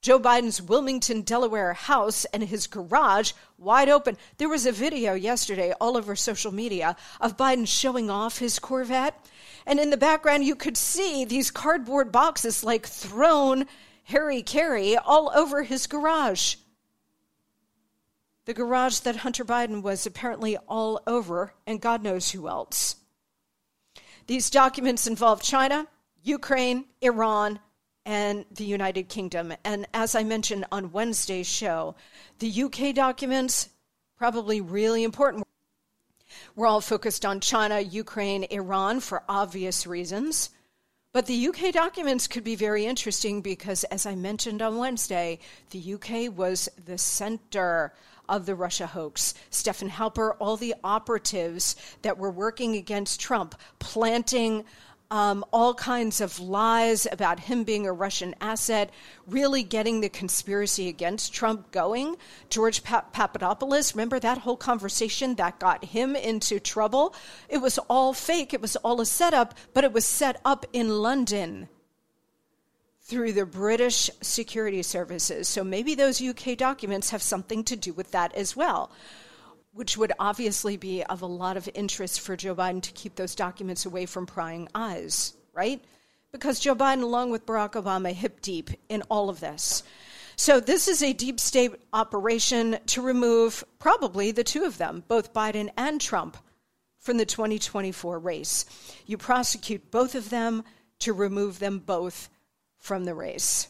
Joe 0.00 0.18
Biden's 0.18 0.62
Wilmington, 0.62 1.20
Delaware 1.20 1.74
house 1.74 2.24
and 2.26 2.42
his 2.42 2.66
garage 2.66 3.32
wide 3.58 3.90
open. 3.90 4.16
There 4.38 4.48
was 4.48 4.64
a 4.64 4.72
video 4.72 5.12
yesterday 5.12 5.74
all 5.82 5.98
over 5.98 6.16
social 6.16 6.54
media 6.54 6.96
of 7.20 7.36
Biden 7.36 7.68
showing 7.68 8.08
off 8.08 8.38
his 8.38 8.58
Corvette. 8.58 9.22
And 9.66 9.78
in 9.78 9.90
the 9.90 9.98
background, 9.98 10.44
you 10.44 10.54
could 10.54 10.78
see 10.78 11.26
these 11.26 11.50
cardboard 11.50 12.10
boxes 12.10 12.64
like 12.64 12.86
thrown 12.86 13.66
Harry 14.04 14.40
Carey 14.40 14.96
all 14.96 15.30
over 15.34 15.62
his 15.64 15.86
garage 15.86 16.54
the 18.48 18.54
garage 18.54 19.00
that 19.00 19.16
Hunter 19.16 19.44
Biden 19.44 19.82
was 19.82 20.06
apparently 20.06 20.56
all 20.66 21.02
over, 21.06 21.52
and 21.66 21.82
God 21.82 22.02
knows 22.02 22.30
who 22.30 22.48
else. 22.48 22.96
These 24.26 24.48
documents 24.48 25.06
involve 25.06 25.42
China, 25.42 25.86
Ukraine, 26.22 26.86
Iran, 27.02 27.60
and 28.06 28.46
the 28.50 28.64
United 28.64 29.10
Kingdom. 29.10 29.52
And 29.66 29.86
as 29.92 30.14
I 30.14 30.24
mentioned 30.24 30.64
on 30.72 30.92
Wednesday's 30.92 31.46
show, 31.46 31.94
the 32.38 32.62
UK 32.62 32.94
documents 32.94 33.68
probably 34.16 34.62
really 34.62 35.04
important. 35.04 35.44
We're 36.56 36.68
all 36.68 36.80
focused 36.80 37.26
on 37.26 37.40
China, 37.40 37.80
Ukraine, 37.80 38.46
Iran 38.50 39.00
for 39.00 39.24
obvious 39.28 39.86
reasons. 39.86 40.48
But 41.12 41.26
the 41.26 41.48
UK 41.48 41.70
documents 41.74 42.26
could 42.26 42.44
be 42.44 42.54
very 42.54 42.86
interesting 42.86 43.42
because, 43.42 43.84
as 43.84 44.06
I 44.06 44.14
mentioned 44.14 44.62
on 44.62 44.78
Wednesday, 44.78 45.38
the 45.68 45.94
UK 45.94 46.34
was 46.34 46.70
the 46.82 46.96
center 46.96 47.92
of 48.28 48.46
the 48.46 48.54
Russia 48.54 48.86
hoax. 48.86 49.34
Stephen 49.50 49.90
Halper, 49.90 50.36
all 50.38 50.56
the 50.56 50.74
operatives 50.84 51.76
that 52.02 52.18
were 52.18 52.30
working 52.30 52.76
against 52.76 53.20
Trump, 53.20 53.54
planting 53.78 54.64
um, 55.10 55.44
all 55.52 55.74
kinds 55.74 56.20
of 56.20 56.38
lies 56.38 57.06
about 57.10 57.40
him 57.40 57.64
being 57.64 57.86
a 57.86 57.92
Russian 57.92 58.34
asset, 58.40 58.90
really 59.26 59.62
getting 59.62 60.00
the 60.00 60.08
conspiracy 60.08 60.88
against 60.88 61.32
Trump 61.32 61.70
going. 61.70 62.16
George 62.50 62.84
pa- 62.84 63.06
Papadopoulos, 63.12 63.94
remember 63.94 64.20
that 64.20 64.38
whole 64.38 64.56
conversation 64.56 65.34
that 65.36 65.58
got 65.58 65.84
him 65.84 66.14
into 66.14 66.60
trouble? 66.60 67.14
It 67.48 67.58
was 67.58 67.78
all 67.88 68.12
fake, 68.12 68.52
it 68.52 68.60
was 68.60 68.76
all 68.76 69.00
a 69.00 69.06
setup, 69.06 69.54
but 69.72 69.84
it 69.84 69.92
was 69.92 70.04
set 70.04 70.40
up 70.44 70.66
in 70.72 70.90
London 70.90 71.68
through 73.08 73.32
the 73.32 73.46
British 73.46 74.10
security 74.20 74.82
services. 74.82 75.48
So 75.48 75.64
maybe 75.64 75.94
those 75.94 76.20
UK 76.20 76.58
documents 76.58 77.08
have 77.08 77.22
something 77.22 77.64
to 77.64 77.74
do 77.74 77.94
with 77.94 78.10
that 78.10 78.34
as 78.34 78.54
well, 78.54 78.90
which 79.72 79.96
would 79.96 80.12
obviously 80.18 80.76
be 80.76 81.02
of 81.04 81.22
a 81.22 81.26
lot 81.26 81.56
of 81.56 81.70
interest 81.74 82.20
for 82.20 82.36
Joe 82.36 82.54
Biden 82.54 82.82
to 82.82 82.92
keep 82.92 83.14
those 83.14 83.34
documents 83.34 83.86
away 83.86 84.04
from 84.04 84.26
prying 84.26 84.68
eyes, 84.74 85.32
right? 85.54 85.82
Because 86.32 86.60
Joe 86.60 86.74
Biden, 86.74 87.02
along 87.02 87.30
with 87.30 87.46
Barack 87.46 87.82
Obama, 87.82 88.12
hip 88.12 88.42
deep 88.42 88.68
in 88.90 89.02
all 89.10 89.30
of 89.30 89.40
this. 89.40 89.82
So 90.36 90.60
this 90.60 90.86
is 90.86 91.02
a 91.02 91.14
deep 91.14 91.40
state 91.40 91.72
operation 91.94 92.78
to 92.88 93.00
remove 93.00 93.64
probably 93.78 94.32
the 94.32 94.44
two 94.44 94.64
of 94.64 94.76
them, 94.76 95.02
both 95.08 95.32
Biden 95.32 95.70
and 95.78 95.98
Trump, 95.98 96.36
from 97.00 97.16
the 97.16 97.24
2024 97.24 98.18
race. 98.18 98.66
You 99.06 99.16
prosecute 99.16 99.90
both 99.90 100.14
of 100.14 100.28
them 100.28 100.62
to 100.98 101.14
remove 101.14 101.58
them 101.58 101.78
both 101.78 102.28
from 102.78 103.04
the 103.04 103.14
race. 103.14 103.68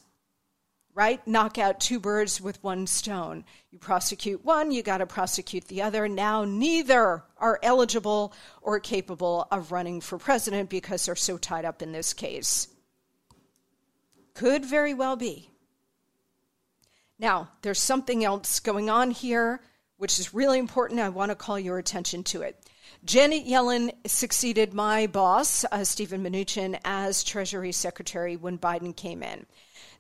right? 0.99 1.25
Knock 1.29 1.59
out 1.59 1.79
two 1.79 2.01
birds 2.01 2.41
with 2.41 2.61
one 2.65 2.85
stone. 2.85 3.45
You 3.71 3.79
prosecute 3.79 4.45
one, 4.45 4.73
you 4.73 4.83
got 4.83 4.99
to 4.99 5.07
prosecute 5.07 5.69
the 5.69 5.83
other. 5.83 6.09
Now, 6.09 6.45
neither 6.45 7.23
are 7.37 7.61
eligible 7.63 8.33
or 8.63 8.81
capable 8.81 9.47
of 9.53 9.71
running 9.71 10.01
for 10.01 10.19
president 10.19 10.69
because 10.69 11.07
they're 11.07 11.15
so 11.15 11.39
tied 11.39 11.65
up 11.65 11.83
in 11.83 11.93
this 11.93 12.13
case. 12.13 12.67
Could 14.35 14.65
very 14.65 14.93
well 14.93 15.15
be. 15.15 15.51
Now, 17.17 17.51
there's 17.63 17.79
something 17.79 18.25
else 18.25 18.59
going 18.59 18.91
on 18.91 19.13
here, 19.13 19.61
which 19.99 20.19
is 20.19 20.35
really 20.35 20.59
important. 20.59 20.99
I 20.99 21.11
want 21.11 21.31
to 21.31 21.37
call 21.37 21.61
your 21.61 21.79
attention 21.79 22.25
to 22.25 22.43
it. 22.43 22.69
Janet 23.05 23.47
Yellen 23.47 23.93
succeeded 24.07 24.75
my 24.75 25.07
boss, 25.07 25.65
uh, 25.71 25.85
Steven 25.85 26.23
Mnuchin, 26.23 26.79
as 26.85 27.23
Treasury 27.23 27.73
Secretary 27.73 28.37
when 28.37 28.59
Biden 28.59 28.95
came 28.95 29.23
in. 29.23 29.47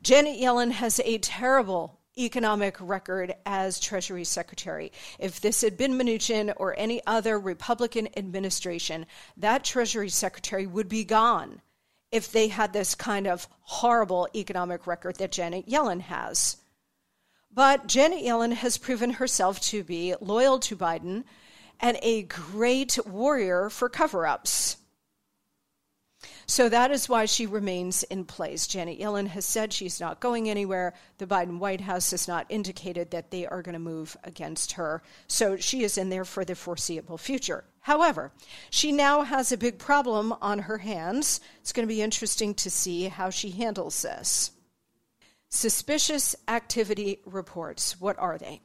Janet 0.02 0.38
Yellen 0.38 0.72
has 0.72 1.00
a 1.04 1.18
terrible 1.18 1.98
economic 2.18 2.76
record 2.80 3.34
as 3.46 3.78
Treasury 3.78 4.24
Secretary. 4.24 4.90
If 5.18 5.40
this 5.40 5.60
had 5.60 5.76
been 5.76 5.96
Mnuchin 5.96 6.52
or 6.56 6.74
any 6.76 7.00
other 7.06 7.38
Republican 7.38 8.08
administration, 8.16 9.06
that 9.36 9.64
Treasury 9.64 10.08
Secretary 10.08 10.66
would 10.66 10.88
be 10.88 11.04
gone 11.04 11.62
if 12.10 12.32
they 12.32 12.48
had 12.48 12.72
this 12.72 12.94
kind 12.94 13.26
of 13.26 13.46
horrible 13.60 14.28
economic 14.34 14.86
record 14.86 15.16
that 15.16 15.32
Janet 15.32 15.68
Yellen 15.68 16.00
has. 16.00 16.56
But 17.52 17.86
Janet 17.86 18.24
Yellen 18.24 18.52
has 18.52 18.78
proven 18.78 19.10
herself 19.10 19.60
to 19.62 19.84
be 19.84 20.14
loyal 20.20 20.58
to 20.60 20.76
Biden 20.76 21.24
and 21.80 21.98
a 22.02 22.22
great 22.22 22.98
warrior 23.06 23.70
for 23.70 23.88
cover 23.88 24.26
ups. 24.26 24.76
So 26.46 26.70
that 26.70 26.90
is 26.90 27.10
why 27.10 27.26
she 27.26 27.46
remains 27.46 28.04
in 28.04 28.24
place. 28.24 28.66
Janet 28.66 28.98
Yellen 28.98 29.28
has 29.28 29.44
said 29.44 29.70
she's 29.70 30.00
not 30.00 30.18
going 30.18 30.48
anywhere. 30.48 30.94
The 31.18 31.26
Biden 31.26 31.58
White 31.58 31.82
House 31.82 32.10
has 32.10 32.26
not 32.26 32.46
indicated 32.48 33.10
that 33.10 33.30
they 33.30 33.46
are 33.46 33.60
going 33.60 33.74
to 33.74 33.78
move 33.78 34.16
against 34.24 34.72
her. 34.72 35.02
So 35.26 35.58
she 35.58 35.84
is 35.84 35.98
in 35.98 36.08
there 36.08 36.24
for 36.24 36.46
the 36.46 36.54
foreseeable 36.54 37.18
future. 37.18 37.64
However, 37.80 38.32
she 38.70 38.92
now 38.92 39.22
has 39.22 39.52
a 39.52 39.58
big 39.58 39.78
problem 39.78 40.34
on 40.40 40.60
her 40.60 40.78
hands. 40.78 41.40
It's 41.60 41.72
going 41.72 41.86
to 41.86 41.94
be 41.94 42.02
interesting 42.02 42.54
to 42.54 42.70
see 42.70 43.04
how 43.04 43.28
she 43.28 43.50
handles 43.50 44.00
this. 44.00 44.52
Suspicious 45.50 46.34
activity 46.48 47.20
reports. 47.26 48.00
What 48.00 48.18
are 48.18 48.38
they? 48.38 48.62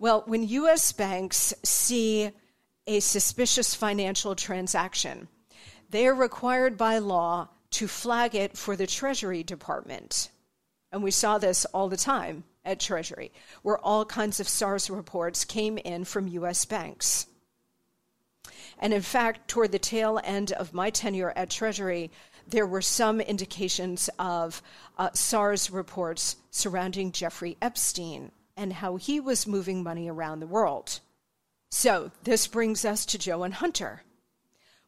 Well, 0.00 0.24
when 0.26 0.46
U.S. 0.48 0.92
banks 0.92 1.54
see 1.62 2.32
a 2.90 2.98
suspicious 2.98 3.72
financial 3.72 4.34
transaction, 4.34 5.28
they 5.90 6.08
are 6.08 6.14
required 6.14 6.76
by 6.76 6.98
law 6.98 7.48
to 7.70 7.86
flag 7.86 8.34
it 8.34 8.58
for 8.58 8.74
the 8.74 8.86
Treasury 8.86 9.44
Department. 9.44 10.28
And 10.90 11.00
we 11.00 11.12
saw 11.12 11.38
this 11.38 11.64
all 11.66 11.88
the 11.88 11.96
time 11.96 12.42
at 12.64 12.80
Treasury, 12.80 13.30
where 13.62 13.78
all 13.78 14.04
kinds 14.04 14.40
of 14.40 14.48
SARs 14.48 14.90
reports 14.90 15.44
came 15.44 15.78
in 15.78 16.04
from 16.04 16.26
U.S. 16.26 16.64
banks. 16.64 17.26
And 18.80 18.92
in 18.92 19.02
fact, 19.02 19.46
toward 19.46 19.70
the 19.70 19.78
tail 19.78 20.20
end 20.24 20.50
of 20.50 20.74
my 20.74 20.90
tenure 20.90 21.32
at 21.36 21.48
Treasury, 21.48 22.10
there 22.48 22.66
were 22.66 22.82
some 22.82 23.20
indications 23.20 24.10
of 24.18 24.60
uh, 24.98 25.10
SARs 25.14 25.70
reports 25.70 26.34
surrounding 26.50 27.12
Jeffrey 27.12 27.56
Epstein 27.62 28.32
and 28.56 28.72
how 28.72 28.96
he 28.96 29.20
was 29.20 29.46
moving 29.46 29.84
money 29.84 30.10
around 30.10 30.40
the 30.40 30.48
world. 30.48 30.98
So 31.70 32.10
this 32.24 32.46
brings 32.46 32.84
us 32.84 33.06
to 33.06 33.18
Joe 33.18 33.42
and 33.42 33.54
Hunter 33.54 34.02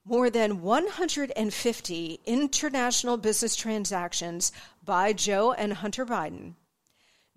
more 0.05 0.31
than 0.31 0.63
150 0.63 2.21
international 2.27 3.17
business 3.17 3.55
transactions 3.55 4.51
by 4.85 5.13
Joe 5.13 5.53
and 5.53 5.75
Hunter 5.75 6.05
Biden 6.05 6.55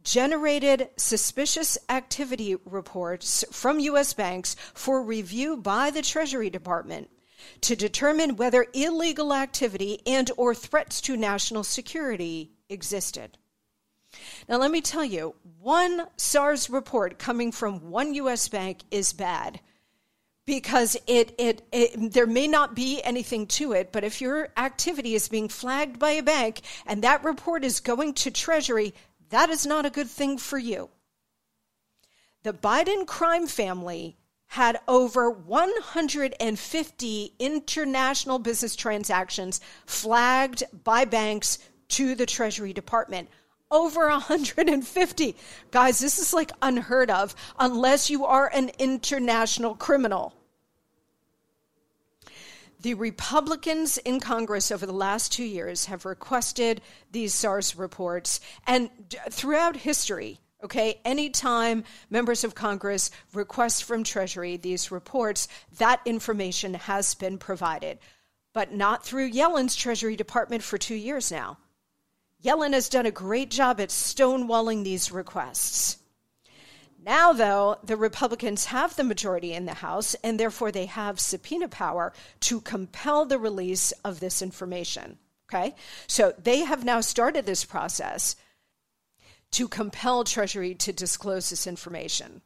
generated 0.06 0.90
suspicious 0.98 1.78
activity 1.90 2.56
reports 2.64 3.44
from 3.52 3.80
U.S. 3.80 4.14
banks 4.14 4.56
for 4.74 5.02
review 5.02 5.58
by 5.58 5.90
the 5.90 6.04
Treasury 6.04 6.50
Department 6.50 7.10
to 7.62 7.76
determine 7.76 8.36
whether 8.36 8.68
illegal 8.74 9.34
activity 9.34 10.02
and 10.06 10.32
or 10.38 10.56
threats 10.56 11.02
to 11.02 11.18
national 11.18 11.64
security 11.64 12.52
existed. 12.70 13.38
Now 14.48 14.58
let 14.58 14.72
me 14.72 14.82
tell 14.82 15.06
you, 15.06 15.36
one 15.60 16.08
SARs 16.18 16.70
report 16.70 17.20
coming 17.20 17.52
from 17.52 17.90
one 17.90 18.14
US 18.16 18.48
bank 18.48 18.82
is 18.92 19.14
bad 19.14 19.60
because 20.46 20.96
it, 21.08 21.34
it, 21.40 21.64
it, 21.72 22.14
there 22.14 22.28
may 22.28 22.48
not 22.48 22.76
be 22.76 23.02
anything 23.02 23.48
to 23.48 23.74
it 23.74 23.92
but 23.92 24.04
if 24.04 24.22
your 24.22 24.50
activity 24.58 25.16
is 25.16 25.28
being 25.28 25.50
flagged 25.50 25.98
by 25.98 26.12
a 26.12 26.22
bank 26.22 26.62
and 26.86 27.02
that 27.02 27.24
report 27.24 27.64
is 27.64 27.80
going 27.80 28.14
to 28.14 28.30
treasury 28.30 28.94
that 29.30 29.50
is 29.50 29.66
not 29.66 29.86
a 29.86 29.90
good 29.90 30.10
thing 30.10 30.38
for 30.38 30.58
you. 30.58 30.90
The 32.44 32.54
biden 32.54 33.08
crime 33.08 33.48
family 33.48 34.18
had 34.48 34.80
over 34.88 35.32
150 35.32 37.34
international 37.40 38.40
business 38.40 38.76
transactions 38.76 39.62
flagged 39.86 40.64
by 40.84 41.06
banks 41.06 41.60
to 41.90 42.16
the 42.16 42.26
treasury 42.26 42.72
department 42.72 43.30
over 43.76 44.08
150. 44.10 45.36
Guys, 45.70 46.00
this 46.00 46.18
is 46.18 46.34
like 46.34 46.52
unheard 46.62 47.12
of 47.12 47.36
unless 47.60 48.10
you 48.10 48.26
are 48.26 48.50
an 48.54 48.72
international 48.80 49.76
criminal. 49.76 50.34
The 52.80 52.94
Republicans 52.94 53.98
in 53.98 54.22
Congress 54.22 54.72
over 54.72 54.86
the 54.86 54.94
last 54.94 55.34
two 55.34 55.44
years 55.44 55.86
have 55.86 56.06
requested 56.06 56.82
these 57.12 57.34
SARs 57.34 57.76
reports, 57.76 58.40
and 58.66 58.90
throughout 59.30 59.76
history, 59.76 60.40
okay, 60.64 61.02
anytime 61.04 61.84
members 62.10 62.44
of 62.46 62.56
Congress 62.56 63.12
request 63.34 63.84
from 63.84 64.04
Treasury 64.04 64.56
these 64.56 64.90
reports, 64.92 65.48
that 65.80 66.00
information 66.06 66.76
has 66.76 67.14
been 67.16 67.38
provided, 67.38 67.98
but 68.54 68.72
not 68.72 69.04
through 69.04 69.26
Yellen's 69.26 69.76
Treasury 69.76 70.16
Department 70.16 70.64
for 70.64 70.78
two 70.78 70.96
years 70.96 71.32
now. 71.32 71.58
Yellen 72.46 72.74
has 72.74 72.90
done 72.90 73.08
a 73.08 73.12
great 73.12 73.50
job 73.50 73.82
at 73.82 73.90
stonewalling 73.90 74.84
these 74.84 75.12
requests. 75.12 75.98
Now, 77.04 77.34
though, 77.34 77.78
the 77.84 77.98
Republicans 77.98 78.66
have 78.66 78.96
the 78.96 79.04
majority 79.04 79.54
in 79.54 79.66
the 79.66 79.74
House, 79.74 80.16
and 80.24 80.40
therefore 80.40 80.72
they 80.72 80.86
have 80.86 81.20
subpoena 81.20 81.68
power 81.68 82.14
to 82.42 82.62
compel 82.62 83.26
the 83.26 83.40
release 83.40 83.92
of 84.04 84.20
this 84.20 84.44
information. 84.44 85.18
Okay? 85.50 85.74
So 86.06 86.34
they 86.38 86.60
have 86.60 86.86
now 86.86 87.02
started 87.02 87.48
this 87.48 87.66
process 87.66 88.36
to 89.52 89.68
compel 89.68 90.24
Treasury 90.24 90.76
to 90.76 90.94
disclose 90.94 91.50
this 91.50 91.66
information. 91.66 92.42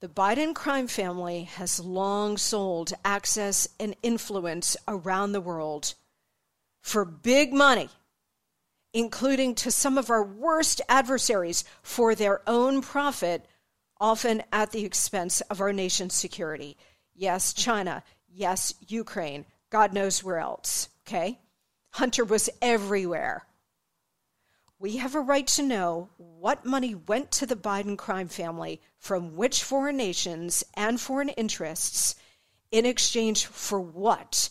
The 0.00 0.08
Biden 0.08 0.54
crime 0.54 0.86
family 0.86 1.44
has 1.44 1.80
long 1.80 2.38
sold 2.38 2.92
access 3.04 3.68
and 3.78 3.96
influence 4.02 4.76
around 4.86 5.32
the 5.32 5.40
world 5.40 5.94
for 6.80 7.04
big 7.04 7.52
money 7.52 7.90
including 8.92 9.54
to 9.54 9.70
some 9.70 9.98
of 9.98 10.10
our 10.10 10.24
worst 10.24 10.80
adversaries 10.88 11.64
for 11.82 12.14
their 12.14 12.40
own 12.48 12.80
profit, 12.80 13.46
often 14.00 14.42
at 14.52 14.70
the 14.70 14.84
expense 14.84 15.40
of 15.42 15.60
our 15.60 15.72
nation's 15.72 16.14
security. 16.14 16.76
Yes, 17.14 17.52
China. 17.52 18.02
Yes, 18.28 18.74
Ukraine. 18.86 19.44
God 19.70 19.92
knows 19.92 20.22
where 20.22 20.38
else. 20.38 20.88
Okay? 21.06 21.38
Hunter 21.90 22.24
was 22.24 22.48
everywhere. 22.62 23.44
We 24.78 24.98
have 24.98 25.16
a 25.16 25.20
right 25.20 25.46
to 25.48 25.62
know 25.62 26.10
what 26.16 26.64
money 26.64 26.94
went 26.94 27.32
to 27.32 27.46
the 27.46 27.56
Biden 27.56 27.98
crime 27.98 28.28
family 28.28 28.80
from 28.96 29.34
which 29.34 29.64
foreign 29.64 29.96
nations 29.96 30.62
and 30.74 31.00
foreign 31.00 31.30
interests 31.30 32.14
in 32.70 32.86
exchange 32.86 33.46
for 33.46 33.80
what? 33.80 34.48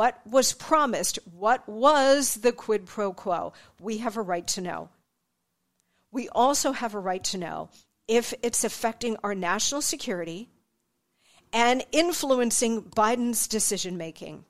What 0.00 0.26
was 0.26 0.54
promised, 0.54 1.18
what 1.30 1.68
was 1.68 2.36
the 2.36 2.52
quid 2.52 2.86
pro 2.86 3.12
quo. 3.12 3.52
We 3.78 3.98
have 3.98 4.16
a 4.16 4.22
right 4.22 4.46
to 4.46 4.62
know. 4.62 4.88
We 6.10 6.26
also 6.30 6.72
have 6.72 6.94
a 6.94 6.98
right 6.98 7.22
to 7.24 7.36
know 7.36 7.68
if 8.08 8.32
it's 8.42 8.64
affecting 8.64 9.18
our 9.22 9.34
national 9.34 9.82
security 9.82 10.48
and 11.52 11.84
influencing 11.92 12.80
Biden's 12.80 13.46
decision 13.46 13.98
making. 13.98 14.46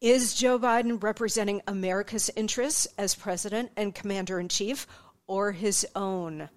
Is 0.00 0.34
Joe 0.34 0.60
Biden 0.60 1.02
representing 1.02 1.60
America's 1.66 2.30
interests 2.36 2.86
as 2.96 3.16
president 3.16 3.72
and 3.76 3.92
commander 3.92 4.38
in 4.38 4.46
chief 4.46 4.86
or 5.26 5.50
his 5.50 5.84
own? 5.96 6.48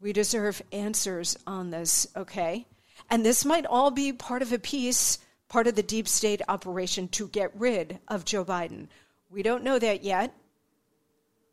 We 0.00 0.12
deserve 0.12 0.62
answers 0.70 1.36
on 1.44 1.70
this, 1.70 2.06
okay? 2.14 2.68
And 3.10 3.24
this 3.26 3.44
might 3.44 3.66
all 3.66 3.90
be 3.90 4.12
part 4.12 4.42
of 4.42 4.52
a 4.52 4.58
piece, 4.60 5.18
part 5.50 5.66
of 5.66 5.74
the 5.74 5.82
deep 5.82 6.08
state 6.08 6.40
operation 6.48 7.08
to 7.08 7.28
get 7.28 7.50
rid 7.54 7.98
of 8.08 8.24
Joe 8.24 8.44
Biden. 8.46 8.86
We 9.28 9.42
don't 9.42 9.64
know 9.64 9.78
that 9.78 10.02
yet. 10.02 10.32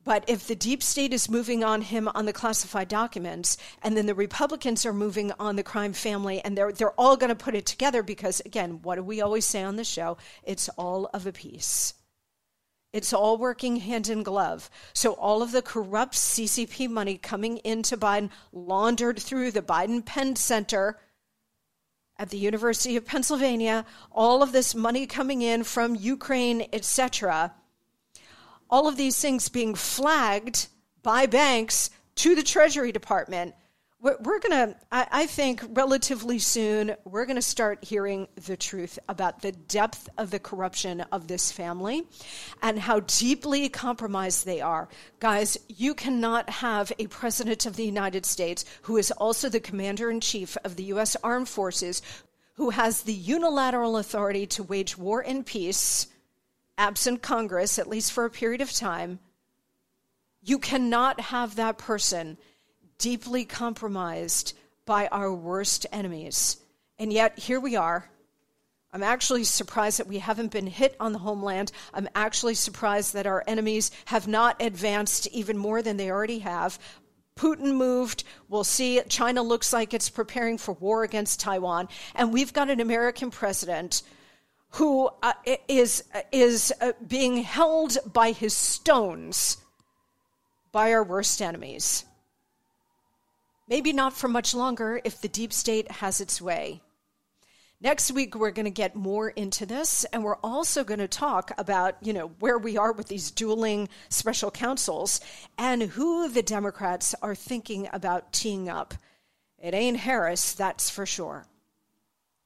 But 0.05 0.23
if 0.27 0.47
the 0.47 0.55
deep 0.55 0.81
state 0.81 1.11
is 1.11 1.29
moving 1.29 1.65
on 1.65 1.81
him 1.81 2.07
on 2.15 2.25
the 2.25 2.31
classified 2.31 2.87
documents, 2.87 3.57
and 3.83 3.97
then 3.97 4.05
the 4.05 4.15
Republicans 4.15 4.85
are 4.85 4.93
moving 4.93 5.33
on 5.37 5.57
the 5.57 5.63
crime 5.63 5.91
family, 5.91 6.39
and 6.39 6.57
they're, 6.57 6.71
they're 6.71 6.91
all 6.91 7.17
going 7.17 7.27
to 7.27 7.35
put 7.35 7.55
it 7.55 7.65
together 7.65 8.01
because, 8.01 8.39
again, 8.45 8.79
what 8.83 8.95
do 8.95 9.03
we 9.03 9.19
always 9.19 9.45
say 9.45 9.63
on 9.63 9.75
the 9.75 9.83
show? 9.83 10.17
It's 10.43 10.69
all 10.77 11.09
of 11.13 11.27
a 11.27 11.33
piece. 11.33 11.93
It's 12.93 13.11
all 13.11 13.37
working 13.37 13.75
hand 13.77 14.07
in 14.07 14.23
glove. 14.23 14.69
So 14.93 15.11
all 15.11 15.41
of 15.41 15.51
the 15.51 15.61
corrupt 15.61 16.13
CCP 16.13 16.89
money 16.89 17.17
coming 17.17 17.57
into 17.57 17.97
Biden, 17.97 18.29
laundered 18.53 19.19
through 19.19 19.51
the 19.51 19.61
Biden 19.61 20.05
Penn 20.05 20.37
Center 20.37 20.99
at 22.19 22.29
the 22.29 22.37
University 22.37 22.95
of 22.95 23.05
Pennsylvania, 23.05 23.85
all 24.11 24.41
of 24.41 24.51
this 24.51 24.73
money 24.73 25.05
coming 25.05 25.41
in 25.41 25.63
from 25.63 25.95
Ukraine, 25.95 26.67
etc. 26.73 27.53
All 28.69 28.87
of 28.87 28.97
these 28.97 29.19
things 29.19 29.49
being 29.49 29.75
flagged 29.75 30.67
by 31.03 31.25
banks 31.25 31.89
to 32.15 32.35
the 32.35 32.43
Treasury 32.43 32.91
Department 32.91 33.53
we're 33.99 34.39
going 34.39 34.51
to, 34.51 34.75
I 34.91 35.25
think, 35.25 35.63
relatively 35.69 36.37
soon, 36.37 36.95
we're 37.03 37.25
going 37.25 37.37
to 37.37 37.41
start 37.41 37.83
hearing 37.83 38.27
the 38.45 38.55
truth 38.55 38.99
about 39.09 39.41
the 39.41 39.51
depth 39.51 40.07
of 40.17 40.29
the 40.29 40.39
corruption 40.39 41.01
of 41.11 41.27
this 41.27 41.51
family 41.51 42.03
and 42.61 42.77
how 42.77 42.99
deeply 43.01 43.69
compromised 43.69 44.45
they 44.45 44.61
are. 44.61 44.87
Guys, 45.19 45.57
you 45.67 45.95
cannot 45.95 46.49
have 46.49 46.93
a 46.99 47.07
president 47.07 47.65
of 47.65 47.75
the 47.75 47.85
United 47.85 48.25
States 48.25 48.65
who 48.83 48.97
is 48.97 49.09
also 49.11 49.49
the 49.49 49.59
commander 49.59 50.11
in 50.11 50.21
chief 50.21 50.57
of 50.63 50.75
the 50.75 50.83
U.S. 50.85 51.17
Armed 51.23 51.49
Forces, 51.49 52.03
who 52.53 52.69
has 52.69 53.01
the 53.01 53.13
unilateral 53.13 53.97
authority 53.97 54.45
to 54.45 54.63
wage 54.63 54.95
war 54.95 55.21
and 55.21 55.43
peace, 55.43 56.07
absent 56.77 57.23
Congress, 57.23 57.79
at 57.79 57.89
least 57.89 58.11
for 58.11 58.25
a 58.25 58.29
period 58.29 58.61
of 58.61 58.71
time. 58.71 59.19
You 60.43 60.59
cannot 60.59 61.19
have 61.19 61.55
that 61.55 61.79
person 61.79 62.37
deeply 62.97 63.45
compromised 63.45 64.53
by 64.85 65.07
our 65.07 65.33
worst 65.33 65.85
enemies. 65.91 66.57
And 66.99 67.11
yet, 67.11 67.37
here 67.37 67.59
we 67.59 67.75
are. 67.75 68.09
I'm 68.93 69.03
actually 69.03 69.43
surprised 69.43 69.99
that 69.99 70.07
we 70.07 70.19
haven't 70.19 70.51
been 70.51 70.67
hit 70.67 70.95
on 70.99 71.11
the 71.11 71.19
homeland. 71.19 71.71
I'm 71.93 72.07
actually 72.15 72.55
surprised 72.55 73.13
that 73.13 73.27
our 73.27 73.43
enemies 73.45 73.91
have 74.05 74.27
not 74.27 74.61
advanced 74.61 75.27
even 75.27 75.57
more 75.57 75.81
than 75.81 75.97
they 75.97 76.09
already 76.09 76.39
have. 76.39 76.79
Putin 77.35 77.75
moved. 77.75 78.23
We'll 78.49 78.63
see. 78.63 79.01
China 79.07 79.43
looks 79.43 79.71
like 79.71 79.93
it's 79.93 80.09
preparing 80.09 80.57
for 80.57 80.73
war 80.73 81.03
against 81.03 81.39
Taiwan. 81.39 81.89
And 82.15 82.33
we've 82.33 82.53
got 82.53 82.69
an 82.69 82.79
American 82.79 83.29
president 83.29 84.01
who 84.71 85.09
uh, 85.21 85.33
is 85.67 86.03
is 86.31 86.73
uh, 86.81 86.93
being 87.07 87.37
held 87.37 87.97
by 88.11 88.31
his 88.31 88.55
stones 88.55 89.57
by 90.71 90.91
our 90.91 91.03
worst 91.03 91.41
enemies. 91.41 92.05
Maybe 93.67 93.91
not 93.91 94.13
for 94.13 94.27
much 94.27 94.53
longer 94.53 95.01
if 95.03 95.19
the 95.19 95.27
deep 95.27 95.51
state 95.51 95.91
has 95.91 96.21
its 96.21 96.41
way. 96.41 96.81
Next 97.79 98.11
week, 98.11 98.33
we're 98.33 98.51
going 98.51 98.65
to 98.65 98.71
get 98.71 98.95
more 98.95 99.29
into 99.29 99.65
this, 99.65 100.03
and 100.05 100.23
we're 100.23 100.37
also 100.37 100.83
going 100.83 100.99
to 100.99 101.07
talk 101.07 101.51
about, 101.59 101.95
you 102.01 102.11
know, 102.11 102.29
where 102.39 102.57
we 102.57 102.75
are 102.75 102.91
with 102.91 103.07
these 103.07 103.29
dueling 103.29 103.87
special 104.09 104.49
counsels 104.49 105.21
and 105.59 105.83
who 105.83 106.27
the 106.27 106.41
Democrats 106.41 107.13
are 107.21 107.35
thinking 107.35 107.87
about 107.93 108.33
teeing 108.33 108.67
up. 108.67 108.95
It 109.59 109.75
ain't 109.75 109.97
Harris, 109.97 110.53
that's 110.53 110.89
for 110.89 111.05
sure. 111.05 111.45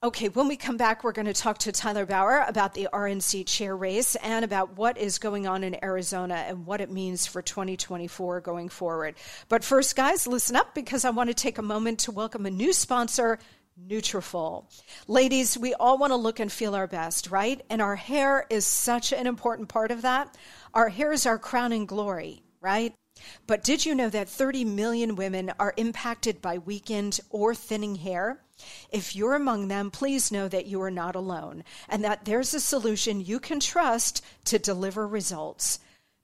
Okay, 0.03 0.29
when 0.29 0.47
we 0.47 0.57
come 0.57 0.77
back, 0.77 1.03
we're 1.03 1.11
going 1.11 1.27
to 1.27 1.33
talk 1.33 1.59
to 1.59 1.71
Tyler 1.71 2.07
Bowyer 2.07 2.43
about 2.47 2.73
the 2.73 2.89
RNC 2.91 3.45
chair 3.45 3.77
race 3.77 4.15
and 4.15 4.43
about 4.43 4.75
what 4.75 4.97
is 4.97 5.19
going 5.19 5.45
on 5.45 5.63
in 5.63 5.77
Arizona 5.83 6.43
and 6.47 6.65
what 6.65 6.81
it 6.81 6.89
means 6.89 7.27
for 7.27 7.43
2024 7.43 8.41
going 8.41 8.67
forward. 8.67 9.13
But 9.47 9.63
first, 9.63 9.95
guys, 9.95 10.25
listen 10.25 10.55
up 10.55 10.73
because 10.73 11.05
I 11.05 11.11
want 11.11 11.29
to 11.29 11.35
take 11.35 11.59
a 11.59 11.61
moment 11.61 11.99
to 11.99 12.11
welcome 12.11 12.47
a 12.47 12.49
new 12.49 12.73
sponsor, 12.73 13.37
Nutrafol. 13.87 14.65
Ladies, 15.07 15.55
we 15.55 15.75
all 15.75 15.99
want 15.99 16.09
to 16.09 16.17
look 16.17 16.39
and 16.39 16.51
feel 16.51 16.73
our 16.73 16.87
best, 16.87 17.29
right? 17.29 17.61
And 17.69 17.79
our 17.79 17.95
hair 17.95 18.47
is 18.49 18.65
such 18.65 19.13
an 19.13 19.27
important 19.27 19.69
part 19.69 19.91
of 19.91 20.01
that. 20.01 20.35
Our 20.73 20.89
hair 20.89 21.11
is 21.11 21.27
our 21.27 21.37
crowning 21.37 21.85
glory, 21.85 22.41
right? 22.59 22.95
But 23.45 23.63
did 23.63 23.85
you 23.85 23.93
know 23.93 24.09
that 24.09 24.29
30 24.29 24.65
million 24.65 25.15
women 25.15 25.51
are 25.59 25.75
impacted 25.77 26.41
by 26.41 26.57
weakened 26.57 27.19
or 27.29 27.53
thinning 27.53 27.93
hair? 27.93 28.41
If 28.91 29.16
you're 29.16 29.36
among 29.36 29.68
them, 29.68 29.91
please 29.91 30.32
know 30.32 30.47
that 30.47 30.66
you 30.66 30.82
are 30.82 30.91
not 30.91 31.16
alone 31.16 31.64
and 31.89 32.03
that 32.03 32.26
there's 32.26 32.53
a 32.53 32.59
solution 32.59 33.20
you 33.20 33.39
can 33.39 33.59
trust 33.59 34.24
to 34.45 34.59
deliver 34.59 35.07
results. 35.07 35.80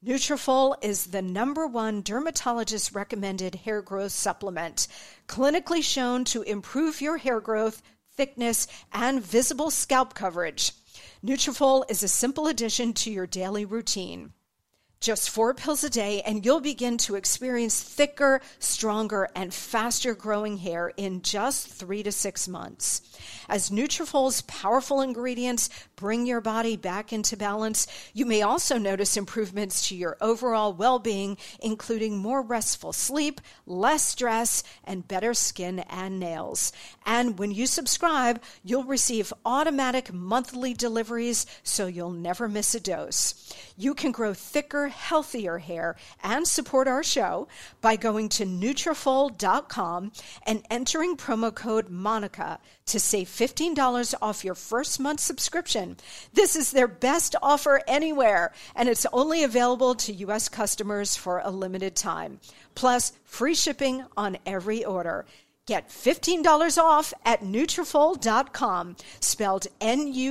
Nutrafol 0.06 0.76
is 0.84 1.08
the 1.08 1.24
number 1.24 1.66
one 1.66 2.02
dermatologist 2.02 2.94
recommended 2.94 3.56
hair 3.56 3.82
growth 3.82 4.12
supplement, 4.12 4.88
clinically 5.28 5.84
shown 5.84 6.24
to 6.26 6.44
improve 6.44 7.02
your 7.02 7.18
hair 7.18 7.40
growth, 7.40 7.82
thickness, 8.16 8.68
and 8.94 9.24
visible 9.24 9.72
scalp 9.72 10.14
coverage. 10.14 10.74
Nutrafol 11.26 11.84
is 11.90 12.04
a 12.04 12.08
simple 12.08 12.48
addition 12.48 12.94
to 12.94 13.12
your 13.12 13.26
daily 13.26 13.66
routine. 13.66 14.34
Just 15.00 15.30
four 15.30 15.54
pills 15.54 15.84
a 15.84 15.89
day, 15.91 16.22
and 16.22 16.43
you'll 16.43 16.60
begin 16.60 16.98
to 17.00 17.16
experience 17.16 17.80
thicker, 17.82 18.41
stronger, 18.58 19.30
and 19.36 19.54
faster 19.54 20.16
growing 20.16 20.58
hair 20.58 20.91
in 20.98 21.22
just 21.22 21.68
three 21.68 22.02
to 22.02 22.12
six 22.12 22.48
months. 22.48 23.02
As 23.48 23.70
Nutrafol's 23.70 24.41
powerful 24.41 25.02
ingredients 25.02 25.70
bring 25.95 26.26
your 26.26 26.41
body 26.41 26.76
back 26.76 27.14
into 27.14 27.38
balance, 27.38 27.88
you 28.14 28.26
may 28.26 28.41
also 28.41 28.78
notice 28.78 29.16
improvements 29.16 29.88
to 29.88 29.95
your 29.95 30.18
overall 30.20 30.74
well 30.74 30.98
being, 30.98 31.38
including 31.62 32.18
more 32.18 32.41
restful 32.41 32.91
sleep, 32.91 33.39
less 33.68 34.04
stress, 34.04 34.64
and 34.84 35.08
better 35.08 35.34
skin 35.34 35.80
and 35.89 36.20
nails. 36.20 36.72
And 37.06 37.38
when 37.38 37.52
you 37.52 37.68
subscribe, 37.68 38.41
you'll 38.64 38.84
receive 38.84 39.32
automatic 39.45 40.12
monthly 40.12 40.74
deliveries 40.74 41.45
so 41.64 41.86
you'll 41.86 42.12
never 42.12 42.50
miss 42.50 42.74
a 42.74 42.80
dose. 42.80 43.54
You 43.80 43.93
can 43.93 44.11
grow 44.11 44.34
thicker, 44.34 44.88
healthier 44.88 45.59
hair 45.59 45.97
and 46.23 46.47
support 46.47 46.88
our 46.88 47.03
show 47.03 47.47
by 47.80 47.95
going 47.95 48.28
to 48.30 48.43
Nutrafol.com 48.43 50.11
and 50.47 50.63
entering 50.71 51.15
promo 51.15 51.53
code 51.53 51.88
MONICA 51.89 52.57
to 52.88 52.99
save 52.99 53.28
$15 53.28 54.15
off 54.19 54.43
your 54.43 54.55
first 54.55 54.99
month 54.99 55.19
subscription. 55.19 55.97
This 56.34 56.55
is 56.55 56.71
their 56.71 56.88
best 56.88 57.36
offer 57.43 57.82
anywhere, 57.88 58.51
and 58.75 58.89
it's 58.89 59.05
only 59.13 59.43
available 59.43 59.93
to 59.93 60.11
U.S. 60.13 60.49
customers 60.49 61.15
for 61.15 61.41
a 61.43 61.51
limited 61.51 61.95
time. 61.95 62.39
Plus, 62.73 63.13
free 63.25 63.53
shipping 63.53 64.05
on 64.17 64.39
every 64.47 64.84
order. 64.84 65.28
Get 65.67 65.89
$15 65.89 66.82
off 66.82 67.13
at 67.25 67.41
Nutrafol.com, 67.41 68.95
spelled 69.19 69.67
N-U-T-R-A-F-O-L 69.82 70.28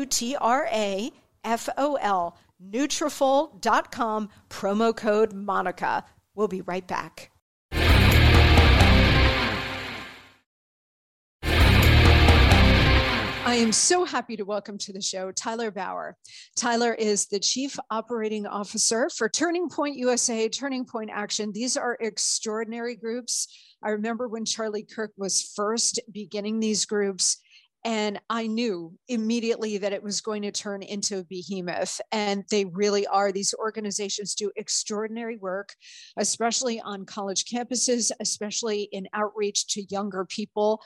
Nutrafol.com, 2.63 4.29
promo 4.49 4.97
code 4.97 5.33
Monica. 5.33 6.05
We'll 6.35 6.49
be 6.49 6.63
right 6.63 6.87
back. 6.87 7.31
I 13.47 13.55
am 13.55 13.71
so 13.73 14.05
happy 14.05 14.37
to 14.37 14.45
welcome 14.45 14.77
to 14.79 14.93
the 14.93 15.01
show 15.01 15.31
Tyler 15.31 15.71
Bowyer. 15.71 16.17
Tyler 16.57 16.93
is 16.93 17.27
the 17.27 17.39
Chief 17.39 17.79
Operating 17.91 18.45
Officer 18.45 19.09
for 19.09 19.29
Turning 19.29 19.69
Point 19.69 19.97
USA, 19.97 20.49
Turning 20.49 20.85
Point 20.85 21.11
Action. 21.13 21.53
These 21.53 21.77
are 21.77 21.97
extraordinary 22.01 22.97
groups. 22.97 23.47
I 23.85 23.91
remember 23.91 24.27
when 24.27 24.45
Charlie 24.45 24.83
Kirk 24.83 25.13
was 25.17 25.53
first 25.55 26.01
beginning 26.13 26.59
these 26.59 26.87
groups, 26.87 27.39
and 27.87 28.21
I 28.29 28.49
knew 28.49 28.93
immediately 29.07 29.79
that 29.79 29.93
it 29.93 30.03
was 30.03 30.21
going 30.21 30.43
to 30.43 30.51
turn 30.51 30.83
into 30.83 31.19
a 31.19 31.25
behemoth. 31.25 32.01
And 32.11 32.43
they 32.51 32.65
really 32.65 33.07
are. 33.07 33.31
These 33.31 33.55
organizations 33.57 34.35
do 34.35 34.51
extraordinary 34.57 35.37
work, 35.37 35.73
especially 36.17 36.81
on 36.81 37.07
college 37.07 37.45
campuses, 37.45 38.11
especially 38.19 38.89
in 38.91 39.07
outreach 39.13 39.69
to 39.69 39.85
younger 39.89 40.25
people. 40.25 40.83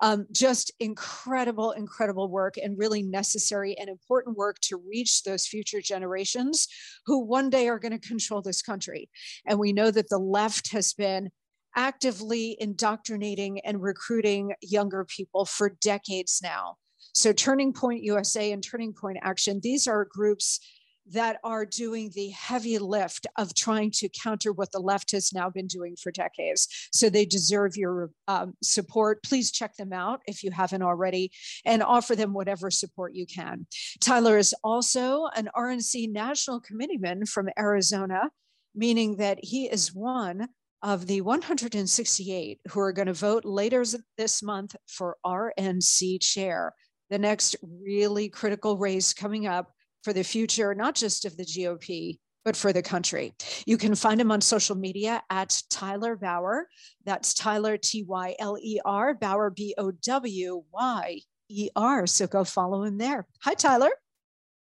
Um, 0.00 0.28
just 0.30 0.70
incredible, 0.78 1.72
incredible 1.72 2.28
work, 2.28 2.54
and 2.56 2.78
really 2.78 3.02
necessary 3.02 3.76
and 3.76 3.88
important 3.88 4.36
work 4.36 4.60
to 4.62 4.76
reach 4.76 5.24
those 5.24 5.48
future 5.48 5.80
generations 5.80 6.68
who 7.04 7.24
one 7.24 7.50
day 7.50 7.66
are 7.66 7.80
going 7.80 7.98
to 7.98 8.08
control 8.08 8.42
this 8.42 8.62
country. 8.62 9.10
And 9.44 9.58
we 9.58 9.72
know 9.72 9.90
that 9.90 10.08
the 10.08 10.18
left 10.18 10.70
has 10.70 10.92
been 10.92 11.30
actively 11.76 12.56
indoctrinating 12.60 13.60
and 13.60 13.82
recruiting 13.82 14.54
younger 14.60 15.04
people 15.04 15.44
for 15.44 15.76
decades 15.80 16.40
now. 16.42 16.76
So, 17.14 17.32
Turning 17.32 17.72
Point 17.72 18.02
USA 18.02 18.52
and 18.52 18.62
Turning 18.62 18.92
Point 18.92 19.18
Action, 19.22 19.60
these 19.62 19.86
are 19.86 20.04
groups 20.04 20.60
that 21.06 21.38
are 21.44 21.66
doing 21.66 22.10
the 22.14 22.30
heavy 22.30 22.78
lift 22.78 23.26
of 23.36 23.54
trying 23.54 23.90
to 23.90 24.08
counter 24.08 24.52
what 24.52 24.72
the 24.72 24.78
left 24.78 25.12
has 25.12 25.32
now 25.32 25.50
been 25.50 25.66
doing 25.66 25.96
for 25.96 26.10
decades. 26.10 26.66
So 26.92 27.10
they 27.10 27.26
deserve 27.26 27.76
your 27.76 28.10
um, 28.26 28.54
support. 28.62 29.22
Please 29.22 29.50
check 29.50 29.76
them 29.76 29.92
out 29.92 30.20
if 30.26 30.42
you 30.42 30.50
haven't 30.50 30.82
already 30.82 31.30
and 31.64 31.82
offer 31.82 32.16
them 32.16 32.32
whatever 32.32 32.70
support 32.70 33.14
you 33.14 33.26
can. 33.26 33.66
Tyler 34.00 34.38
is 34.38 34.54
also 34.64 35.26
an 35.36 35.50
RNC 35.54 36.10
national 36.10 36.60
committeeman 36.60 37.26
from 37.26 37.50
Arizona, 37.58 38.30
meaning 38.74 39.16
that 39.16 39.38
he 39.42 39.66
is 39.66 39.94
one 39.94 40.48
of 40.84 41.06
the 41.06 41.22
168 41.22 42.60
who 42.68 42.78
are 42.78 42.92
going 42.92 43.06
to 43.06 43.14
vote 43.14 43.46
later 43.46 43.82
this 44.18 44.42
month 44.42 44.76
for 44.86 45.16
RNC 45.24 46.20
chair, 46.20 46.74
the 47.08 47.18
next 47.18 47.56
really 47.62 48.28
critical 48.28 48.76
race 48.76 49.14
coming 49.14 49.46
up 49.46 49.72
for 50.02 50.12
the 50.12 50.22
future, 50.22 50.74
not 50.74 50.94
just 50.94 51.24
of 51.24 51.38
the 51.38 51.44
GOP, 51.44 52.18
but 52.44 52.54
for 52.54 52.70
the 52.70 52.82
country. 52.82 53.32
You 53.66 53.78
can 53.78 53.94
find 53.94 54.20
him 54.20 54.30
on 54.30 54.42
social 54.42 54.76
media 54.76 55.22
at 55.30 55.58
Tyler 55.70 56.16
Bowyer. 56.16 56.68
That's 57.06 57.32
Tyler, 57.32 57.78
T 57.78 58.04
Y 58.06 58.36
L 58.38 58.58
E 58.60 58.78
R, 58.84 59.14
Bowyer, 59.14 59.48
B 59.48 59.74
O 59.78 59.90
W 59.90 60.64
Y 60.70 61.20
E 61.48 61.70
R. 61.74 62.06
So 62.06 62.26
go 62.26 62.44
follow 62.44 62.82
him 62.82 62.98
there. 62.98 63.26
Hi, 63.42 63.54
Tyler. 63.54 63.90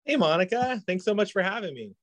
Hey, 0.05 0.15
Monica. 0.15 0.81
Thanks 0.87 1.05
so 1.05 1.15
much 1.15 1.33
for 1.33 1.43
having 1.43 1.75
me. 1.75 1.95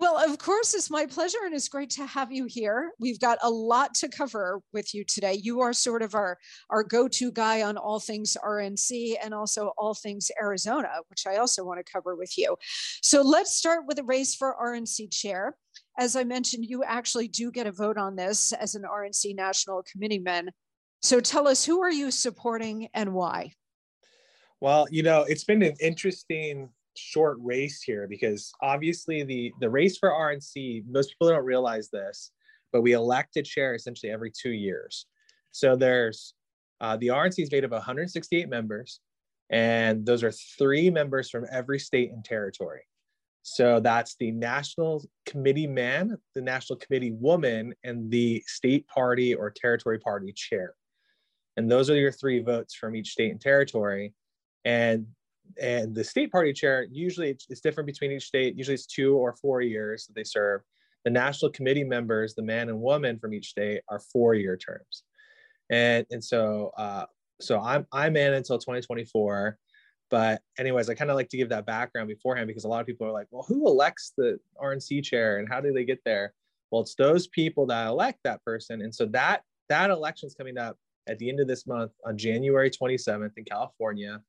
Well, 0.00 0.16
of 0.16 0.38
course, 0.38 0.72
it's 0.72 0.88
my 0.88 1.04
pleasure 1.04 1.40
and 1.44 1.54
it's 1.54 1.68
great 1.68 1.90
to 1.90 2.06
have 2.06 2.32
you 2.32 2.46
here. 2.46 2.92
We've 2.98 3.20
got 3.20 3.36
a 3.42 3.50
lot 3.50 3.92
to 3.96 4.08
cover 4.08 4.62
with 4.72 4.94
you 4.94 5.04
today. 5.04 5.34
You 5.34 5.60
are 5.60 5.74
sort 5.74 6.00
of 6.00 6.14
our, 6.14 6.38
our 6.70 6.82
go 6.82 7.06
to 7.06 7.30
guy 7.30 7.60
on 7.60 7.76
all 7.76 8.00
things 8.00 8.34
RNC 8.42 9.16
and 9.22 9.34
also 9.34 9.74
all 9.76 9.92
things 9.92 10.30
Arizona, 10.40 10.88
which 11.08 11.26
I 11.26 11.36
also 11.36 11.64
want 11.64 11.84
to 11.84 11.92
cover 11.92 12.16
with 12.16 12.38
you. 12.38 12.56
So 13.02 13.20
let's 13.20 13.54
start 13.54 13.84
with 13.86 13.98
a 13.98 14.02
race 14.02 14.34
for 14.34 14.56
RNC 14.58 15.12
chair. 15.12 15.54
As 15.98 16.16
I 16.16 16.24
mentioned, 16.24 16.64
you 16.64 16.82
actually 16.82 17.28
do 17.28 17.50
get 17.50 17.66
a 17.66 17.72
vote 17.72 17.98
on 17.98 18.16
this 18.16 18.54
as 18.54 18.74
an 18.74 18.84
RNC 18.84 19.36
National 19.36 19.82
Committeeman. 19.92 20.48
So 21.02 21.20
tell 21.20 21.46
us, 21.46 21.62
who 21.62 21.82
are 21.82 21.92
you 21.92 22.10
supporting 22.10 22.88
and 22.94 23.12
why? 23.12 23.52
Well, 24.60 24.86
you 24.90 25.02
know, 25.02 25.26
it's 25.28 25.44
been 25.44 25.62
an 25.62 25.76
interesting 25.78 26.70
short 26.96 27.38
race 27.40 27.82
here 27.82 28.06
because 28.08 28.52
obviously 28.62 29.22
the 29.22 29.52
the 29.60 29.70
race 29.70 29.96
for 29.98 30.10
RNC 30.10 30.84
most 30.90 31.10
people 31.10 31.28
don't 31.28 31.44
realize 31.44 31.88
this 31.90 32.32
but 32.72 32.82
we 32.82 32.92
elect 32.92 33.36
a 33.36 33.42
chair 33.42 33.74
essentially 33.74 34.12
every 34.12 34.30
two 34.30 34.52
years. 34.52 35.06
So 35.52 35.76
there's 35.76 36.34
uh, 36.80 36.96
the 36.96 37.08
RNC 37.08 37.42
is 37.42 37.52
made 37.52 37.64
of 37.64 37.72
168 37.72 38.48
members 38.48 39.00
and 39.50 40.06
those 40.06 40.22
are 40.22 40.32
three 40.32 40.90
members 40.90 41.28
from 41.28 41.46
every 41.50 41.78
state 41.78 42.12
and 42.12 42.24
territory. 42.24 42.82
So 43.42 43.80
that's 43.80 44.16
the 44.16 44.30
national 44.30 45.04
committee 45.26 45.66
man 45.66 46.16
the 46.34 46.42
national 46.42 46.78
committee 46.78 47.12
woman 47.12 47.74
and 47.84 48.10
the 48.10 48.42
state 48.46 48.86
party 48.86 49.34
or 49.34 49.50
territory 49.50 49.98
party 49.98 50.32
chair. 50.32 50.74
And 51.56 51.70
those 51.70 51.90
are 51.90 51.96
your 51.96 52.12
three 52.12 52.40
votes 52.40 52.74
from 52.74 52.94
each 52.94 53.10
state 53.10 53.32
and 53.32 53.40
territory. 53.40 54.14
And 54.64 55.06
and 55.60 55.94
the 55.94 56.04
state 56.04 56.30
party 56.30 56.52
chair 56.52 56.86
usually 56.90 57.30
it's 57.30 57.60
different 57.60 57.86
between 57.86 58.12
each 58.12 58.26
state. 58.26 58.56
Usually 58.56 58.74
it's 58.74 58.86
two 58.86 59.16
or 59.16 59.34
four 59.36 59.60
years 59.60 60.06
that 60.06 60.14
they 60.14 60.24
serve. 60.24 60.62
The 61.04 61.10
national 61.10 61.52
committee 61.52 61.84
members 61.84 62.34
the 62.34 62.42
man 62.42 62.68
and 62.68 62.80
woman 62.80 63.18
from 63.18 63.34
each 63.34 63.48
state 63.48 63.82
are 63.88 64.00
four 64.12 64.34
year 64.34 64.56
terms. 64.56 65.04
And 65.70 66.06
and 66.10 66.22
so 66.22 66.72
uh 66.76 67.06
so 67.40 67.58
i'm 67.60 67.86
i'm 67.92 68.16
in 68.16 68.34
until 68.34 68.58
2024 68.58 69.56
but 70.10 70.42
anyways 70.58 70.90
i 70.90 70.94
kind 70.94 71.10
of 71.10 71.16
like 71.16 71.28
to 71.28 71.36
give 71.36 71.48
that 71.48 71.64
background 71.64 72.08
beforehand 72.08 72.46
because 72.48 72.64
a 72.64 72.68
lot 72.68 72.80
of 72.80 72.86
people 72.86 73.06
are 73.06 73.12
like 73.12 73.28
well 73.30 73.44
who 73.48 73.66
elects 73.66 74.12
the 74.16 74.38
rnc 74.62 75.02
chair 75.04 75.38
and 75.38 75.48
how 75.48 75.60
do 75.60 75.72
they 75.72 75.84
get 75.84 76.00
there? 76.04 76.34
Well 76.70 76.82
it's 76.82 76.94
those 76.94 77.28
people 77.28 77.66
that 77.66 77.86
elect 77.86 78.18
that 78.24 78.44
person. 78.44 78.82
And 78.82 78.94
so 78.94 79.06
that 79.06 79.42
that 79.68 79.90
election's 79.90 80.34
coming 80.34 80.58
up 80.58 80.76
at 81.08 81.18
the 81.18 81.28
end 81.28 81.40
of 81.40 81.48
this 81.48 81.66
month 81.66 81.92
on 82.04 82.18
january 82.18 82.70
27th 82.70 83.32
in 83.36 83.44
california 83.44 84.20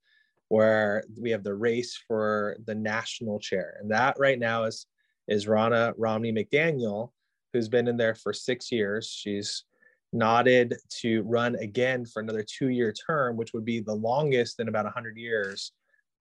where 0.51 1.05
we 1.17 1.31
have 1.31 1.45
the 1.45 1.53
race 1.53 1.97
for 2.09 2.57
the 2.65 2.75
national 2.75 3.39
chair. 3.39 3.77
And 3.79 3.89
that 3.89 4.17
right 4.19 4.37
now 4.37 4.65
is 4.65 4.85
is 5.29 5.45
Ronna 5.45 5.93
Romney 5.97 6.33
McDaniel, 6.33 7.11
who's 7.53 7.69
been 7.69 7.87
in 7.87 7.95
there 7.95 8.15
for 8.15 8.33
six 8.33 8.69
years. 8.69 9.07
She's 9.07 9.63
nodded 10.11 10.75
to 10.99 11.21
run 11.21 11.55
again 11.55 12.05
for 12.05 12.21
another 12.21 12.43
two-year 12.43 12.91
term, 12.91 13.37
which 13.37 13.53
would 13.53 13.63
be 13.63 13.79
the 13.79 13.95
longest 13.95 14.59
in 14.59 14.67
about 14.67 14.83
100 14.83 15.15
years 15.15 15.71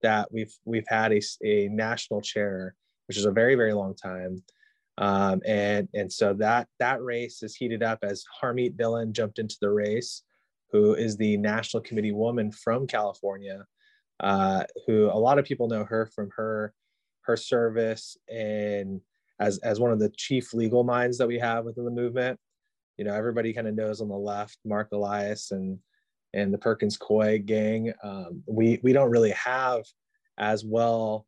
that 0.01 0.33
we've 0.33 0.55
we've 0.65 0.87
had 0.87 1.13
a, 1.13 1.21
a 1.45 1.67
national 1.69 2.21
chair, 2.21 2.77
which 3.09 3.17
is 3.17 3.25
a 3.25 3.33
very 3.33 3.57
very 3.57 3.73
long 3.73 3.97
time. 3.97 4.41
Um, 4.99 5.41
and 5.45 5.89
and 5.93 6.13
so 6.13 6.35
that 6.35 6.69
that 6.79 7.03
race 7.03 7.43
is 7.43 7.57
heated 7.57 7.83
up 7.83 7.99
as 8.05 8.25
Harmeet 8.41 8.77
Dillon 8.77 9.13
jumped 9.13 9.41
into 9.41 9.57
the 9.61 9.71
race, 9.71 10.23
who 10.71 10.95
is 10.95 11.17
the 11.17 11.37
national 11.37 11.83
committee 11.83 12.13
woman 12.13 12.53
from 12.53 12.87
California 12.87 13.67
uh, 14.21 14.65
who 14.87 15.07
a 15.07 15.19
lot 15.19 15.39
of 15.39 15.45
people 15.45 15.69
know 15.69 15.85
her 15.85 16.07
from 16.07 16.31
her 16.37 16.73
her 17.23 17.37
service 17.37 18.17
and 18.29 19.01
as 19.41 19.59
as 19.59 19.81
one 19.81 19.91
of 19.91 19.99
the 19.99 20.11
chief 20.11 20.53
legal 20.53 20.85
minds 20.85 21.19
that 21.19 21.27
we 21.27 21.39
have 21.39 21.65
within 21.65 21.85
the 21.85 21.91
movement. 21.91 22.39
You 22.99 23.05
know, 23.07 23.15
everybody 23.15 23.53
kind 23.53 23.67
of 23.67 23.75
knows 23.75 24.01
on 24.01 24.09
the 24.09 24.17
left 24.17 24.59
Mark 24.65 24.89
Elias 24.93 25.51
and 25.51 25.79
and 26.35 26.53
the 26.53 26.59
Perkins 26.59 26.99
Coie 26.99 27.45
gang. 27.45 27.93
Um, 28.03 28.43
we 28.47 28.79
we 28.83 28.93
don't 28.93 29.11
really 29.11 29.33
have 29.33 29.83
as 30.39 30.65
well 30.65 31.27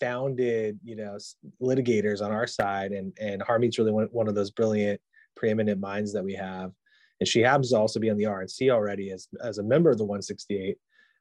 founded, 0.00 0.78
you 0.84 0.96
know, 0.96 1.16
litigators 1.60 2.20
on 2.20 2.32
our 2.32 2.46
side, 2.46 2.92
and 2.92 3.16
and 3.20 3.40
Harmeet's 3.40 3.78
really 3.78 3.92
one, 3.92 4.08
one 4.10 4.28
of 4.28 4.34
those 4.34 4.50
brilliant, 4.50 5.00
preeminent 5.36 5.80
minds 5.80 6.12
that 6.12 6.24
we 6.24 6.34
have. 6.34 6.72
And 7.20 7.28
she 7.28 7.40
happens 7.40 7.70
to 7.70 7.78
also 7.78 8.00
be 8.00 8.10
on 8.10 8.16
the 8.16 8.24
RNC 8.24 8.70
already 8.70 9.12
as 9.12 9.28
as 9.42 9.58
a 9.58 9.62
member 9.62 9.90
of 9.90 9.98
the 9.98 10.04
168, 10.04 10.76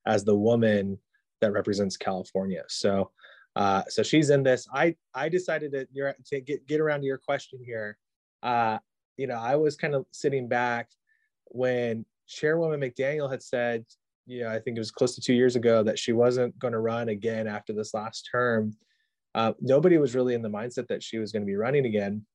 as 0.08 0.24
the 0.24 0.36
woman 0.36 0.98
that 1.42 1.52
represents 1.52 1.98
California. 1.98 2.64
So, 2.68 3.12
uh, 3.56 3.84
so 3.90 4.04
she's 4.04 4.30
in 4.30 4.44
this. 4.44 4.68
I 4.74 4.96
I 5.14 5.30
decided 5.30 5.72
to, 5.74 6.14
to 6.28 6.42
get 6.42 6.66
get 6.68 6.80
around 6.80 7.02
to 7.02 7.08
your 7.08 7.18
question 7.18 7.60
here. 7.66 7.98
Uh, 8.42 8.78
you 9.18 9.28
know, 9.28 9.36
I 9.36 9.56
was 9.56 9.76
kind 9.76 9.94
of 9.94 10.06
sitting 10.12 10.48
back 10.48 10.90
when 11.46 12.06
Chairwoman 12.28 12.80
McDaniel 12.80 13.30
had 13.30 13.44
said, 13.44 13.86
you 14.26 14.44
know, 14.44 14.50
I 14.50 14.60
think 14.60 14.78
it 14.78 14.80
was 14.80 14.92
close 14.92 15.16
to 15.16 15.22
two 15.22 15.34
years 15.34 15.56
ago 15.56 15.84
that 15.84 16.00
she 16.00 16.14
wasn't 16.14 16.58
going 16.60 16.72
to 16.72 16.80
run 16.80 17.10
again 17.10 17.48
after 17.48 17.74
this 17.74 17.94
last 17.94 18.30
term. 18.32 18.74
Uh, 19.36 19.54
nobody 19.60 19.98
was 19.98 20.16
really 20.16 20.34
in 20.34 20.42
the 20.42 20.50
mindset 20.50 20.88
that 20.88 21.04
she 21.04 21.18
was 21.18 21.32
going 21.32 21.44
to 21.44 21.48
be 21.48 21.56
running 21.56 21.86
again. 21.86 22.26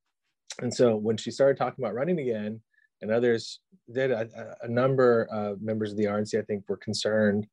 And 0.61 0.73
so 0.73 0.97
when 0.97 1.17
she 1.17 1.31
started 1.31 1.57
talking 1.57 1.85
about 1.85 1.95
running 1.95 2.19
again, 2.21 2.61
and 3.03 3.11
others 3.11 3.61
did, 3.93 4.11
a, 4.11 4.57
a 4.63 4.69
number 4.69 5.29
of 5.31 5.61
members 5.61 5.91
of 5.91 5.99
the 5.99 6.05
RNC, 6.05 6.39
I 6.39 6.43
think, 6.43 6.65
were 6.69 6.79
concerned 6.79 7.47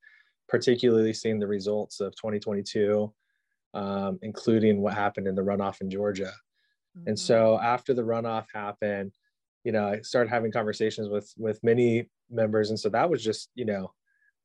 particularly 0.53 1.13
seeing 1.13 1.39
the 1.39 1.47
results 1.47 1.99
of 1.99 2.15
2022, 2.15 3.11
um, 3.73 4.19
including 4.21 4.81
what 4.81 4.93
happened 4.93 5.27
in 5.27 5.33
the 5.33 5.41
runoff 5.41 5.81
in 5.81 5.89
Georgia. 5.89 6.31
Mm-hmm. 6.95 7.09
And 7.09 7.19
so 7.19 7.59
after 7.59 7.95
the 7.95 8.03
runoff 8.03 8.45
happened, 8.53 9.13
you 9.63 9.71
know, 9.71 9.87
I 9.87 10.01
started 10.01 10.29
having 10.29 10.51
conversations 10.51 11.09
with 11.09 11.33
with 11.37 11.63
many 11.63 12.07
members, 12.29 12.69
and 12.69 12.79
so 12.79 12.89
that 12.89 13.09
was 13.09 13.23
just 13.23 13.49
you 13.55 13.65
know, 13.65 13.93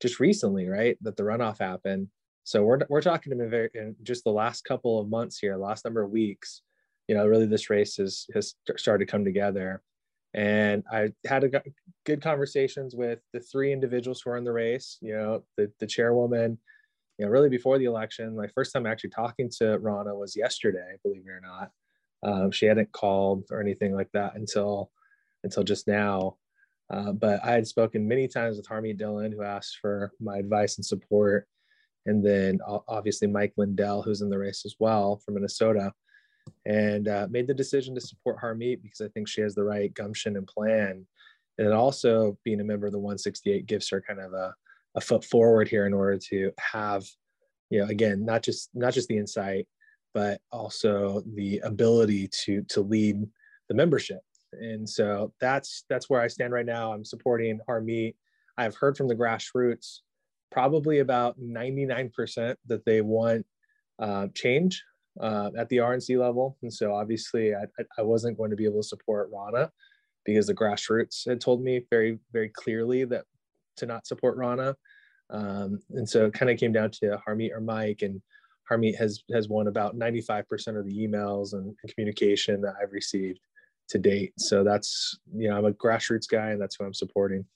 just 0.00 0.18
recently, 0.18 0.66
right, 0.66 0.96
that 1.02 1.18
the 1.18 1.24
runoff 1.24 1.58
happened. 1.58 2.08
So 2.44 2.62
we're 2.62 2.80
we're 2.88 3.02
talking 3.02 3.36
to 3.36 3.46
very 3.46 3.68
in 3.74 3.94
just 4.02 4.24
the 4.24 4.30
last 4.30 4.64
couple 4.64 4.98
of 4.98 5.10
months 5.10 5.38
here, 5.38 5.58
last 5.58 5.84
number 5.84 6.02
of 6.02 6.10
weeks. 6.10 6.62
You 7.06 7.16
know, 7.16 7.26
really 7.26 7.46
this 7.46 7.68
race 7.68 7.96
has 7.96 8.24
has 8.32 8.54
started 8.76 9.04
to 9.04 9.10
come 9.10 9.26
together, 9.26 9.82
and 10.34 10.84
I 10.90 11.12
had 11.26 11.44
a 11.44 11.62
good 12.04 12.20
conversations 12.22 12.94
with 12.94 13.20
the 13.32 13.40
three 13.40 13.72
individuals 13.72 14.20
who 14.20 14.30
are 14.30 14.36
in 14.36 14.44
the 14.44 14.52
race. 14.52 14.98
You 15.00 15.14
know, 15.14 15.44
the 15.56 15.70
the 15.80 15.86
chairwoman. 15.86 16.58
You 17.18 17.26
know, 17.26 17.32
really 17.32 17.48
before 17.48 17.78
the 17.78 17.86
election, 17.86 18.36
my 18.36 18.46
first 18.54 18.72
time 18.72 18.86
actually 18.86 19.10
talking 19.10 19.50
to 19.58 19.78
Ronna 19.78 20.16
was 20.16 20.36
yesterday. 20.36 20.96
Believe 21.02 21.24
it 21.26 21.30
or 21.30 21.40
not, 21.40 21.70
um, 22.22 22.50
she 22.52 22.66
hadn't 22.66 22.92
called 22.92 23.44
or 23.50 23.60
anything 23.60 23.92
like 23.94 24.10
that 24.12 24.36
until 24.36 24.92
until 25.44 25.64
just 25.64 25.88
now. 25.88 26.36
Uh, 26.90 27.12
but 27.12 27.44
I 27.44 27.50
had 27.50 27.66
spoken 27.66 28.08
many 28.08 28.28
times 28.28 28.56
with 28.56 28.68
Harmeet 28.68 28.96
Dillon, 28.98 29.32
who 29.32 29.42
asked 29.42 29.78
for 29.80 30.12
my 30.20 30.38
advice 30.38 30.76
and 30.76 30.86
support, 30.86 31.46
and 32.06 32.24
then 32.24 32.60
obviously 32.86 33.28
Mike 33.28 33.54
Lindell, 33.56 34.02
who's 34.02 34.20
in 34.20 34.30
the 34.30 34.38
race 34.38 34.62
as 34.64 34.76
well 34.78 35.20
from 35.24 35.34
Minnesota 35.34 35.92
and 36.66 37.08
uh, 37.08 37.26
made 37.30 37.46
the 37.46 37.54
decision 37.54 37.94
to 37.94 38.00
support 38.00 38.40
Harmeet 38.40 38.82
because 38.82 39.00
I 39.00 39.08
think 39.08 39.28
she 39.28 39.40
has 39.40 39.54
the 39.54 39.64
right 39.64 39.92
gumption 39.94 40.36
and 40.36 40.46
plan. 40.46 41.06
And 41.58 41.72
also 41.72 42.38
being 42.44 42.60
a 42.60 42.64
member 42.64 42.86
of 42.86 42.92
the 42.92 42.98
168 42.98 43.66
gives 43.66 43.88
her 43.90 44.00
kind 44.00 44.20
of 44.20 44.32
a, 44.32 44.54
a 44.94 45.00
foot 45.00 45.24
forward 45.24 45.68
here 45.68 45.86
in 45.86 45.94
order 45.94 46.18
to 46.30 46.52
have, 46.58 47.04
you 47.70 47.80
know, 47.80 47.86
again, 47.86 48.24
not 48.24 48.42
just 48.42 48.70
not 48.74 48.94
just 48.94 49.08
the 49.08 49.18
insight, 49.18 49.66
but 50.14 50.40
also 50.52 51.22
the 51.34 51.58
ability 51.58 52.28
to 52.44 52.62
to 52.68 52.80
lead 52.80 53.26
the 53.68 53.74
membership. 53.74 54.20
And 54.52 54.88
so 54.88 55.32
that's 55.40 55.84
that's 55.88 56.08
where 56.08 56.20
I 56.20 56.28
stand 56.28 56.52
right 56.52 56.66
now. 56.66 56.92
I'm 56.92 57.04
supporting 57.04 57.60
Harmeet. 57.68 58.14
I've 58.56 58.76
heard 58.76 58.96
from 58.96 59.08
the 59.08 59.16
grassroots 59.16 60.00
probably 60.50 61.00
about 61.00 61.38
99% 61.38 62.56
that 62.66 62.84
they 62.84 63.00
want 63.00 63.46
uh, 63.98 64.28
change 64.34 64.82
uh, 65.20 65.50
at 65.56 65.68
the 65.68 65.78
RNC 65.78 66.18
level. 66.18 66.56
And 66.62 66.72
so 66.72 66.94
obviously 66.94 67.54
I, 67.54 67.64
I 67.96 68.02
wasn't 68.02 68.36
going 68.36 68.50
to 68.50 68.56
be 68.56 68.64
able 68.64 68.82
to 68.82 68.88
support 68.88 69.32
Ronna 69.32 69.70
because 70.24 70.46
the 70.46 70.54
grassroots 70.54 71.28
had 71.28 71.40
told 71.40 71.62
me 71.62 71.86
very, 71.90 72.18
very 72.32 72.50
clearly 72.50 73.04
that 73.04 73.24
to 73.78 73.86
not 73.86 74.06
support 74.06 74.38
Ronna. 74.38 74.74
Um, 75.30 75.80
and 75.90 76.08
so 76.08 76.26
it 76.26 76.34
kind 76.34 76.50
of 76.50 76.58
came 76.58 76.72
down 76.72 76.90
to 76.92 77.20
Harmeet 77.26 77.52
or 77.52 77.60
Mike 77.60 78.02
and 78.02 78.20
Harmeet 78.70 78.96
has, 78.96 79.22
has 79.32 79.48
won 79.48 79.66
about 79.66 79.96
95% 79.96 80.44
of 80.78 80.86
the 80.86 81.06
emails 81.06 81.52
and, 81.52 81.74
communication 81.94 82.60
that 82.60 82.74
I've 82.82 82.92
received 82.92 83.40
to 83.88 83.98
date. 83.98 84.32
So 84.38 84.62
that's, 84.62 85.18
you 85.34 85.48
know, 85.48 85.56
I'm 85.56 85.64
a 85.64 85.72
grassroots 85.72 86.28
guy 86.30 86.50
and 86.50 86.60
that's 86.60 86.76
who 86.76 86.84
I'm 86.84 86.94
supporting. 86.94 87.46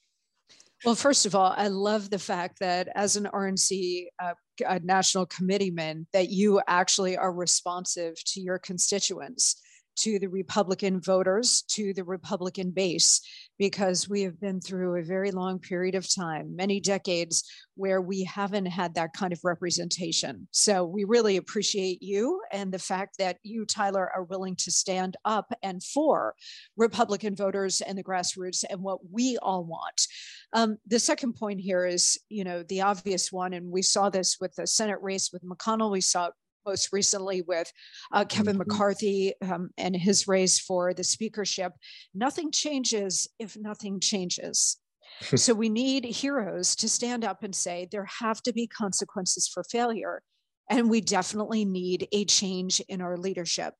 Well, 0.83 0.95
first 0.95 1.25
of 1.25 1.35
all, 1.35 1.53
I 1.55 1.67
love 1.67 2.09
the 2.09 2.19
fact 2.19 2.59
that 2.59 2.89
as 2.95 3.15
an 3.15 3.29
RNC 3.33 4.07
uh, 4.21 4.33
uh, 4.65 4.79
national 4.83 5.25
committeeman 5.25 6.07
that 6.13 6.29
you 6.29 6.61
actually 6.67 7.17
are 7.17 7.33
responsive 7.33 8.15
to 8.25 8.41
your 8.41 8.59
constituents 8.59 9.61
to 9.97 10.19
the 10.19 10.27
Republican 10.27 10.99
voters, 10.99 11.63
to 11.69 11.93
the 11.93 12.03
Republican 12.03 12.71
base, 12.71 13.21
because 13.57 14.09
we 14.09 14.21
have 14.21 14.39
been 14.39 14.59
through 14.59 14.95
a 14.95 15.03
very 15.03 15.31
long 15.31 15.59
period 15.59 15.95
of 15.95 16.13
time, 16.13 16.55
many 16.55 16.79
decades, 16.79 17.43
where 17.75 18.01
we 18.01 18.23
haven't 18.23 18.65
had 18.65 18.95
that 18.95 19.13
kind 19.13 19.33
of 19.33 19.39
representation. 19.43 20.47
So 20.51 20.85
we 20.85 21.03
really 21.03 21.37
appreciate 21.37 22.03
you 22.03 22.41
and 22.51 22.71
the 22.71 22.79
fact 22.79 23.17
that 23.17 23.37
you, 23.43 23.65
Tyler, 23.65 24.11
are 24.15 24.23
willing 24.23 24.55
to 24.57 24.71
stand 24.71 25.17
up 25.25 25.51
and 25.63 25.81
for 25.83 26.35
Republican 26.77 27.35
voters 27.35 27.81
and 27.81 27.97
the 27.97 28.03
grassroots 28.03 28.63
and 28.69 28.81
what 28.81 28.99
we 29.11 29.37
all 29.41 29.63
want. 29.63 30.07
Um, 30.53 30.77
the 30.85 30.99
second 30.99 31.33
point 31.33 31.59
here 31.59 31.85
is, 31.85 32.19
you 32.29 32.43
know, 32.43 32.63
the 32.63 32.81
obvious 32.81 33.31
one, 33.31 33.53
and 33.53 33.71
we 33.71 33.81
saw 33.81 34.09
this 34.09 34.37
with 34.39 34.53
the 34.55 34.67
Senate 34.67 35.01
race 35.01 35.31
with 35.33 35.43
McConnell. 35.43 35.91
We 35.91 36.01
saw 36.01 36.27
it 36.27 36.33
most 36.65 36.91
recently 36.93 37.41
with 37.41 37.71
uh, 38.11 38.25
Kevin 38.25 38.57
mm-hmm. 38.57 38.69
McCarthy 38.69 39.33
um, 39.41 39.69
and 39.77 39.95
his 39.95 40.27
race 40.27 40.59
for 40.59 40.93
the 40.93 41.03
speakership. 41.03 41.73
Nothing 42.13 42.51
changes 42.51 43.27
if 43.39 43.57
nothing 43.57 43.99
changes. 43.99 44.77
so 45.35 45.53
we 45.53 45.69
need 45.69 46.05
heroes 46.05 46.75
to 46.77 46.89
stand 46.89 47.23
up 47.23 47.43
and 47.43 47.55
say 47.55 47.87
there 47.91 48.07
have 48.19 48.41
to 48.43 48.53
be 48.53 48.67
consequences 48.67 49.47
for 49.47 49.63
failure. 49.63 50.21
And 50.69 50.89
we 50.89 51.01
definitely 51.01 51.65
need 51.65 52.07
a 52.11 52.25
change 52.25 52.79
in 52.87 53.01
our 53.01 53.17
leadership. 53.17 53.73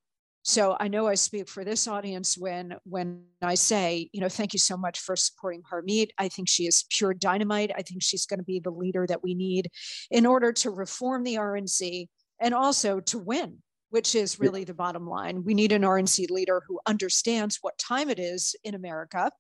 So 0.46 0.76
I 0.78 0.90
know 0.90 1.08
I 1.08 1.16
speak 1.16 1.48
for 1.48 1.64
this 1.64 1.88
audience 1.88 2.38
when 2.38 2.76
when 2.84 3.24
I 3.42 3.56
say, 3.56 4.10
you 4.12 4.20
know, 4.20 4.28
thank 4.28 4.52
you 4.52 4.60
so 4.60 4.76
much 4.76 5.00
for 5.00 5.16
supporting 5.16 5.64
Harmeet. 5.64 6.10
I 6.18 6.28
think 6.28 6.50
she 6.50 6.68
is 6.68 6.84
pure 6.90 7.14
dynamite. 7.14 7.72
I 7.76 7.82
think 7.82 8.04
she's 8.04 8.26
going 8.26 8.40
to 8.40 8.44
be 8.44 8.60
the 8.60 8.70
leader 8.70 9.08
that 9.08 9.24
we 9.24 9.36
need 9.36 9.70
in 10.12 10.26
order 10.26 10.52
to 10.52 10.70
reform 10.70 11.24
the 11.24 11.36
RNC 11.36 12.08
and 12.44 12.54
also 12.54 13.00
to 13.00 13.18
win, 13.18 13.58
which 13.90 14.14
is 14.16 14.40
really 14.40 14.66
the 14.66 14.74
bottom 14.74 15.08
line. 15.08 15.44
We 15.46 15.54
need 15.54 15.72
an 15.72 15.82
RNC 15.82 16.30
leader 16.30 16.62
who 16.68 16.80
understands 16.86 17.58
what 17.62 17.78
time 17.78 18.10
it 18.10 18.20
is 18.20 18.54
in 18.64 18.76
America 18.76 19.32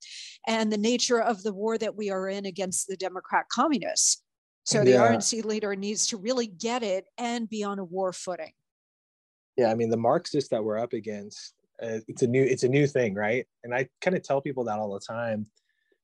and 0.47 0.71
the 0.71 0.77
nature 0.77 1.21
of 1.21 1.43
the 1.43 1.53
war 1.53 1.77
that 1.77 1.95
we 1.95 2.09
are 2.09 2.29
in 2.29 2.45
against 2.45 2.87
the 2.87 2.95
Democrat 2.95 3.45
communists. 3.51 4.23
So 4.65 4.85
the 4.85 4.91
yeah. 4.91 5.09
RNC 5.09 5.43
leader 5.43 5.75
needs 5.75 6.07
to 6.07 6.17
really 6.17 6.47
get 6.47 6.81
it 6.81 7.05
and 7.17 7.49
be 7.49 7.63
on 7.63 7.79
a 7.79 7.83
war 7.83 8.13
footing. 8.13 8.53
Yeah, 9.57 9.69
I 9.69 9.75
mean 9.75 9.89
the 9.89 9.97
Marxists 9.97 10.49
that 10.49 10.63
we're 10.63 10.79
up 10.79 10.93
against, 10.93 11.53
uh, 11.81 11.99
it's 12.07 12.21
a 12.21 12.27
new 12.27 12.41
it's 12.41 12.63
a 12.63 12.69
new 12.69 12.87
thing, 12.87 13.13
right? 13.13 13.45
And 13.65 13.75
I 13.75 13.89
kind 14.01 14.15
of 14.15 14.23
tell 14.23 14.39
people 14.39 14.63
that 14.63 14.79
all 14.79 14.93
the 14.93 15.01
time 15.01 15.47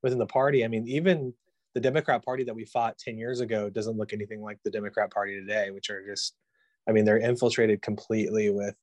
within 0.04 0.20
the 0.20 0.26
party. 0.26 0.66
I 0.66 0.68
mean, 0.68 0.86
even 0.88 1.34
the 1.74 1.80
Democrat 1.80 2.24
Party 2.26 2.44
that 2.44 2.56
we 2.56 2.66
fought 2.66 2.98
10 2.98 3.18
years 3.18 3.40
ago 3.40 3.70
doesn't 3.70 3.98
look 3.98 4.12
anything 4.12 4.42
like 4.42 4.60
the 4.64 4.72
Democrat 4.72 5.12
Party 5.12 5.40
today, 5.40 5.72
which 5.72 5.90
are 5.90 6.06
just 6.06 6.36
I 6.90 6.92
mean, 6.92 7.06
they're 7.06 7.20
infiltrated 7.20 7.82
completely 7.84 8.50
with 8.50 8.76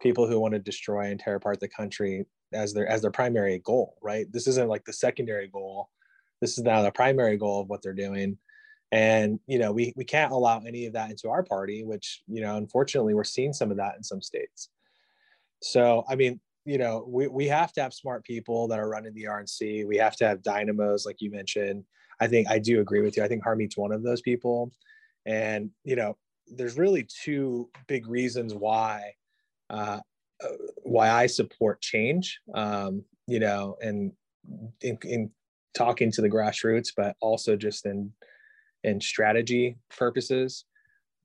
people 0.00 0.26
who 0.26 0.40
want 0.40 0.52
to 0.54 0.58
destroy 0.58 1.06
and 1.06 1.20
tear 1.20 1.36
apart 1.36 1.60
the 1.60 1.68
country 1.68 2.26
as 2.52 2.74
their 2.74 2.86
as 2.88 3.02
their 3.02 3.12
primary 3.12 3.60
goal, 3.64 3.96
right? 4.02 4.26
This 4.32 4.48
isn't 4.48 4.68
like 4.68 4.84
the 4.84 4.92
secondary 4.92 5.46
goal. 5.46 5.88
This 6.40 6.58
is 6.58 6.64
now 6.64 6.82
the 6.82 6.90
primary 6.90 7.36
goal 7.36 7.60
of 7.60 7.68
what 7.68 7.80
they're 7.82 7.92
doing. 7.92 8.36
And 8.90 9.38
you 9.46 9.58
know, 9.58 9.72
we 9.72 9.92
we 9.96 10.04
can't 10.04 10.32
allow 10.32 10.60
any 10.60 10.86
of 10.86 10.92
that 10.94 11.10
into 11.10 11.30
our 11.30 11.44
party, 11.44 11.84
which 11.84 12.22
you 12.26 12.40
know, 12.42 12.56
unfortunately, 12.56 13.14
we're 13.14 13.24
seeing 13.24 13.52
some 13.52 13.70
of 13.70 13.76
that 13.76 13.94
in 13.96 14.02
some 14.02 14.20
states. 14.20 14.68
So, 15.62 16.04
I 16.08 16.16
mean, 16.16 16.40
you 16.64 16.78
know, 16.78 17.04
we, 17.06 17.28
we 17.28 17.46
have 17.46 17.72
to 17.74 17.82
have 17.82 17.94
smart 17.94 18.24
people 18.24 18.66
that 18.68 18.80
are 18.80 18.88
running 18.88 19.14
the 19.14 19.24
RNC. 19.24 19.86
We 19.86 19.96
have 19.96 20.16
to 20.16 20.26
have 20.26 20.42
dynamos, 20.42 21.06
like 21.06 21.20
you 21.20 21.30
mentioned. 21.30 21.84
I 22.20 22.26
think 22.26 22.50
I 22.50 22.58
do 22.58 22.80
agree 22.80 23.00
with 23.00 23.16
you. 23.16 23.22
I 23.22 23.28
think 23.28 23.44
Harmeet's 23.44 23.76
one 23.76 23.92
of 23.92 24.02
those 24.02 24.20
people. 24.20 24.72
And, 25.24 25.70
you 25.84 25.94
know, 25.94 26.16
there's 26.46 26.76
really 26.76 27.06
two 27.22 27.68
big 27.86 28.06
reasons 28.06 28.54
why 28.54 29.12
uh, 29.70 30.00
uh, 30.44 30.48
why 30.82 31.10
I 31.10 31.26
support 31.26 31.80
change. 31.80 32.40
Um, 32.54 33.04
you 33.26 33.40
know, 33.40 33.76
and 33.80 34.12
in, 34.80 34.98
in 35.04 35.30
talking 35.74 36.10
to 36.12 36.20
the 36.20 36.28
grassroots, 36.28 36.88
but 36.96 37.16
also 37.20 37.56
just 37.56 37.86
in 37.86 38.12
in 38.84 39.00
strategy 39.00 39.76
purposes 39.96 40.64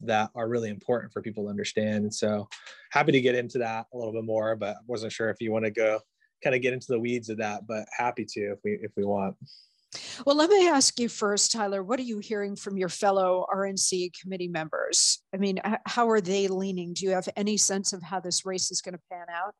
that 0.01 0.29
are 0.35 0.47
really 0.47 0.69
important 0.69 1.11
for 1.11 1.23
people 1.23 1.45
to 1.45 1.49
understand. 1.49 2.03
And 2.03 2.13
so 2.13 2.47
happy 2.91 3.11
to 3.11 3.21
get 3.21 3.33
into 3.33 3.57
that 3.57 3.87
a 3.91 3.97
little 3.97 4.13
bit 4.13 4.25
more, 4.25 4.55
but 4.55 4.77
wasn't 4.85 5.11
sure 5.11 5.31
if 5.31 5.41
you 5.41 5.51
want 5.51 5.65
to 5.65 5.71
go 5.71 5.99
kind 6.43 6.55
of 6.55 6.61
get 6.61 6.73
into 6.73 6.87
the 6.89 6.99
weeds 6.99 7.29
of 7.29 7.37
that, 7.37 7.65
but 7.67 7.85
happy 7.97 8.25
to 8.25 8.51
if 8.51 8.59
we 8.63 8.73
if 8.81 8.91
we 8.95 9.03
want. 9.03 9.35
Well, 10.25 10.35
let 10.35 10.49
me 10.49 10.67
ask 10.67 10.99
you 10.99 11.09
first, 11.09 11.51
Tyler, 11.51 11.83
what 11.83 11.99
are 11.99 12.03
you 12.03 12.19
hearing 12.19 12.55
from 12.55 12.77
your 12.77 12.89
fellow 12.89 13.45
RNC 13.53 14.11
committee 14.19 14.47
members? 14.47 15.23
I 15.33 15.37
mean, 15.37 15.59
how 15.85 16.09
are 16.09 16.21
they 16.21 16.47
leaning? 16.47 16.93
Do 16.93 17.05
you 17.05 17.11
have 17.11 17.29
any 17.35 17.57
sense 17.57 17.93
of 17.93 18.01
how 18.01 18.19
this 18.19 18.45
race 18.45 18.71
is 18.71 18.81
going 18.81 18.95
to 18.95 19.01
pan 19.11 19.27
out? 19.29 19.53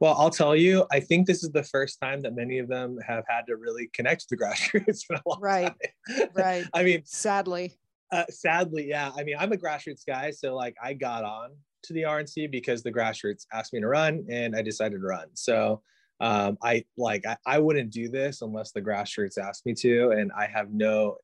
Well, 0.00 0.14
I'll 0.18 0.30
tell 0.30 0.56
you, 0.56 0.86
I 0.90 1.00
think 1.00 1.26
this 1.26 1.44
is 1.44 1.50
the 1.50 1.62
first 1.62 2.00
time 2.00 2.20
that 2.22 2.34
many 2.34 2.58
of 2.58 2.68
them 2.68 2.98
have 3.06 3.24
had 3.28 3.46
to 3.46 3.56
really 3.56 3.88
connect 3.92 4.28
to 4.28 4.36
the 4.36 4.36
grassroots 4.44 5.04
in 5.08 5.16
a 5.16 5.20
long 5.26 5.38
right. 5.40 5.74
time. 6.08 6.28
Right. 6.34 6.64
I 6.74 6.82
mean, 6.82 7.02
sadly. 7.04 7.78
Uh, 8.12 8.24
sadly, 8.28 8.88
yeah. 8.88 9.12
I 9.16 9.22
mean, 9.22 9.36
I'm 9.38 9.52
a 9.52 9.56
grassroots 9.56 10.04
guy, 10.06 10.32
so 10.32 10.54
like 10.54 10.74
I 10.82 10.94
got 10.94 11.24
on 11.24 11.50
to 11.84 11.92
the 11.92 12.02
RNC 12.02 12.50
because 12.50 12.82
the 12.82 12.92
grassroots 12.92 13.46
asked 13.52 13.72
me 13.72 13.80
to 13.80 13.86
run, 13.86 14.26
and 14.28 14.56
I 14.56 14.62
decided 14.62 15.00
to 15.00 15.06
run. 15.06 15.28
So 15.34 15.82
um, 16.20 16.58
I 16.62 16.84
like 16.96 17.26
I, 17.26 17.36
I 17.46 17.58
wouldn't 17.58 17.90
do 17.90 18.08
this 18.08 18.42
unless 18.42 18.72
the 18.72 18.82
grassroots 18.82 19.38
asked 19.38 19.64
me 19.64 19.74
to, 19.74 20.10
and 20.10 20.30
I 20.36 20.46
have 20.46 20.70
no 20.70 21.16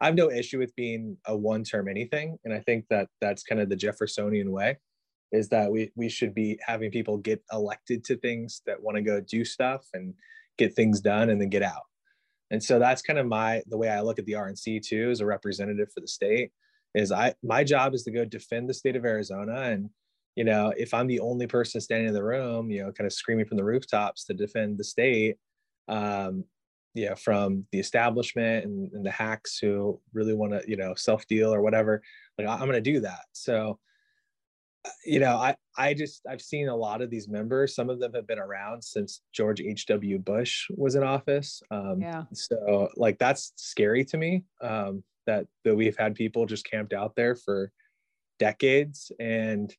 I 0.00 0.06
have 0.06 0.14
no 0.14 0.30
issue 0.30 0.58
with 0.58 0.74
being 0.76 1.16
a 1.26 1.36
one 1.36 1.62
term 1.62 1.88
anything, 1.88 2.38
and 2.44 2.52
I 2.52 2.60
think 2.60 2.86
that 2.90 3.08
that's 3.20 3.42
kind 3.42 3.60
of 3.60 3.68
the 3.68 3.76
Jeffersonian 3.76 4.50
way, 4.50 4.78
is 5.30 5.48
that 5.50 5.70
we 5.70 5.92
we 5.94 6.08
should 6.08 6.34
be 6.34 6.58
having 6.66 6.90
people 6.90 7.16
get 7.18 7.42
elected 7.52 8.04
to 8.04 8.16
things 8.16 8.62
that 8.66 8.82
want 8.82 8.96
to 8.96 9.02
go 9.02 9.20
do 9.20 9.44
stuff 9.44 9.86
and 9.94 10.14
get 10.58 10.74
things 10.74 11.00
done 11.00 11.30
and 11.30 11.40
then 11.40 11.48
get 11.48 11.62
out. 11.62 11.82
And 12.50 12.62
so 12.62 12.80
that's 12.80 13.02
kind 13.02 13.18
of 13.18 13.26
my 13.26 13.62
the 13.68 13.78
way 13.78 13.88
I 13.88 14.00
look 14.00 14.18
at 14.18 14.26
the 14.26 14.32
RNC 14.32 14.82
too 14.82 15.10
as 15.10 15.20
a 15.20 15.26
representative 15.26 15.92
for 15.94 16.00
the 16.00 16.08
state 16.08 16.50
is 16.94 17.12
I 17.12 17.34
my 17.42 17.62
job 17.62 17.94
is 17.94 18.02
to 18.04 18.10
go 18.10 18.24
defend 18.24 18.68
the 18.68 18.74
state 18.74 18.96
of 18.96 19.04
Arizona 19.04 19.60
and 19.62 19.90
you 20.36 20.44
know, 20.44 20.72
if 20.76 20.94
I'm 20.94 21.06
the 21.06 21.20
only 21.20 21.46
person 21.46 21.80
standing 21.80 22.08
in 22.08 22.14
the 22.14 22.22
room, 22.22 22.70
you 22.70 22.82
know, 22.82 22.92
kind 22.92 23.06
of 23.06 23.12
screaming 23.12 23.46
from 23.46 23.56
the 23.56 23.64
rooftops 23.64 24.24
to 24.24 24.34
defend 24.34 24.78
the 24.78 24.84
state, 24.84 25.36
um, 25.88 26.44
you 26.94 27.08
know, 27.08 27.14
from 27.14 27.66
the 27.72 27.78
establishment 27.78 28.64
and, 28.64 28.92
and 28.92 29.04
the 29.04 29.10
hacks 29.10 29.58
who 29.58 30.00
really 30.12 30.34
want 30.34 30.52
to, 30.52 30.62
you 30.68 30.76
know, 30.76 30.94
self 30.94 31.26
deal 31.26 31.52
or 31.52 31.62
whatever, 31.62 32.02
like 32.38 32.46
I'm 32.46 32.60
going 32.60 32.72
to 32.72 32.80
do 32.80 33.00
that. 33.00 33.24
So, 33.32 33.78
uh, 34.84 34.90
you 35.04 35.20
know, 35.20 35.36
I, 35.36 35.56
I 35.76 35.94
just, 35.94 36.22
I've 36.28 36.40
seen 36.40 36.68
a 36.68 36.76
lot 36.76 37.02
of 37.02 37.10
these 37.10 37.28
members. 37.28 37.74
Some 37.74 37.90
of 37.90 38.00
them 38.00 38.12
have 38.14 38.26
been 38.26 38.38
around 38.38 38.82
since 38.82 39.22
George 39.32 39.60
H.W. 39.60 40.18
Bush 40.20 40.66
was 40.70 40.94
in 40.94 41.02
office. 41.02 41.60
Um, 41.70 42.00
yeah. 42.00 42.24
So 42.32 42.88
like, 42.96 43.18
that's 43.18 43.52
scary 43.56 44.04
to 44.06 44.16
me 44.16 44.44
um, 44.62 45.02
that, 45.26 45.46
that 45.64 45.74
we've 45.74 45.96
had 45.96 46.14
people 46.14 46.46
just 46.46 46.68
camped 46.68 46.92
out 46.92 47.14
there 47.14 47.34
for 47.34 47.72
decades 48.38 49.12
and, 49.20 49.74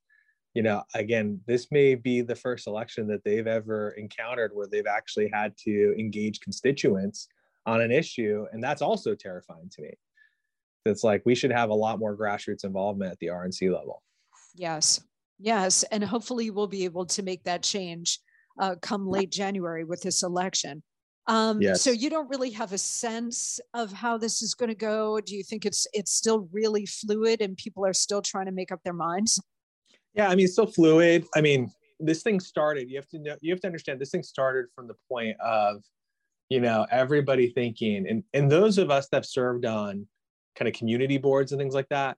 you 0.54 0.64
know, 0.64 0.84
again, 0.96 1.40
this 1.48 1.72
may 1.72 1.96
be 1.96 2.22
the 2.22 2.36
first 2.36 2.68
election 2.68 3.08
that 3.08 3.24
they've 3.24 3.48
ever 3.48 3.92
encountered 3.92 4.52
where 4.54 4.68
they've 4.68 4.88
actually 4.88 5.30
had 5.32 5.56
to 5.58 5.96
engage 5.98 6.42
constituents 6.42 7.28
on 7.66 7.82
an 7.82 7.92
issue. 7.92 8.46
And 8.52 8.62
that's 8.62 8.82
also 8.82 9.16
terrifying 9.16 9.70
to 9.74 9.82
me. 9.82 9.94
It's 10.86 11.04
like 11.04 11.22
we 11.26 11.36
should 11.36 11.52
have 11.52 11.70
a 11.70 11.76
lot 11.76 12.00
more 12.00 12.18
grassroots 12.18 12.66
involvement 12.66 13.12
at 13.12 13.20
the 13.20 13.28
RNC 13.28 13.72
level. 13.72 14.04
Yes. 14.56 15.02
Yes. 15.40 15.84
And 15.84 16.04
hopefully 16.04 16.50
we'll 16.50 16.68
be 16.68 16.86
able 16.86 17.06
to 17.08 17.24
make 17.24 17.44
that 17.44 17.64
change 17.64 18.20
uh, 18.60 18.76
come 18.82 19.08
late 19.08 19.32
January 19.32 19.84
with 19.84 20.02
this 20.02 20.24
election. 20.24 20.84
Um, 21.28 21.62
yes. 21.62 21.82
So 21.82 21.92
you 21.92 22.10
don't 22.10 22.30
really 22.30 22.50
have 22.52 22.74
a 22.74 22.78
sense 22.78 23.60
of 23.74 23.94
how 23.94 24.18
this 24.18 24.42
is 24.42 24.54
going 24.54 24.70
to 24.70 24.76
go. 24.76 25.22
Do 25.22 25.36
you 25.36 25.44
think 25.44 25.66
it's 25.66 25.88
it's 25.94 26.12
still 26.12 26.50
really 26.52 26.86
fluid 26.86 27.42
and 27.42 27.56
people 27.56 27.86
are 27.86 27.94
still 27.94 28.22
trying 28.22 28.48
to 28.48 28.52
make 28.52 28.72
up 28.72 28.82
their 28.84 28.94
minds? 28.94 29.40
Yeah, 30.14 30.30
I 30.30 30.36
mean, 30.36 30.46
it's 30.46 30.54
still 30.54 30.68
fluid. 30.68 31.26
I 31.36 31.42
mean, 31.42 31.72
this 32.00 32.24
thing 32.24 32.40
started. 32.40 32.90
You 32.90 32.98
have 32.98 33.08
to 33.10 33.20
know. 33.20 33.36
You 33.42 33.54
have 33.54 33.62
to 33.62 33.68
understand. 33.68 34.00
This 34.00 34.12
thing 34.12 34.24
started 34.24 34.66
from 34.76 34.88
the 34.88 34.96
point 35.10 35.40
of, 35.40 35.82
you 36.50 36.60
know, 36.60 36.86
everybody 36.92 37.50
thinking, 37.50 38.08
and 38.08 38.24
and 38.34 38.52
those 38.52 38.78
of 38.78 38.92
us 38.92 39.08
that 39.10 39.18
have 39.18 39.26
served 39.26 39.66
on 39.66 40.08
kind 40.56 40.68
of 40.68 40.74
community 40.74 41.18
boards 41.18 41.52
and 41.52 41.60
things 41.60 41.74
like 41.74 41.90
that. 41.90 42.18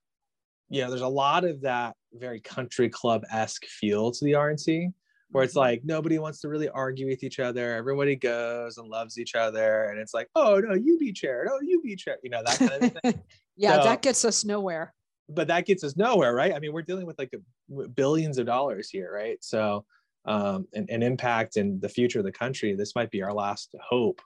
You 0.69 0.81
know, 0.81 0.89
there's 0.89 1.01
a 1.01 1.07
lot 1.07 1.43
of 1.43 1.61
that 1.61 1.95
very 2.13 2.39
country 2.39 2.89
club 2.89 3.23
esque 3.31 3.65
feel 3.65 4.11
to 4.11 4.25
the 4.25 4.31
RNC, 4.31 4.91
where 5.29 5.43
it's 5.43 5.51
mm-hmm. 5.51 5.59
like 5.59 5.81
nobody 5.83 6.17
wants 6.17 6.39
to 6.41 6.49
really 6.49 6.69
argue 6.69 7.07
with 7.07 7.23
each 7.23 7.39
other. 7.39 7.75
Everybody 7.75 8.15
goes 8.15 8.77
and 8.77 8.87
loves 8.87 9.19
each 9.19 9.35
other, 9.35 9.83
and 9.85 9.99
it's 9.99 10.15
like, 10.15 10.29
oh 10.35 10.59
no, 10.59 10.73
you 10.73 10.97
be 10.97 11.11
chair, 11.11 11.47
oh 11.51 11.59
you 11.61 11.81
be 11.81 11.95
chair, 11.95 12.17
you 12.23 12.31
know 12.31 12.41
that 12.43 12.57
kind 12.57 12.83
of 12.83 12.93
thing. 13.03 13.21
yeah, 13.55 13.77
so, 13.77 13.83
that 13.83 14.01
gets 14.01 14.25
us 14.25 14.43
nowhere 14.43 14.93
but 15.29 15.47
that 15.47 15.65
gets 15.65 15.83
us 15.83 15.97
nowhere, 15.97 16.33
right? 16.33 16.53
I 16.53 16.59
mean, 16.59 16.73
we're 16.73 16.81
dealing 16.81 17.05
with 17.05 17.17
like 17.17 17.33
a, 17.33 17.87
billions 17.89 18.37
of 18.37 18.45
dollars 18.45 18.89
here, 18.89 19.11
right? 19.13 19.37
So, 19.41 19.85
um, 20.25 20.67
an, 20.73 21.03
impact 21.03 21.57
in 21.57 21.79
the 21.81 21.89
future 21.89 22.19
of 22.19 22.25
the 22.25 22.31
country. 22.31 22.75
This 22.75 22.95
might 22.95 23.11
be 23.11 23.21
our 23.21 23.33
last 23.33 23.75
hope 23.81 24.21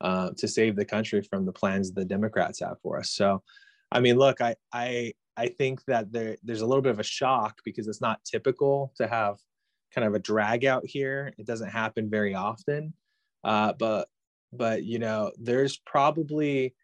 uh, 0.00 0.30
to 0.36 0.48
save 0.48 0.74
the 0.74 0.84
country 0.84 1.22
from 1.22 1.46
the 1.46 1.52
plans 1.52 1.92
the 1.92 2.04
Democrats 2.04 2.60
have 2.60 2.80
for 2.82 2.98
us. 2.98 3.10
So, 3.10 3.42
I 3.92 4.00
mean, 4.00 4.16
look, 4.16 4.40
I, 4.40 4.56
I, 4.72 5.12
I 5.36 5.48
think 5.48 5.84
that 5.86 6.10
there 6.12 6.36
there's 6.42 6.62
a 6.62 6.66
little 6.66 6.82
bit 6.82 6.92
of 6.92 7.00
a 7.00 7.04
shock 7.04 7.58
because 7.64 7.86
it's 7.88 8.00
not 8.00 8.24
typical 8.24 8.92
to 8.96 9.06
have 9.06 9.36
kind 9.94 10.06
of 10.06 10.14
a 10.14 10.18
drag 10.18 10.64
out 10.64 10.82
here. 10.84 11.32
It 11.38 11.46
doesn't 11.46 11.68
happen 11.68 12.10
very 12.10 12.34
often, 12.34 12.94
uh, 13.44 13.74
but 13.78 14.08
but 14.52 14.84
you 14.84 14.98
know 14.98 15.30
there's 15.38 15.76
probably 15.76 16.74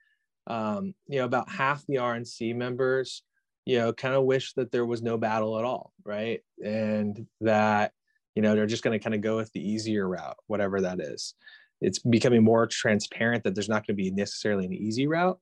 um, 0.46 0.94
you 1.08 1.18
know 1.18 1.24
about 1.24 1.50
half 1.50 1.84
the 1.86 1.96
RNC 1.96 2.54
members 2.54 3.22
you 3.64 3.78
know 3.78 3.92
kind 3.92 4.14
of 4.14 4.24
wish 4.24 4.52
that 4.54 4.72
there 4.72 4.86
was 4.86 5.02
no 5.02 5.16
battle 5.16 5.58
at 5.58 5.64
all, 5.64 5.92
right? 6.04 6.40
And 6.64 7.26
that 7.40 7.92
you 8.34 8.42
know 8.42 8.54
they're 8.54 8.66
just 8.66 8.82
going 8.82 8.98
to 8.98 9.02
kind 9.02 9.14
of 9.14 9.20
go 9.20 9.36
with 9.36 9.52
the 9.52 9.66
easier 9.66 10.08
route, 10.08 10.36
whatever 10.46 10.80
that 10.80 11.00
is. 11.00 11.34
It's 11.80 11.98
becoming 11.98 12.44
more 12.44 12.66
transparent 12.66 13.44
that 13.44 13.54
there's 13.54 13.68
not 13.68 13.86
going 13.86 13.96
to 13.96 14.02
be 14.02 14.10
necessarily 14.10 14.66
an 14.66 14.72
easy 14.72 15.06
route 15.06 15.38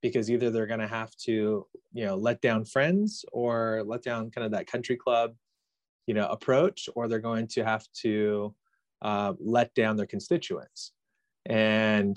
because 0.00 0.30
either 0.30 0.50
they're 0.50 0.66
going 0.66 0.80
to 0.80 0.86
have 0.86 1.14
to 1.16 1.66
you 1.92 2.04
know 2.04 2.16
let 2.16 2.40
down 2.40 2.64
friends 2.64 3.24
or 3.32 3.82
let 3.86 4.02
down 4.02 4.30
kind 4.30 4.44
of 4.44 4.52
that 4.52 4.66
country 4.66 4.96
club 4.96 5.34
you 6.06 6.14
know 6.14 6.26
approach 6.28 6.88
or 6.94 7.08
they're 7.08 7.20
going 7.20 7.46
to 7.46 7.64
have 7.64 7.86
to 7.92 8.54
uh, 9.02 9.32
let 9.38 9.74
down 9.74 9.96
their 9.96 10.06
constituents 10.06 10.92
and 11.46 12.16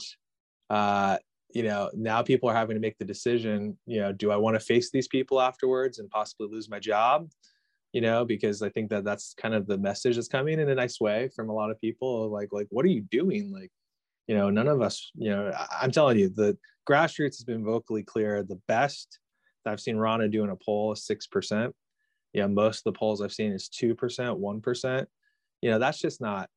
uh, 0.70 1.18
you 1.54 1.64
know 1.64 1.90
now 1.94 2.22
people 2.22 2.50
are 2.50 2.56
having 2.56 2.76
to 2.76 2.82
make 2.82 2.98
the 2.98 3.06
decision 3.06 3.78
you 3.86 4.00
know 4.00 4.12
do 4.12 4.32
i 4.32 4.36
want 4.36 4.56
to 4.56 4.60
face 4.60 4.92
these 4.92 5.08
people 5.08 5.40
afterwards 5.40 6.00
and 6.00 6.10
possibly 6.10 6.48
lose 6.50 6.70
my 6.70 6.80
job? 6.80 7.30
You 7.94 8.02
know 8.02 8.26
because 8.26 8.62
i 8.62 8.70
think 8.70 8.90
that 8.90 9.06
that's 9.06 9.34
kind 9.36 9.54
of 9.54 9.68
the 9.68 9.78
message 9.78 10.16
that's 10.16 10.28
coming 10.28 10.60
in 10.60 10.70
a 10.70 10.76
nice 10.76 11.00
way 11.00 11.30
from 11.36 11.50
a 11.50 11.54
lot 11.54 11.72
of 11.72 11.80
people 11.80 12.30
like 12.30 12.50
like 12.52 12.68
what 12.70 12.84
are 12.86 12.90
you 12.90 13.02
doing? 13.10 13.54
Like 13.54 13.72
you 14.28 14.36
know 14.36 14.50
none 14.50 14.68
of 14.68 14.82
us 14.82 15.12
you 15.16 15.30
know 15.30 15.52
i'm 15.80 15.92
telling 15.92 16.18
you 16.18 16.30
the 16.30 16.58
grassroots 16.90 17.38
has 17.38 17.44
been 17.44 17.64
vocally 17.64 18.04
clear 18.04 18.44
the 18.44 18.60
best 18.68 19.20
i've 19.66 19.80
seen 19.80 19.96
ronna 19.96 20.32
doing 20.32 20.50
a 20.50 20.56
poll 20.56 20.92
is 20.94 21.08
6% 21.10 21.72
yeah 22.34 22.48
most 22.48 22.80
of 22.80 22.94
the 22.94 22.98
polls 22.98 23.22
i've 23.22 23.34
seen 23.34 23.52
is 23.52 23.70
2% 23.70 23.96
1% 23.96 25.06
you 25.62 25.72
know 25.72 25.80
that's 25.80 26.00
just 26.00 26.22
not 26.22 26.50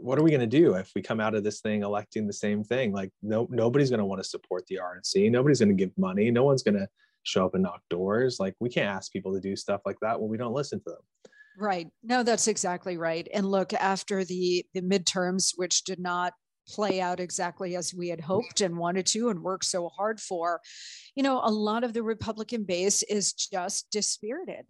what 0.00 0.18
are 0.18 0.22
we 0.22 0.30
going 0.30 0.40
to 0.40 0.46
do 0.46 0.74
if 0.74 0.92
we 0.94 1.02
come 1.02 1.20
out 1.20 1.34
of 1.34 1.44
this 1.44 1.60
thing 1.60 1.82
electing 1.82 2.26
the 2.26 2.32
same 2.32 2.64
thing? 2.64 2.92
Like 2.92 3.10
no 3.22 3.46
nobody's 3.50 3.90
going 3.90 3.98
to 3.98 4.06
want 4.06 4.22
to 4.22 4.28
support 4.28 4.66
the 4.66 4.76
rnc 4.82 5.30
nobody's 5.30 5.60
going 5.60 5.68
to 5.68 5.74
give 5.74 5.96
money. 5.98 6.30
No 6.30 6.44
one's 6.44 6.62
going 6.62 6.78
to 6.78 6.88
show 7.22 7.44
up 7.44 7.54
and 7.54 7.62
knock 7.62 7.82
doors. 7.90 8.38
Like 8.40 8.54
we 8.60 8.68
can't 8.68 8.88
ask 8.88 9.12
people 9.12 9.32
to 9.34 9.40
do 9.40 9.56
stuff 9.56 9.82
like 9.84 9.98
that 10.00 10.20
when 10.20 10.30
we 10.30 10.36
don't 10.36 10.54
listen 10.54 10.80
to 10.80 10.90
them. 10.90 11.32
Right. 11.58 11.88
No 12.02 12.22
that's 12.22 12.48
exactly 12.48 12.96
right. 12.96 13.28
And 13.32 13.46
look 13.46 13.72
after 13.74 14.24
the 14.24 14.64
the 14.74 14.82
midterms 14.82 15.52
which 15.56 15.84
did 15.84 15.98
not 15.98 16.32
play 16.68 17.00
out 17.00 17.20
exactly 17.20 17.76
as 17.76 17.92
we 17.94 18.08
had 18.08 18.20
hoped 18.20 18.60
and 18.60 18.76
wanted 18.76 19.06
to 19.06 19.28
and 19.28 19.42
worked 19.42 19.64
so 19.64 19.88
hard 19.88 20.20
for 20.20 20.60
you 21.16 21.22
know 21.22 21.40
a 21.42 21.50
lot 21.50 21.82
of 21.82 21.92
the 21.92 22.02
republican 22.02 22.62
base 22.62 23.02
is 23.04 23.32
just 23.32 23.90
dispirited 23.90 24.66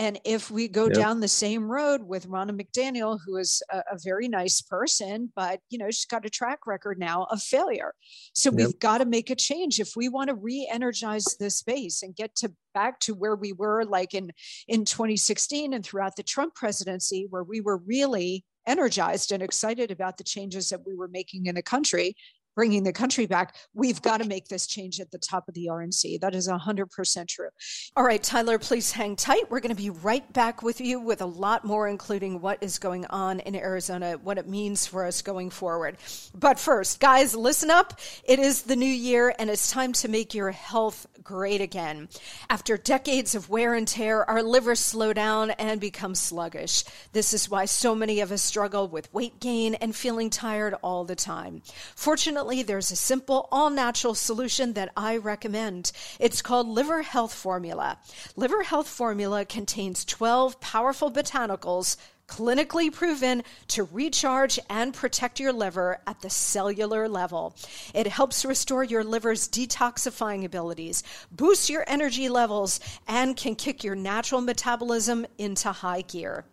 and 0.00 0.18
if 0.24 0.50
we 0.50 0.66
go 0.66 0.86
yep. 0.86 0.94
down 0.94 1.20
the 1.20 1.28
same 1.28 1.70
road 1.70 2.02
with 2.02 2.26
Ronna 2.26 2.58
McDaniel, 2.58 3.18
who 3.22 3.36
is 3.36 3.62
a, 3.70 3.80
a, 3.92 3.98
very 4.02 4.28
nice 4.28 4.62
person, 4.62 5.30
but 5.36 5.60
you 5.68 5.76
know 5.76 5.90
she's 5.90 6.06
got 6.06 6.24
a 6.24 6.30
track 6.30 6.66
record 6.66 6.98
now 6.98 7.24
of 7.24 7.42
failure, 7.42 7.92
so 8.32 8.48
yep. 8.50 8.54
we've 8.56 8.78
got 8.78 8.98
to 8.98 9.04
make 9.04 9.28
a 9.28 9.34
change 9.34 9.78
if 9.78 9.92
we 9.96 10.08
want 10.08 10.28
to 10.28 10.34
re-energize 10.34 11.36
this 11.38 11.56
space 11.56 12.02
and 12.02 12.16
get 12.16 12.34
to 12.36 12.50
back 12.72 12.98
to 13.00 13.12
where 13.12 13.36
we 13.36 13.52
were, 13.52 13.84
like 13.84 14.14
in 14.14 14.32
in 14.68 14.86
2016 14.86 15.74
and 15.74 15.84
throughout 15.84 16.16
the 16.16 16.22
Trump 16.22 16.54
presidency, 16.54 17.26
where 17.28 17.44
we 17.44 17.60
were 17.60 17.76
really 17.76 18.46
energized 18.66 19.32
and 19.32 19.42
excited 19.42 19.90
about 19.90 20.16
the 20.16 20.24
changes 20.24 20.70
that 20.70 20.86
we 20.86 20.94
were 20.94 21.08
making 21.08 21.44
in 21.44 21.54
the 21.54 21.62
country 21.62 22.14
bringing 22.54 22.82
the 22.82 22.92
country 22.92 23.26
back, 23.26 23.54
we've 23.74 24.02
got 24.02 24.18
to 24.18 24.28
make 24.28 24.48
this 24.48 24.66
change 24.66 25.00
at 25.00 25.10
the 25.10 25.18
top 25.18 25.48
of 25.48 25.54
the 25.54 25.68
RNC. 25.70 26.20
That 26.20 26.34
is 26.34 26.48
100% 26.48 27.28
true. 27.28 27.48
All 27.96 28.04
right, 28.04 28.22
Tyler, 28.22 28.58
please 28.58 28.92
hang 28.92 29.16
tight. 29.16 29.50
We're 29.50 29.60
going 29.60 29.74
to 29.74 29.82
be 29.82 29.90
right 29.90 30.30
back 30.32 30.62
with 30.62 30.80
you 30.80 31.00
with 31.00 31.20
a 31.20 31.26
lot 31.26 31.64
more, 31.64 31.88
including 31.88 32.40
what 32.40 32.58
is 32.62 32.78
going 32.78 33.06
on 33.06 33.40
in 33.40 33.54
Arizona, 33.54 34.18
what 34.22 34.38
it 34.38 34.48
means 34.48 34.86
for 34.86 35.06
us 35.06 35.22
going 35.22 35.50
forward. 35.50 35.96
But 36.34 36.58
first, 36.58 37.00
guys, 37.00 37.34
listen 37.34 37.70
up. 37.70 37.98
It 38.24 38.38
is 38.38 38.62
the 38.62 38.76
new 38.76 38.86
year, 38.86 39.34
and 39.38 39.50
it's 39.50 39.70
time 39.70 39.92
to 39.94 40.08
make 40.08 40.34
your 40.34 40.50
health 40.50 41.06
great 41.22 41.60
again. 41.60 42.08
After 42.48 42.76
decades 42.76 43.34
of 43.34 43.48
wear 43.48 43.74
and 43.74 43.86
tear, 43.86 44.28
our 44.28 44.42
livers 44.42 44.80
slow 44.80 45.12
down 45.12 45.50
and 45.52 45.80
become 45.80 46.14
sluggish. 46.14 46.84
This 47.12 47.32
is 47.32 47.50
why 47.50 47.66
so 47.66 47.94
many 47.94 48.20
of 48.20 48.32
us 48.32 48.42
struggle 48.42 48.88
with 48.88 49.12
weight 49.12 49.40
gain 49.40 49.74
and 49.74 49.94
feeling 49.94 50.30
tired 50.30 50.74
all 50.82 51.04
the 51.04 51.14
time. 51.14 51.62
Fortunately, 51.94 52.49
Fortunately, 52.50 52.66
there's 52.66 52.90
a 52.90 52.96
simple, 52.96 53.48
all 53.52 53.70
natural 53.70 54.12
solution 54.12 54.72
that 54.72 54.90
I 54.96 55.18
recommend. 55.18 55.92
It's 56.18 56.42
called 56.42 56.66
Liver 56.66 57.02
Health 57.02 57.32
Formula. 57.32 57.98
Liver 58.34 58.64
Health 58.64 58.88
Formula 58.88 59.44
contains 59.44 60.04
12 60.04 60.58
powerful 60.60 61.12
botanicals 61.12 61.96
clinically 62.26 62.92
proven 62.92 63.44
to 63.68 63.84
recharge 63.84 64.58
and 64.68 64.94
protect 64.94 65.38
your 65.38 65.52
liver 65.52 66.00
at 66.08 66.20
the 66.22 66.30
cellular 66.30 67.08
level. 67.08 67.54
It 67.94 68.08
helps 68.08 68.44
restore 68.44 68.82
your 68.82 69.04
liver's 69.04 69.48
detoxifying 69.48 70.44
abilities, 70.44 71.04
boosts 71.30 71.70
your 71.70 71.84
energy 71.86 72.28
levels, 72.28 72.80
and 73.06 73.36
can 73.36 73.54
kick 73.54 73.84
your 73.84 73.96
natural 73.96 74.40
metabolism 74.40 75.24
into 75.38 75.70
high 75.70 76.02
gear. 76.02 76.44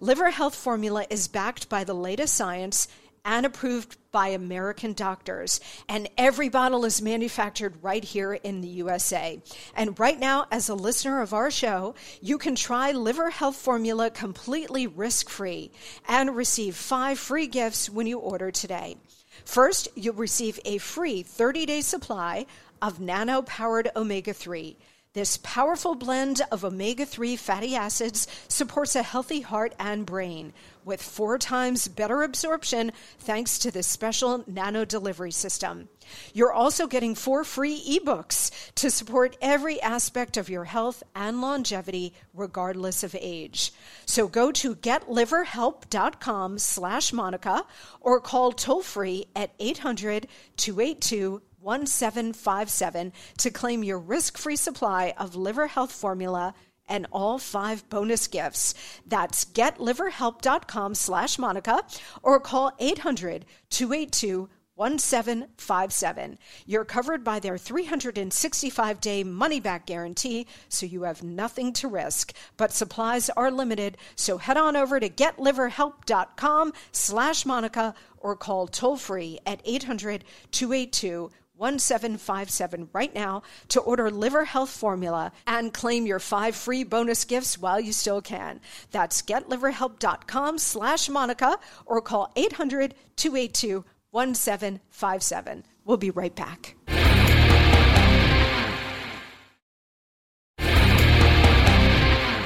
Liver 0.00 0.30
Health 0.30 0.54
Formula 0.54 1.06
is 1.10 1.26
backed 1.28 1.68
by 1.68 1.84
the 1.84 1.94
latest 1.94 2.34
science 2.34 2.86
and 3.24 3.46
approved 3.46 3.96
by 4.12 4.28
American 4.28 4.92
doctors. 4.92 5.60
And 5.88 6.08
every 6.18 6.48
bottle 6.48 6.84
is 6.84 7.02
manufactured 7.02 7.82
right 7.82 8.02
here 8.02 8.34
in 8.34 8.60
the 8.60 8.68
USA. 8.68 9.40
And 9.74 9.98
right 9.98 10.18
now, 10.18 10.46
as 10.50 10.68
a 10.68 10.74
listener 10.74 11.20
of 11.20 11.32
our 11.32 11.50
show, 11.50 11.94
you 12.20 12.38
can 12.38 12.54
try 12.54 12.92
Liver 12.92 13.30
Health 13.30 13.56
Formula 13.56 14.10
completely 14.10 14.86
risk 14.86 15.28
free 15.28 15.70
and 16.08 16.36
receive 16.36 16.76
five 16.76 17.18
free 17.18 17.46
gifts 17.46 17.88
when 17.88 18.06
you 18.06 18.18
order 18.18 18.50
today. 18.50 18.96
First, 19.44 19.88
you'll 19.94 20.14
receive 20.14 20.58
a 20.64 20.78
free 20.78 21.22
30 21.22 21.66
day 21.66 21.80
supply 21.80 22.46
of 22.82 23.00
nano 23.00 23.42
powered 23.42 23.90
omega 23.94 24.32
3. 24.32 24.76
This 25.12 25.38
powerful 25.38 25.96
blend 25.96 26.40
of 26.52 26.64
omega 26.64 27.04
3 27.04 27.34
fatty 27.34 27.74
acids 27.74 28.28
supports 28.46 28.94
a 28.94 29.02
healthy 29.02 29.40
heart 29.40 29.74
and 29.76 30.06
brain 30.06 30.52
with 30.84 31.02
four 31.02 31.36
times 31.36 31.88
better 31.88 32.22
absorption 32.22 32.92
thanks 33.18 33.58
to 33.58 33.72
this 33.72 33.88
special 33.88 34.44
nano 34.46 34.84
delivery 34.84 35.32
system. 35.32 35.88
You're 36.32 36.52
also 36.52 36.86
getting 36.86 37.16
four 37.16 37.42
free 37.42 37.98
ebooks 37.98 38.52
to 38.76 38.88
support 38.88 39.36
every 39.42 39.82
aspect 39.82 40.36
of 40.36 40.48
your 40.48 40.66
health 40.66 41.02
and 41.16 41.40
longevity, 41.40 42.14
regardless 42.32 43.02
of 43.02 43.16
age. 43.18 43.72
So 44.06 44.28
go 44.28 44.52
to 44.52 44.76
getliverhelp.com 44.76 46.58
slash 46.60 47.12
Monica 47.12 47.64
or 48.00 48.20
call 48.20 48.52
toll 48.52 48.82
free 48.82 49.26
at 49.34 49.54
800 49.58 50.28
282 50.56 51.42
1757 51.60 53.12
to 53.38 53.50
claim 53.50 53.84
your 53.84 53.98
risk 53.98 54.38
free 54.38 54.56
supply 54.56 55.14
of 55.18 55.36
liver 55.36 55.66
health 55.66 55.92
formula 55.92 56.54
and 56.88 57.06
all 57.12 57.38
five 57.38 57.88
bonus 57.88 58.26
gifts. 58.26 58.74
That's 59.06 59.44
getliverhelp.com 59.44 60.94
slash 60.94 61.38
Monica 61.38 61.84
or 62.22 62.40
call 62.40 62.72
800 62.78 63.46
282 63.70 64.48
1757. 64.80 66.38
You're 66.64 66.86
covered 66.86 67.22
by 67.22 67.38
their 67.38 67.58
365 67.58 68.98
day 68.98 69.22
money 69.22 69.60
back 69.60 69.84
guarantee, 69.84 70.46
so 70.70 70.86
you 70.86 71.02
have 71.02 71.22
nothing 71.22 71.74
to 71.74 71.88
risk. 71.88 72.32
But 72.56 72.72
supplies 72.72 73.28
are 73.30 73.50
limited, 73.50 73.98
so 74.16 74.38
head 74.38 74.56
on 74.56 74.76
over 74.76 74.98
to 74.98 75.10
getliverhelp.com 75.10 76.72
slash 76.92 77.44
Monica 77.44 77.94
or 78.16 78.34
call 78.36 78.66
toll 78.68 78.96
free 78.96 79.38
at 79.44 79.60
800 79.66 80.24
282 80.50 81.30
1757 81.60 82.88
right 82.94 83.14
now 83.14 83.42
to 83.68 83.80
order 83.80 84.10
liver 84.10 84.46
health 84.46 84.70
formula 84.70 85.30
and 85.46 85.74
claim 85.74 86.06
your 86.06 86.18
five 86.18 86.56
free 86.56 86.84
bonus 86.84 87.26
gifts 87.26 87.58
while 87.58 87.78
you 87.78 87.92
still 87.92 88.22
can. 88.22 88.60
That's 88.90 89.20
getliverhelp.com 89.20 90.56
slash 90.56 91.10
Monica 91.10 91.58
or 91.84 92.00
call 92.00 92.32
800 92.34 92.94
282 93.16 93.84
1757. 94.10 95.64
We'll 95.84 95.98
be 95.98 96.10
right 96.10 96.34
back. 96.34 96.76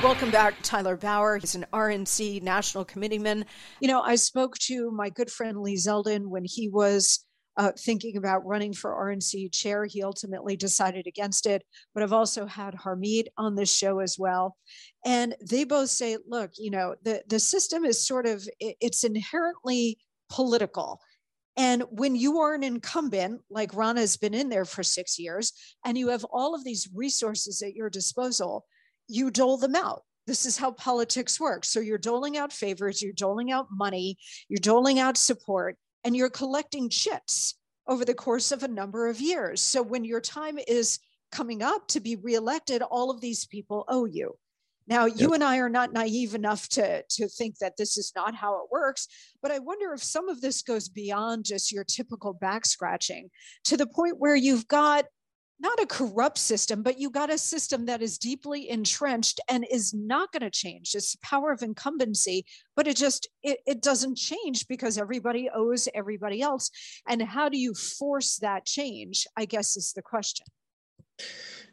Welcome 0.05 0.31
back, 0.31 0.57
Tyler 0.63 0.97
Bowyer. 0.97 1.39
He's 1.39 1.55
an 1.55 1.65
RNC 1.73 2.43
national 2.43 2.85
committeeman. 2.85 3.47
You 3.81 3.89
know, 3.89 4.03
I 4.03 4.17
spoke 4.17 4.59
to 4.67 4.91
my 4.91 5.09
good 5.09 5.31
friend 5.31 5.63
Lee 5.63 5.77
Zeldin 5.77 6.27
when 6.27 6.45
he 6.45 6.69
was 6.69 7.25
uh, 7.57 7.73
thinking 7.79 8.17
about 8.17 8.47
running 8.47 8.73
for 8.73 8.91
RNC 8.91 9.53
chair. 9.53 9.85
He 9.85 10.03
ultimately 10.03 10.57
decided 10.57 11.07
against 11.07 11.47
it. 11.47 11.63
But 11.95 12.03
I've 12.03 12.13
also 12.13 12.47
had 12.47 12.75
Harmeet 12.75 13.27
on 13.37 13.55
this 13.55 13.75
show 13.75 14.01
as 14.01 14.17
well. 14.19 14.57
And 15.05 15.35
they 15.49 15.65
both 15.65 15.91
say, 15.91 16.17
look, 16.27 16.53
you 16.59 16.71
know, 16.71 16.95
the, 17.03 17.23
the 17.29 17.41
system 17.41 17.85
is 17.85 18.07
sort 18.07 18.27
of, 18.27 18.47
it's 18.59 19.05
inherently 19.05 19.99
political. 20.31 21.01
And 21.57 21.85
when 21.91 22.17
you 22.17 22.41
are 22.41 22.55
an 22.55 22.65
incumbent, 22.65 23.43
like 23.49 23.73
Ronna 23.73 23.99
has 23.99 24.17
been 24.17 24.35
in 24.35 24.49
there 24.49 24.65
for 24.65 24.83
six 24.83 25.19
years, 25.19 25.53
and 25.85 25.97
you 25.97 26.09
have 26.09 26.25
all 26.25 26.55
of 26.55 26.65
these 26.65 26.89
resources 26.93 27.63
at 27.63 27.75
your 27.75 27.89
disposal, 27.89 28.65
you 29.07 29.31
dole 29.31 29.57
them 29.57 29.77
out. 29.77 30.03
This 30.27 30.47
is 30.47 30.57
how 30.57 30.73
politics 30.73 31.39
works. 31.39 31.69
So 31.69 31.81
you're 31.81 31.99
doling 31.99 32.37
out 32.37 32.53
favors, 32.53 33.03
you're 33.03 33.13
doling 33.13 33.53
out 33.53 33.67
money, 33.71 34.17
you're 34.49 34.59
doling 34.59 34.99
out 34.99 35.17
support, 35.17 35.77
and 36.05 36.15
you're 36.15 36.31
collecting 36.31 36.89
chips 36.89 37.55
over 37.87 38.05
the 38.05 38.15
course 38.15 38.53
of 38.53 38.63
a 38.63 38.69
number 38.69 39.09
of 39.09 39.21
years. 39.21 39.61
So 39.61 39.83
when 39.83 40.05
your 40.05 40.21
time 40.21 40.59
is 40.67 40.99
coming 41.33 41.63
up 41.63 41.89
to 41.89 42.01
be 42.01 42.17
reelected, 42.17 42.83
all 42.83 43.11
of 43.11 43.21
these 43.21 43.47
people 43.47 43.85
owe 43.89 44.05
you. 44.05 44.37
Now, 44.87 45.07
you 45.07 45.33
and 45.33 45.43
I 45.43 45.59
are 45.59 45.71
not 45.71 45.95
naive 45.95 46.35
enough 46.35 46.69
to, 46.71 47.03
to 47.03 47.29
think 47.29 47.59
that 47.59 47.79
this 47.79 47.97
is 47.97 48.13
not 48.15 48.35
how 48.35 48.57
it 48.57 48.71
works, 48.71 49.09
but 49.43 49.51
I 49.51 49.59
wonder 49.59 49.95
if 49.95 50.03
some 50.03 50.29
of 50.29 50.43
this 50.43 50.61
goes 50.61 50.91
beyond 50.91 51.47
just 51.47 51.73
your 51.73 51.85
typical 51.85 52.35
back 52.35 52.67
scratching 52.67 53.31
to 53.65 53.79
the 53.79 53.87
point 53.87 54.19
where 54.19 54.37
you've 54.37 54.69
got 54.69 55.07
not 55.61 55.81
a 55.81 55.87
corrupt 55.87 56.39
system, 56.39 56.83
but 56.83 56.99
you 56.99 57.11
got 57.11 57.31
a 57.31 57.39
system 57.39 57.87
that 57.87 58.03
is 58.03 58.19
deeply 58.19 58.69
entrenched 58.69 59.41
and 59.49 59.65
is 59.71 59.95
not 59.95 60.33
going 60.33 60.43
to 60.43 60.51
change. 60.51 60.93
It's 60.95 61.13
the 61.13 61.19
power 61.23 61.53
of 61.53 61.63
incumbency, 61.63 62.45
but 62.77 62.87
it 62.87 62.97
just 62.97 63.29
it, 63.43 63.59
it 63.67 63.81
doesn't 63.81 64.17
change 64.17 64.67
because 64.69 64.99
everybody 64.99 65.49
owes 65.55 65.89
everybody 65.95 66.43
else. 66.43 66.71
And 67.09 67.23
how 67.23 67.49
do 67.49 67.59
you 67.59 67.75
force 67.75 68.37
that 68.39 68.67
change? 68.67 69.27
I 69.37 69.45
guess 69.45 69.77
is 69.77 69.93
the 69.93 70.03
question. 70.03 70.47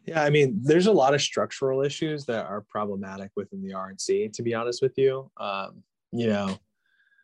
Yeah, 0.05 0.23
I 0.23 0.29
mean, 0.29 0.59
there's 0.61 0.87
a 0.87 0.91
lot 0.91 1.13
of 1.13 1.21
structural 1.21 1.81
issues 1.81 2.25
that 2.25 2.45
are 2.45 2.65
problematic 2.69 3.31
within 3.35 3.61
the 3.61 3.73
RNC. 3.73 4.33
To 4.33 4.43
be 4.43 4.53
honest 4.53 4.81
with 4.81 4.97
you, 4.97 5.29
um, 5.37 5.83
you 6.11 6.27
know, 6.27 6.57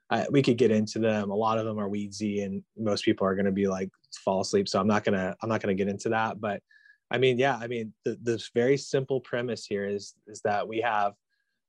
I, 0.09 0.25
we 0.31 0.41
could 0.41 0.57
get 0.57 0.71
into 0.71 0.99
them. 0.99 1.31
A 1.31 1.35
lot 1.35 1.57
of 1.57 1.65
them 1.65 1.79
are 1.79 1.89
weedsy, 1.89 2.43
and 2.45 2.63
most 2.77 3.03
people 3.03 3.27
are 3.27 3.35
going 3.35 3.45
to 3.45 3.51
be 3.51 3.67
like 3.67 3.89
fall 4.23 4.41
asleep. 4.41 4.67
So 4.67 4.79
I'm 4.79 4.87
not 4.87 5.03
gonna 5.03 5.35
I'm 5.41 5.49
not 5.49 5.61
gonna 5.61 5.75
get 5.75 5.87
into 5.87 6.09
that. 6.09 6.39
But 6.39 6.61
I 7.09 7.17
mean, 7.17 7.37
yeah, 7.37 7.57
I 7.57 7.67
mean, 7.67 7.93
the, 8.03 8.17
the 8.21 8.43
very 8.53 8.77
simple 8.77 9.21
premise 9.21 9.65
here 9.65 9.85
is 9.85 10.13
is 10.27 10.41
that 10.41 10.67
we 10.67 10.81
have 10.81 11.13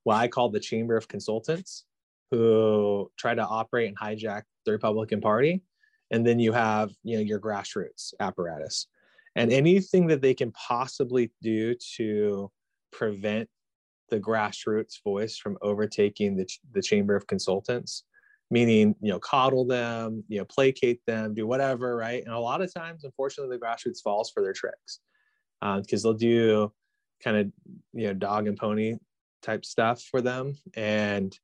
what 0.05 0.17
I 0.17 0.29
call 0.29 0.51
the 0.51 0.61
Chamber 0.61 0.97
of 0.97 1.09
Consultants, 1.09 1.85
who 2.31 3.11
try 3.19 3.35
to 3.35 3.47
operate 3.47 3.89
and 3.89 3.99
hijack 3.99 4.43
the 4.65 4.73
Republican 4.73 5.21
Party, 5.21 5.63
and 6.11 6.27
then 6.27 6.39
you 6.39 6.53
have 6.53 6.91
you 7.03 7.17
know 7.17 7.23
your 7.23 7.41
grassroots 7.41 8.15
apparatus 8.21 8.87
and 9.39 9.53
anything 9.53 10.09
that 10.09 10.21
they 10.21 10.35
can 10.35 10.51
possibly 10.51 11.31
do 11.43 11.75
to 11.97 12.51
prevent 12.91 13.49
the 14.11 14.19
grassroots 14.19 15.03
voice 15.05 15.37
from 15.37 15.57
overtaking 15.63 16.37
the, 16.37 16.49
the 16.73 16.83
chamber 16.83 17.15
of 17.15 17.27
consultants 17.29 18.03
meaning 18.51 18.95
you 19.01 19.11
know 19.11 19.19
coddle 19.19 19.67
them 19.67 20.25
you 20.29 20.39
know 20.39 20.45
placate 20.45 21.01
them 21.07 21.35
do 21.35 21.47
whatever 21.47 21.97
right? 21.97 22.25
And 22.25 22.35
a 22.35 22.39
lot 22.39 22.63
of 22.63 22.73
times 22.73 23.05
unfortunately 23.05 23.57
the 23.57 23.65
grassroots 23.65 24.03
falls 24.03 24.31
for 24.31 24.43
their 24.43 24.53
tricks 24.53 25.01
because 25.61 26.05
um, 26.05 26.11
they'll 26.11 26.19
do 26.19 26.73
kind 27.23 27.37
of 27.37 27.53
you 27.93 28.07
know 28.07 28.15
dog 28.15 28.47
and 28.47 28.57
pony 28.57 28.97
type 29.43 29.65
stuff 29.65 30.03
for 30.03 30.21
them 30.21 30.57
and 30.75 31.39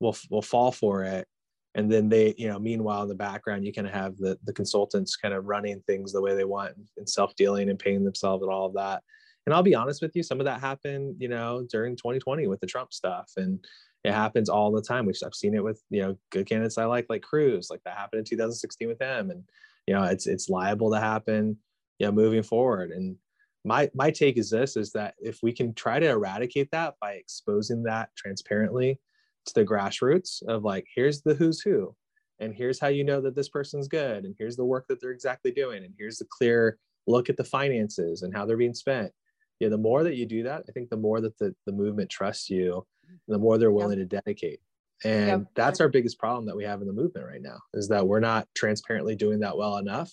will 0.00 0.16
will 0.30 0.42
fall 0.42 0.72
for 0.72 1.04
it. 1.04 1.26
And 1.74 1.90
then 1.90 2.08
they 2.08 2.34
you 2.38 2.48
know 2.48 2.58
meanwhile 2.58 3.02
in 3.02 3.08
the 3.08 3.14
background 3.14 3.64
you 3.64 3.72
kind 3.72 3.86
of 3.86 3.92
have 3.92 4.16
the 4.16 4.38
the 4.44 4.52
consultants 4.52 5.16
kind 5.16 5.34
of 5.34 5.46
running 5.46 5.80
things 5.86 6.12
the 6.12 6.22
way 6.22 6.34
they 6.34 6.44
want 6.44 6.74
and 6.96 7.08
self-dealing 7.08 7.70
and 7.70 7.78
paying 7.78 8.04
themselves 8.04 8.42
and 8.42 8.52
all 8.52 8.66
of 8.66 8.74
that. 8.74 9.02
And 9.46 9.54
i'll 9.54 9.62
be 9.62 9.74
honest 9.74 10.02
with 10.02 10.14
you 10.14 10.22
some 10.22 10.40
of 10.40 10.44
that 10.44 10.60
happened 10.60 11.16
you 11.18 11.28
know 11.28 11.66
during 11.70 11.96
2020 11.96 12.46
with 12.48 12.60
the 12.60 12.66
trump 12.66 12.92
stuff 12.92 13.32
and 13.38 13.64
it 14.08 14.14
happens 14.14 14.48
all 14.48 14.72
the 14.72 14.82
time 14.82 15.06
We've, 15.06 15.16
i've 15.24 15.34
seen 15.34 15.54
it 15.54 15.62
with 15.62 15.82
you 15.90 16.02
know 16.02 16.18
good 16.30 16.46
candidates 16.46 16.78
i 16.78 16.84
like 16.84 17.06
like 17.08 17.22
cruz 17.22 17.68
like 17.70 17.82
that 17.84 17.96
happened 17.96 18.20
in 18.20 18.24
2016 18.24 18.88
with 18.88 19.00
him 19.00 19.30
and 19.30 19.44
you 19.86 19.94
know 19.94 20.04
it's 20.04 20.26
it's 20.26 20.48
liable 20.48 20.90
to 20.92 21.00
happen 21.00 21.56
you 21.98 22.06
know 22.06 22.12
moving 22.12 22.42
forward. 22.42 22.90
And 22.90 23.16
my 23.64 23.90
my 23.94 24.10
take 24.10 24.36
is 24.36 24.50
this 24.50 24.76
is 24.76 24.92
that 24.92 25.14
if 25.18 25.40
we 25.42 25.52
can 25.52 25.74
try 25.74 25.98
to 25.98 26.08
eradicate 26.08 26.70
that 26.70 26.94
by 27.00 27.12
exposing 27.12 27.82
that 27.84 28.10
transparently 28.16 28.98
to 29.46 29.54
the 29.54 29.64
grassroots 29.64 30.42
of 30.46 30.64
like 30.64 30.86
here's 30.94 31.22
the 31.22 31.34
who's 31.34 31.60
who 31.60 31.94
and 32.40 32.54
here's 32.54 32.78
how 32.78 32.88
you 32.88 33.02
know 33.02 33.20
that 33.20 33.34
this 33.34 33.48
person's 33.48 33.88
good 33.88 34.24
and 34.24 34.34
here's 34.38 34.56
the 34.56 34.64
work 34.64 34.86
that 34.88 35.00
they're 35.00 35.10
exactly 35.10 35.50
doing 35.50 35.84
and 35.84 35.94
here's 35.98 36.18
the 36.18 36.26
clear 36.30 36.78
look 37.06 37.28
at 37.28 37.36
the 37.36 37.44
finances 37.44 38.22
and 38.22 38.34
how 38.34 38.44
they're 38.44 38.56
being 38.56 38.74
spent 38.74 39.10
yeah 39.58 39.68
the 39.68 39.78
more 39.78 40.04
that 40.04 40.16
you 40.16 40.26
do 40.26 40.42
that 40.42 40.62
i 40.68 40.72
think 40.72 40.88
the 40.90 40.96
more 40.96 41.20
that 41.20 41.36
the, 41.38 41.54
the 41.66 41.72
movement 41.72 42.10
trusts 42.10 42.50
you 42.50 42.86
the 43.26 43.38
more 43.38 43.58
they're 43.58 43.70
willing 43.70 43.98
to 43.98 44.04
dedicate. 44.04 44.60
And 45.04 45.46
that's 45.54 45.80
our 45.80 45.88
biggest 45.88 46.18
problem 46.18 46.46
that 46.46 46.56
we 46.56 46.64
have 46.64 46.80
in 46.80 46.86
the 46.86 46.92
movement 46.92 47.26
right 47.26 47.42
now 47.42 47.58
is 47.72 47.88
that 47.88 48.06
we're 48.06 48.20
not 48.20 48.48
transparently 48.56 49.14
doing 49.14 49.40
that 49.40 49.56
well 49.56 49.76
enough. 49.76 50.12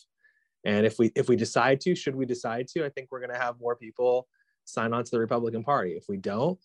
And 0.64 0.86
if 0.86 1.00
we 1.00 1.12
if 1.16 1.30
we 1.30 1.36
decide 1.36 1.80
to 1.82 1.96
should 1.96 2.16
we 2.16 2.26
decide 2.26 2.68
to 2.70 2.84
i 2.84 2.90
think 2.90 3.10
we're 3.12 3.20
going 3.20 3.32
to 3.32 3.40
have 3.40 3.60
more 3.60 3.76
people 3.76 4.28
sign 4.66 4.94
on 4.94 5.04
to 5.04 5.12
the 5.12 5.20
republican 5.20 5.64
party. 5.64 5.92
If 5.92 6.06
we 6.10 6.18
don't 6.18 6.60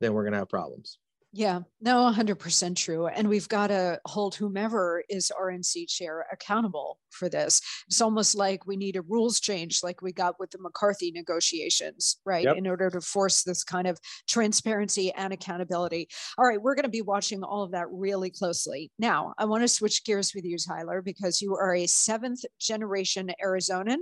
then 0.00 0.12
we're 0.12 0.22
going 0.22 0.32
to 0.32 0.38
have 0.38 0.48
problems 0.48 0.98
yeah, 1.32 1.60
no, 1.80 2.12
100% 2.12 2.74
true. 2.74 3.06
And 3.06 3.28
we've 3.28 3.48
got 3.48 3.68
to 3.68 4.00
hold 4.04 4.34
whomever 4.34 5.04
is 5.08 5.30
RNC 5.40 5.88
chair 5.88 6.26
accountable 6.32 6.98
for 7.10 7.28
this. 7.28 7.60
It's 7.86 8.00
almost 8.00 8.34
like 8.34 8.66
we 8.66 8.76
need 8.76 8.96
a 8.96 9.02
rules 9.02 9.38
change, 9.38 9.80
like 9.84 10.02
we 10.02 10.12
got 10.12 10.40
with 10.40 10.50
the 10.50 10.58
McCarthy 10.58 11.12
negotiations, 11.12 12.16
right? 12.24 12.44
Yep. 12.44 12.56
In 12.56 12.66
order 12.66 12.90
to 12.90 13.00
force 13.00 13.44
this 13.44 13.62
kind 13.62 13.86
of 13.86 13.96
transparency 14.28 15.12
and 15.12 15.32
accountability. 15.32 16.08
All 16.36 16.44
right, 16.44 16.60
we're 16.60 16.74
going 16.74 16.82
to 16.82 16.88
be 16.88 17.02
watching 17.02 17.44
all 17.44 17.62
of 17.62 17.70
that 17.72 17.86
really 17.92 18.30
closely. 18.30 18.90
Now, 18.98 19.32
I 19.38 19.44
want 19.44 19.62
to 19.62 19.68
switch 19.68 20.04
gears 20.04 20.34
with 20.34 20.44
you, 20.44 20.56
Tyler, 20.58 21.00
because 21.00 21.40
you 21.40 21.54
are 21.54 21.74
a 21.76 21.86
seventh 21.86 22.44
generation 22.58 23.30
Arizonan. 23.44 23.98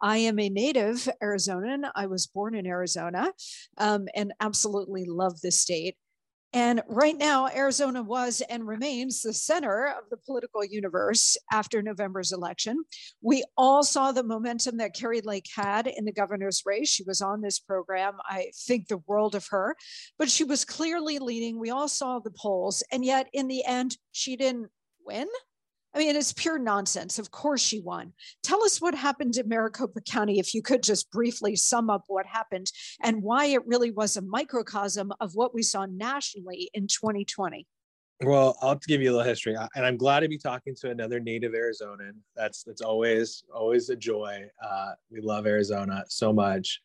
I 0.00 0.18
am 0.18 0.38
a 0.38 0.48
native 0.48 1.08
Arizonan. 1.20 1.90
I 1.96 2.06
was 2.06 2.28
born 2.28 2.54
in 2.54 2.68
Arizona 2.68 3.32
um, 3.78 4.06
and 4.14 4.32
absolutely 4.40 5.06
love 5.06 5.40
this 5.40 5.60
state. 5.60 5.96
And 6.54 6.82
right 6.88 7.16
now, 7.16 7.46
Arizona 7.48 8.02
was 8.02 8.40
and 8.48 8.66
remains 8.66 9.20
the 9.20 9.34
center 9.34 9.88
of 9.88 10.08
the 10.10 10.16
political 10.16 10.64
universe 10.64 11.36
after 11.52 11.82
November's 11.82 12.32
election. 12.32 12.84
We 13.20 13.44
all 13.56 13.82
saw 13.82 14.12
the 14.12 14.22
momentum 14.22 14.78
that 14.78 14.94
Kari 14.94 15.20
Lake 15.20 15.46
had 15.54 15.86
in 15.86 16.06
the 16.06 16.12
governor's 16.12 16.62
race. 16.64 16.88
She 16.88 17.04
was 17.04 17.20
on 17.20 17.42
this 17.42 17.58
program. 17.58 18.14
I 18.24 18.50
think 18.66 18.88
the 18.88 19.02
world 19.06 19.34
of 19.34 19.46
her, 19.50 19.76
but 20.18 20.30
she 20.30 20.44
was 20.44 20.64
clearly 20.64 21.18
leading. 21.18 21.58
We 21.58 21.70
all 21.70 21.88
saw 21.88 22.18
the 22.18 22.30
polls. 22.30 22.82
And 22.90 23.04
yet, 23.04 23.28
in 23.34 23.48
the 23.48 23.64
end, 23.64 23.98
she 24.12 24.36
didn't 24.36 24.70
win. 25.04 25.28
I 25.94 25.98
mean, 25.98 26.16
it's 26.16 26.32
pure 26.32 26.58
nonsense. 26.58 27.18
Of 27.18 27.30
course 27.30 27.62
she 27.62 27.80
won. 27.80 28.12
Tell 28.42 28.62
us 28.64 28.80
what 28.80 28.94
happened 28.94 29.36
in 29.36 29.48
Maricopa 29.48 30.00
County, 30.02 30.38
if 30.38 30.54
you 30.54 30.62
could 30.62 30.82
just 30.82 31.10
briefly 31.10 31.56
sum 31.56 31.88
up 31.88 32.04
what 32.08 32.26
happened 32.26 32.70
and 33.02 33.22
why 33.22 33.46
it 33.46 33.66
really 33.66 33.90
was 33.90 34.16
a 34.16 34.22
microcosm 34.22 35.12
of 35.20 35.34
what 35.34 35.54
we 35.54 35.62
saw 35.62 35.86
nationally 35.86 36.70
in 36.74 36.86
2020. 36.86 37.66
Well, 38.20 38.58
I'll 38.60 38.74
give 38.74 39.00
you 39.00 39.10
a 39.10 39.12
little 39.12 39.26
history, 39.26 39.56
and 39.76 39.86
I'm 39.86 39.96
glad 39.96 40.20
to 40.20 40.28
be 40.28 40.38
talking 40.38 40.74
to 40.80 40.90
another 40.90 41.20
native 41.20 41.52
Arizonan. 41.52 42.14
That's 42.34 42.64
that's 42.64 42.82
always 42.82 43.44
always 43.54 43.90
a 43.90 43.96
joy. 43.96 44.42
Uh, 44.60 44.92
we 45.08 45.20
love 45.20 45.46
Arizona 45.46 46.02
so 46.08 46.32
much, 46.32 46.80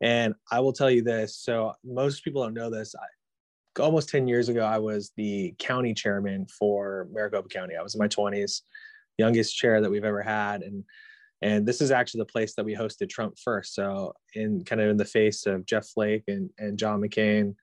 and 0.00 0.34
I 0.50 0.60
will 0.60 0.72
tell 0.72 0.90
you 0.90 1.02
this. 1.02 1.36
So 1.36 1.74
most 1.84 2.24
people 2.24 2.42
don't 2.42 2.54
know 2.54 2.70
this. 2.70 2.94
Almost 3.78 4.08
10 4.08 4.26
years 4.26 4.48
ago, 4.48 4.64
I 4.64 4.78
was 4.78 5.12
the 5.16 5.54
county 5.58 5.94
chairman 5.94 6.46
for 6.46 7.08
Maricopa 7.12 7.48
County. 7.48 7.76
I 7.76 7.82
was 7.82 7.94
in 7.94 7.98
my 7.98 8.08
20s, 8.08 8.62
youngest 9.18 9.56
chair 9.56 9.80
that 9.80 9.90
we've 9.90 10.04
ever 10.04 10.22
had. 10.22 10.62
And 10.62 10.84
and 11.40 11.66
this 11.66 11.80
is 11.80 11.90
actually 11.90 12.20
the 12.20 12.32
place 12.32 12.54
that 12.54 12.64
we 12.64 12.74
hosted 12.74 13.08
Trump 13.08 13.38
first. 13.38 13.74
So 13.74 14.12
in 14.34 14.64
kind 14.64 14.80
of 14.80 14.90
in 14.90 14.96
the 14.96 15.04
face 15.04 15.46
of 15.46 15.66
Jeff 15.66 15.86
Flake 15.86 16.24
and, 16.26 16.50
and 16.58 16.78
John 16.78 17.00
McCain, 17.00 17.54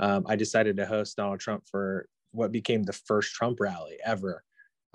um, 0.00 0.24
I 0.26 0.34
decided 0.34 0.76
to 0.76 0.86
host 0.86 1.16
Donald 1.16 1.38
Trump 1.38 1.64
for 1.70 2.08
what 2.32 2.52
became 2.52 2.82
the 2.82 2.92
first 2.92 3.34
Trump 3.34 3.60
rally 3.60 3.98
ever. 4.04 4.42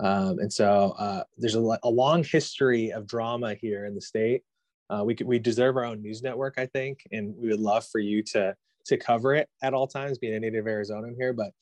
Um, 0.00 0.38
and 0.40 0.52
so 0.52 0.94
uh, 0.98 1.22
there's 1.38 1.54
a, 1.54 1.78
a, 1.82 1.88
long 1.88 2.22
history 2.22 2.90
of 2.92 3.06
drama 3.06 3.54
here 3.54 3.86
in 3.86 3.94
the 3.94 4.00
state. 4.00 4.42
Uh, 4.90 5.02
we 5.04 5.14
could, 5.14 5.26
we 5.26 5.38
deserve 5.38 5.78
our 5.78 5.86
own 5.86 6.02
news 6.02 6.22
network, 6.22 6.58
I 6.58 6.66
think, 6.66 7.00
and 7.12 7.34
we 7.34 7.48
would 7.48 7.60
love 7.60 7.86
for 7.86 7.98
you 7.98 8.22
to 8.24 8.54
to 8.86 8.96
cover 8.96 9.34
it 9.34 9.48
at 9.62 9.74
all 9.74 9.86
times, 9.86 10.18
being 10.18 10.34
a 10.34 10.40
native 10.40 10.64
Arizonan 10.64 11.14
here. 11.18 11.32
But 11.32 11.52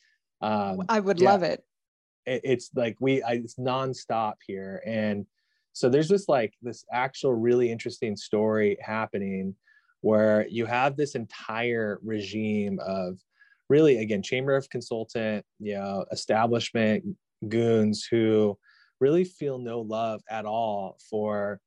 um, 0.41 0.85
I 0.89 1.01
would 1.01 1.21
yeah, 1.21 1.31
love 1.31 1.43
it. 1.43 1.65
it. 2.27 2.41
It's 2.45 2.71
like 2.75 2.97
we, 3.01 3.23
I, 3.23 3.35
it's 3.35 3.57
nonstop 3.57 4.35
here, 4.47 4.83
and 4.87 5.27
so 5.73 5.89
there's 5.89 6.09
just 6.09 6.29
like 6.29 6.55
this 6.63 6.85
actual 6.93 7.35
really 7.35 7.71
interesting 7.71 8.17
story 8.17 8.79
happening 8.81 9.57
where 10.05 10.47
you 10.49 10.67
have 10.67 10.97
this 10.97 11.15
entire 11.15 11.99
regime 12.05 12.79
of 12.85 13.19
really 13.71 13.99
again 13.99 14.23
chamber 14.23 14.55
of 14.55 14.69
consultant 14.69 15.45
you 15.59 15.75
know 15.75 16.05
establishment 16.13 17.03
goons 17.49 18.07
who 18.11 18.57
really 19.01 19.25
feel 19.25 19.59
no 19.59 19.81
love 19.81 20.21
at 20.31 20.45
all 20.45 20.99
for 21.11 21.59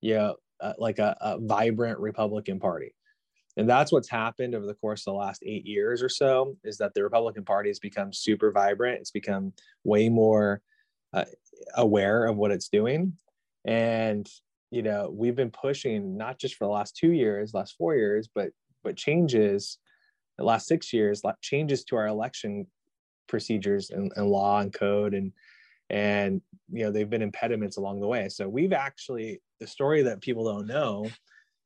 you 0.00 0.14
know 0.14 0.34
uh, 0.60 0.72
like 0.78 0.98
a, 0.98 1.16
a, 1.20 1.38
vibrant 1.40 1.98
republican 2.00 2.58
party 2.58 2.92
and 3.56 3.68
that's 3.68 3.92
what's 3.92 4.10
happened 4.10 4.54
over 4.54 4.66
the 4.66 4.74
course 4.74 5.02
of 5.06 5.12
the 5.12 5.18
last 5.18 5.42
eight 5.44 5.66
years 5.66 6.02
or 6.02 6.08
so 6.08 6.56
is 6.64 6.76
that 6.78 6.92
the 6.94 7.02
republican 7.02 7.44
party 7.44 7.70
has 7.70 7.78
become 7.78 8.12
super 8.12 8.50
vibrant 8.50 9.00
it's 9.00 9.10
become 9.10 9.52
way 9.84 10.08
more 10.08 10.60
uh, 11.14 11.24
aware 11.76 12.26
of 12.26 12.36
what 12.36 12.50
it's 12.50 12.68
doing. 12.68 13.12
And, 13.64 14.28
you 14.70 14.82
know, 14.82 15.10
we've 15.12 15.36
been 15.36 15.50
pushing 15.50 16.16
not 16.16 16.38
just 16.38 16.56
for 16.56 16.64
the 16.64 16.72
last 16.72 16.96
two 16.96 17.12
years, 17.12 17.54
last 17.54 17.76
four 17.78 17.94
years, 17.94 18.28
but, 18.34 18.50
but 18.82 18.96
changes 18.96 19.78
the 20.38 20.44
last 20.44 20.66
six 20.66 20.92
years, 20.92 21.22
changes 21.40 21.84
to 21.84 21.96
our 21.96 22.08
election 22.08 22.66
procedures 23.28 23.90
and, 23.90 24.12
and 24.16 24.26
law 24.26 24.60
and 24.60 24.72
code 24.72 25.14
and, 25.14 25.32
and, 25.90 26.40
you 26.72 26.82
know, 26.82 26.90
they've 26.90 27.10
been 27.10 27.22
impediments 27.22 27.76
along 27.76 28.00
the 28.00 28.08
way. 28.08 28.28
So 28.28 28.48
we've 28.48 28.72
actually, 28.72 29.40
the 29.60 29.66
story 29.66 30.02
that 30.02 30.20
people 30.20 30.52
don't 30.52 30.66
know 30.66 31.06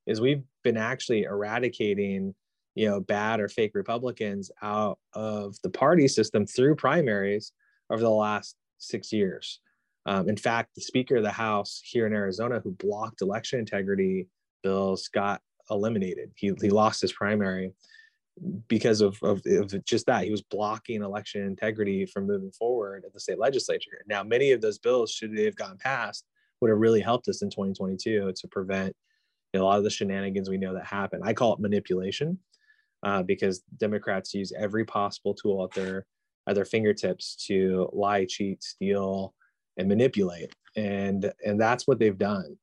is 0.08 0.20
we've 0.20 0.42
been 0.64 0.76
actually 0.76 1.22
eradicating 1.22 2.34
you 2.74 2.88
know 2.88 3.00
bad 3.00 3.38
or 3.38 3.48
fake 3.48 3.72
republicans 3.74 4.50
out 4.62 4.98
of 5.12 5.54
the 5.62 5.70
party 5.70 6.08
system 6.08 6.46
through 6.46 6.74
primaries 6.74 7.52
over 7.90 8.02
the 8.02 8.10
last 8.10 8.56
six 8.78 9.12
years. 9.12 9.60
Um, 10.06 10.28
in 10.28 10.36
fact 10.36 10.74
the 10.74 10.80
speaker 10.80 11.16
of 11.16 11.22
the 11.22 11.30
house 11.30 11.80
here 11.84 12.06
in 12.06 12.12
arizona 12.12 12.60
who 12.64 12.72
blocked 12.72 13.20
election 13.20 13.58
integrity 13.60 14.26
bills 14.62 15.08
got 15.08 15.40
eliminated. 15.70 16.30
He, 16.34 16.52
he 16.60 16.70
lost 16.70 17.02
his 17.02 17.12
primary 17.12 17.72
because 18.68 19.00
of, 19.00 19.18
of, 19.22 19.42
of 19.46 19.84
just 19.84 20.06
that. 20.06 20.24
He 20.24 20.30
was 20.30 20.42
blocking 20.42 21.02
election 21.02 21.42
integrity 21.42 22.06
from 22.06 22.26
moving 22.26 22.52
forward 22.52 23.04
at 23.04 23.12
the 23.12 23.20
state 23.20 23.38
legislature. 23.38 24.02
Now 24.08 24.22
many 24.22 24.52
of 24.52 24.60
those 24.60 24.78
bills 24.78 25.10
should 25.10 25.36
they 25.36 25.44
have 25.44 25.56
gotten 25.56 25.78
passed 25.78 26.24
would 26.60 26.70
have 26.70 26.78
really 26.78 27.00
helped 27.00 27.28
us 27.28 27.42
in 27.42 27.50
2022 27.50 28.32
to 28.34 28.48
prevent 28.48 28.94
a 29.54 29.58
lot 29.58 29.78
of 29.78 29.84
the 29.84 29.90
shenanigans 29.90 30.48
we 30.48 30.58
know 30.58 30.74
that 30.74 30.84
happen 30.84 31.20
i 31.24 31.32
call 31.32 31.54
it 31.54 31.60
manipulation 31.60 32.38
uh, 33.02 33.22
because 33.22 33.60
Democrats 33.78 34.34
use 34.34 34.52
every 34.56 34.84
possible 34.84 35.34
tool 35.34 35.64
at 35.64 35.72
their 35.72 36.06
at 36.48 36.54
their 36.54 36.64
fingertips 36.64 37.36
to 37.46 37.88
lie, 37.92 38.24
cheat, 38.24 38.62
steal, 38.62 39.34
and 39.76 39.88
manipulate, 39.88 40.54
and 40.76 41.32
and 41.44 41.60
that's 41.60 41.86
what 41.86 41.98
they've 41.98 42.18
done. 42.18 42.56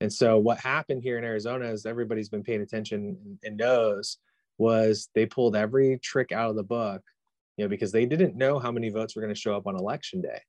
And 0.00 0.12
so 0.12 0.38
what 0.38 0.58
happened 0.58 1.02
here 1.02 1.18
in 1.18 1.24
Arizona, 1.24 1.70
is 1.70 1.84
everybody's 1.84 2.30
been 2.30 2.42
paying 2.42 2.62
attention 2.62 3.38
and 3.44 3.56
knows, 3.56 4.18
was 4.56 5.10
they 5.14 5.26
pulled 5.26 5.54
every 5.54 5.98
trick 6.02 6.32
out 6.32 6.50
of 6.50 6.56
the 6.56 6.62
book, 6.62 7.02
you 7.56 7.64
know, 7.64 7.68
because 7.68 7.92
they 7.92 8.06
didn't 8.06 8.34
know 8.34 8.58
how 8.58 8.72
many 8.72 8.88
votes 8.88 9.14
were 9.14 9.22
going 9.22 9.34
to 9.34 9.40
show 9.40 9.54
up 9.54 9.66
on 9.66 9.76
election 9.76 10.22
day. 10.22 10.40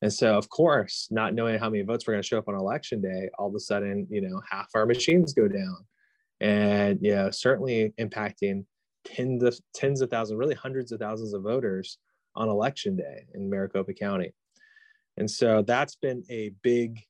And 0.00 0.12
so, 0.12 0.36
of 0.36 0.48
course, 0.48 1.08
not 1.10 1.34
knowing 1.34 1.58
how 1.58 1.68
many 1.68 1.82
votes 1.82 2.06
were 2.06 2.12
going 2.12 2.22
to 2.22 2.26
show 2.26 2.38
up 2.38 2.48
on 2.48 2.54
election 2.54 3.00
day, 3.00 3.28
all 3.38 3.48
of 3.48 3.54
a 3.54 3.60
sudden, 3.60 4.06
you 4.10 4.20
know, 4.20 4.40
half 4.48 4.68
our 4.74 4.86
machines 4.86 5.32
go 5.32 5.48
down, 5.48 5.76
and 6.40 6.98
you 7.02 7.14
know, 7.14 7.30
certainly 7.30 7.92
impacting 7.98 8.64
tens 9.04 9.42
of 9.42 9.58
tens 9.74 10.00
of 10.00 10.10
thousands, 10.10 10.38
really 10.38 10.54
hundreds 10.54 10.92
of 10.92 11.00
thousands 11.00 11.34
of 11.34 11.42
voters 11.42 11.98
on 12.36 12.48
election 12.48 12.96
day 12.96 13.26
in 13.34 13.50
Maricopa 13.50 13.92
County. 13.92 14.32
And 15.16 15.28
so 15.28 15.62
that's 15.62 15.96
been 15.96 16.22
a 16.30 16.52
big, 16.62 17.00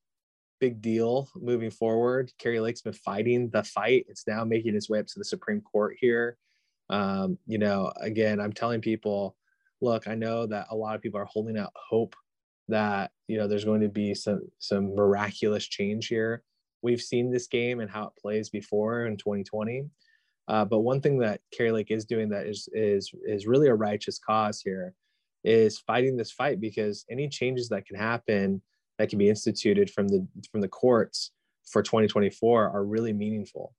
big 0.61 0.81
deal 0.81 1.29
moving 1.37 1.71
forward. 1.71 2.33
Kari 2.39 2.59
Lake's 2.59 2.81
been 2.81 2.95
fighting 2.95 3.51
the 3.51 3.63
fight. 3.63 4.07
It's 4.09 4.27
now 4.27 4.45
making 4.45 4.75
its 4.75 4.89
way 4.89 5.01
up 5.01 5.07
to 5.09 5.19
the 5.19 5.25
Supreme 5.25 5.61
Court 5.61 5.97
here. 6.01 6.39
Um, 6.89 7.37
you 7.47 7.59
know, 7.59 7.93
again, 8.01 8.41
I'm 8.41 8.53
telling 8.53 8.81
people, 8.81 9.37
look, 9.83 10.09
I 10.09 10.15
know 10.15 10.47
that 10.47 10.69
a 10.71 10.77
lot 10.77 10.95
of 10.95 11.03
people 11.03 11.21
are 11.21 11.27
holding 11.27 11.59
out 11.59 11.73
hope 11.77 12.17
that 12.69 13.11
you 13.27 13.39
know 13.39 13.49
there's 13.49 13.65
going 13.65 13.81
to 13.81 13.89
be 13.89 14.15
some 14.15 14.43
some 14.59 14.95
miraculous 14.95 15.67
change 15.67 16.09
here. 16.09 16.43
We've 16.83 17.01
seen 17.01 17.31
this 17.31 17.47
game 17.47 17.81
and 17.81 17.91
how 17.91 18.05
it 18.05 18.21
plays 18.21 18.51
before 18.51 19.07
in 19.07 19.17
2020. 19.17 19.87
Uh, 20.47 20.65
but 20.65 20.81
one 20.81 21.01
thing 21.01 21.19
that 21.19 21.41
Kari 21.55 21.73
Lake 21.73 21.91
is 21.91 22.05
doing 22.05 22.29
that 22.31 22.47
is 22.47 22.69
is 22.73 23.11
is 23.27 23.47
really 23.47 23.69
a 23.69 23.75
righteous 23.75 24.19
cause 24.19 24.61
here 24.61 24.95
is 25.45 25.79
fighting 25.79 26.17
this 26.17 26.33
fight 26.33 26.61
because 26.61 27.05
any 27.11 27.29
changes 27.29 27.69
that 27.69 27.87
can 27.87 27.97
happen 27.97 28.61
that 28.99 29.09
can 29.09 29.19
be 29.19 29.29
instituted 29.29 29.91
from 29.91 30.09
the 30.09 30.27
from 30.51 30.61
the 30.61 30.69
courts 30.69 31.33
for 31.71 31.83
2024 31.83 32.71
are 32.71 32.85
really 32.85 33.13
meaningful 33.13 33.75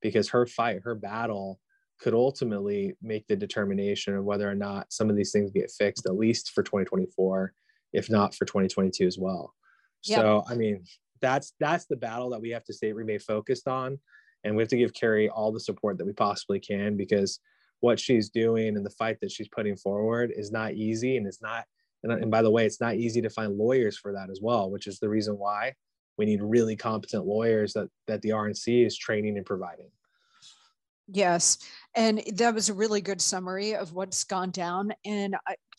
because 0.00 0.28
her 0.28 0.46
fight 0.46 0.80
her 0.84 0.94
battle 0.94 1.60
could 1.98 2.14
ultimately 2.14 2.94
make 3.00 3.26
the 3.26 3.36
determination 3.36 4.14
of 4.14 4.24
whether 4.24 4.48
or 4.50 4.54
not 4.54 4.92
some 4.92 5.08
of 5.08 5.16
these 5.16 5.32
things 5.32 5.50
get 5.50 5.70
fixed 5.70 6.06
at 6.06 6.16
least 6.16 6.50
for 6.50 6.62
2024 6.62 7.52
if 7.92 8.10
not 8.10 8.34
for 8.34 8.44
2022 8.44 9.06
as 9.06 9.18
well. 9.18 9.54
Yep. 10.04 10.18
so 10.18 10.44
i 10.48 10.56
mean 10.56 10.84
that's 11.20 11.54
that's 11.60 11.86
the 11.86 11.96
battle 11.96 12.28
that 12.30 12.40
we 12.40 12.50
have 12.50 12.64
to 12.64 12.74
stay 12.74 12.92
remain 12.92 13.20
focused 13.20 13.68
on. 13.68 13.98
And 14.44 14.56
we 14.56 14.62
have 14.62 14.68
to 14.70 14.76
give 14.76 14.92
Kari 14.92 15.28
all 15.28 15.52
the 15.52 15.60
support 15.60 15.96
that 15.98 16.04
we 16.04 16.12
possibly 16.12 16.58
can 16.58 16.96
because 16.96 17.38
what 17.78 18.00
she's 18.00 18.28
doing 18.28 18.76
and 18.76 18.84
the 18.84 18.90
fight 18.90 19.18
that 19.20 19.30
she's 19.30 19.48
putting 19.48 19.76
forward 19.76 20.32
is 20.36 20.50
not 20.50 20.74
easy. 20.74 21.16
And 21.16 21.28
it's 21.28 21.40
not 21.40 21.64
and, 22.02 22.12
and 22.12 22.30
by 22.30 22.42
the 22.42 22.50
way 22.50 22.66
it's 22.66 22.80
not 22.80 22.96
easy 22.96 23.20
to 23.22 23.30
find 23.30 23.56
lawyers 23.56 23.96
for 23.96 24.12
that 24.12 24.30
as 24.30 24.40
well 24.42 24.70
which 24.70 24.86
is 24.86 24.98
the 24.98 25.08
reason 25.08 25.38
why 25.38 25.72
we 26.18 26.26
need 26.26 26.42
really 26.42 26.76
competent 26.76 27.26
lawyers 27.26 27.72
that 27.72 27.88
that 28.06 28.20
the 28.22 28.30
rnc 28.30 28.86
is 28.86 28.96
training 28.96 29.36
and 29.36 29.46
providing 29.46 29.90
Yes, 31.08 31.58
and 31.94 32.22
that 32.36 32.54
was 32.54 32.68
a 32.68 32.74
really 32.74 33.00
good 33.00 33.20
summary 33.20 33.74
of 33.74 33.92
what's 33.92 34.24
gone 34.24 34.50
down. 34.50 34.92
And 35.04 35.36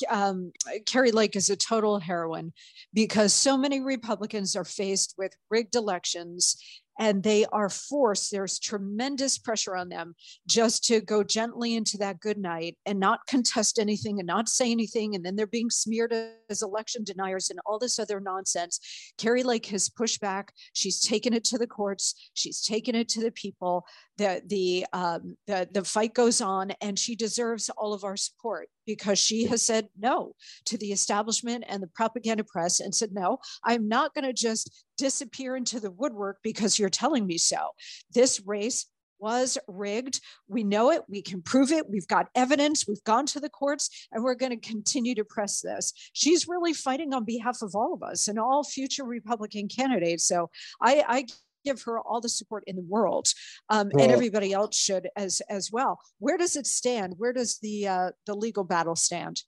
um, 0.10 0.52
Kari 0.86 1.12
Lake 1.12 1.36
is 1.36 1.50
a 1.50 1.56
total 1.56 2.00
heroine 2.00 2.54
because 2.94 3.34
so 3.34 3.58
many 3.58 3.82
Republicans 3.82 4.56
are 4.56 4.66
faced 4.66 5.16
with 5.18 5.34
rigged 5.50 5.76
elections 5.76 6.58
and 7.00 7.24
they 7.24 7.46
are 7.46 7.70
forced 7.70 8.32
there's 8.32 8.60
tremendous 8.60 9.38
pressure 9.38 9.76
on 9.76 9.90
them 9.90 10.16
just 10.48 10.84
to 10.86 11.02
go 11.02 11.24
gently 11.24 11.76
into 11.76 11.98
that 11.98 12.20
good 12.20 12.38
night 12.38 12.78
and 12.86 13.00
not 13.00 13.26
contest 13.28 13.80
anything 13.80 14.20
and 14.20 14.28
not 14.28 14.48
say 14.48 14.72
anything 14.72 15.16
and 15.16 15.26
then 15.26 15.36
they're 15.36 15.48
being 15.48 15.70
smeared 15.70 16.14
as 16.54 16.62
election 16.62 17.04
deniers 17.04 17.50
and 17.50 17.60
all 17.66 17.80
this 17.80 18.00
other 18.00 18.20
nonsense. 18.20 18.80
Kari 19.18 19.44
lake 19.44 19.66
has 19.66 19.90
pushed 19.90 20.22
back. 20.22 20.54
She's 20.74 21.02
taken 21.02 21.34
it 21.34 21.44
to 21.46 21.58
the 21.58 21.68
courts. 21.68 22.30
She's 22.34 22.62
taken 22.62 22.96
it 22.96 23.10
to 23.10 23.22
the 23.22 23.32
people. 23.32 23.86
The 24.18 24.42
the 24.46 24.86
um, 24.94 25.36
the, 25.48 25.68
the 25.74 25.84
fight 25.84 26.14
goes 26.14 26.40
on 26.40 26.72
and 26.80 26.98
she 26.98 27.16
deserves 27.16 27.70
all 27.78 27.94
of 27.94 28.04
our 28.04 28.16
support 28.16 28.70
because 28.86 29.18
she 29.18 29.46
has 29.48 29.66
said 29.66 29.88
no 29.98 30.34
to 30.66 30.78
the 30.78 30.92
establishment 30.92 31.64
and 31.68 31.82
the 31.82 31.88
propaganda 31.88 32.44
press 32.44 32.82
and 32.82 32.94
said 32.94 33.14
no 33.14 33.40
i'm 33.64 33.88
not 33.88 34.14
going 34.14 34.26
to 34.26 34.34
just 34.34 34.84
disappear 34.98 35.56
into 35.56 35.80
the 35.80 35.92
woodwork 35.92 36.38
because 36.44 36.78
you're 36.78 36.90
telling 36.90 37.26
me 37.26 37.38
so. 37.38 37.70
This 38.14 38.42
race 38.46 38.86
was 39.20 39.58
rigged. 39.68 40.20
We 40.48 40.64
know 40.64 40.92
it. 40.92 41.04
We 41.08 41.22
can 41.22 41.42
prove 41.42 41.72
it. 41.72 41.90
We've 41.90 42.08
got 42.08 42.28
evidence. 42.36 42.88
We've 42.88 43.04
gone 43.04 43.26
to 43.28 43.40
the 43.40 43.50
courts 43.50 44.08
and 44.12 44.24
we're 44.24 44.36
going 44.36 44.52
to 44.52 44.68
continue 44.68 45.16
to 45.16 45.24
press 45.24 45.62
this. 45.62 45.94
She's 46.14 46.48
really 46.48 46.74
fighting 46.74 47.14
on 47.14 47.24
behalf 47.24 47.62
of 47.62 47.76
all 47.76 47.94
of 47.94 48.04
us 48.04 48.28
and 48.28 48.38
all 48.38 48.64
future 48.64 49.06
Republican 49.06 49.68
candidates. 49.68 50.26
So 50.26 50.50
I, 50.82 51.04
I 51.08 51.26
give 51.64 51.82
her 51.84 52.00
all 52.00 52.22
the 52.22 52.30
support 52.30 52.64
in 52.68 52.76
the 52.76 52.82
world, 52.82 53.28
um, 53.70 53.90
well, 53.94 54.04
and 54.04 54.12
everybody 54.12 54.54
else 54.54 54.78
should 54.78 55.08
as 55.16 55.42
as 55.50 55.72
well. 55.72 56.00
Where 56.20 56.38
does 56.38 56.56
it 56.56 56.68
stand? 56.68 57.16
Where 57.18 57.34
does 57.34 57.60
the 57.60 57.88
uh, 57.88 58.12
the 58.26 58.36
legal 58.36 58.64
battle 58.64 58.96
stand? 58.96 59.42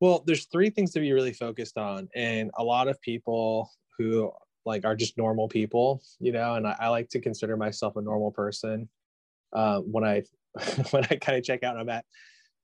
Well, 0.00 0.22
there's 0.26 0.46
three 0.46 0.68
things 0.68 0.92
to 0.92 1.00
be 1.00 1.12
really 1.12 1.32
focused 1.32 1.78
on, 1.78 2.08
and 2.14 2.50
a 2.58 2.64
lot 2.64 2.88
of 2.88 3.00
people 3.00 3.70
who 3.98 4.30
like 4.66 4.84
are 4.84 4.96
just 4.96 5.16
normal 5.16 5.48
people, 5.48 6.02
you 6.18 6.32
know, 6.32 6.54
and 6.54 6.66
I, 6.66 6.76
I 6.80 6.88
like 6.88 7.08
to 7.10 7.20
consider 7.20 7.56
myself 7.56 7.96
a 7.96 8.02
normal 8.02 8.32
person. 8.32 8.88
Uh, 9.52 9.80
when 9.80 10.04
I 10.04 10.22
when 10.90 11.04
I 11.04 11.16
kind 11.16 11.38
of 11.38 11.44
check 11.44 11.62
out, 11.62 11.78
I'm 11.78 11.88
at 11.88 12.04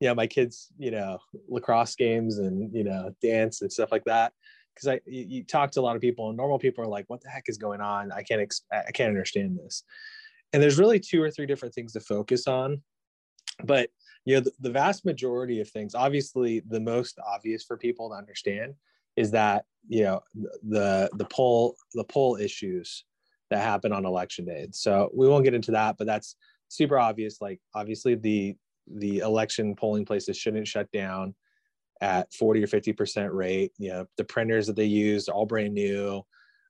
you 0.01 0.09
know 0.09 0.15
my 0.15 0.27
kids, 0.27 0.73
you 0.79 0.91
know, 0.91 1.19
lacrosse 1.49 1.95
games 1.95 2.39
and 2.39 2.75
you 2.75 2.85
know 2.85 3.15
dance 3.23 3.63
and 3.63 3.73
stuff 3.73 3.93
like 3.93 4.05
that 4.05 4.33
because 4.75 4.89
I 4.89 5.01
you, 5.07 5.25
you, 5.29 5.45
talk 5.45 5.71
to 5.73 5.81
a 5.81 5.83
lot 5.83 5.97
of 5.97 6.03
people 6.03 6.29
and 6.29 6.37
normal 6.37 6.59
people 6.59 6.85
are 6.85 6.89
like, 6.89 7.05
what 7.09 7.21
the 7.21 7.29
heck 7.29 7.45
is 7.49 7.59
going 7.59 7.81
on? 7.81 8.11
I 8.13 8.23
can't 8.23 8.41
ex- 8.41 8.65
I 8.73 8.91
can't 8.91 9.09
understand 9.09 9.59
this. 9.59 9.85
And 10.53 10.63
there's 10.63 10.79
really 10.79 11.01
two 11.01 11.23
or 11.23 11.31
three 11.31 11.47
different 11.47 11.75
things 11.75 11.93
to 11.93 12.01
focus 12.01 12.47
on. 12.47 12.83
But 13.65 13.91
you 14.25 14.35
know, 14.35 14.41
the, 14.41 14.53
the 14.61 14.71
vast 14.71 15.05
majority 15.05 15.61
of 15.61 15.69
things, 15.69 15.95
obviously 15.95 16.61
the 16.69 16.81
most 16.81 17.19
obvious 17.27 17.65
for 17.65 17.77
people 17.77 18.11
to 18.11 18.17
understand 18.17 18.75
is 19.17 19.31
that, 19.33 19.65
you 19.89 20.05
know, 20.05 20.21
the 20.69 21.11
the 21.15 21.27
poll 21.27 21.77
the 21.95 22.05
poll 22.05 22.37
issues 22.37 23.05
that 23.51 23.63
happen 23.63 23.93
on 23.93 24.07
election 24.07 24.45
day. 24.45 24.69
So 24.73 25.11
we 25.15 25.29
won't 25.29 25.45
get 25.45 25.55
into 25.55 25.73
that, 25.73 25.97
but 25.99 26.07
that's 26.07 26.37
super 26.69 26.99
obvious. 26.99 27.41
Like 27.41 27.61
obviously 27.75 28.15
the 28.15 28.57
the 28.87 29.19
election 29.19 29.77
polling 29.77 30.05
places 30.05 30.37
shouldn't 30.37 30.67
shut 30.67 30.91
down 30.91 31.35
at 32.01 32.33
40 32.35 32.65
or 32.65 32.67
50% 32.67 33.33
rate. 33.33 33.73
You 33.79 33.91
know, 33.91 34.07
the 34.17 34.25
printers 34.25 34.67
that 34.67 34.77
they 34.77 34.85
use 34.85 35.29
all 35.29 35.47
brand 35.47 35.73
new. 35.73 36.23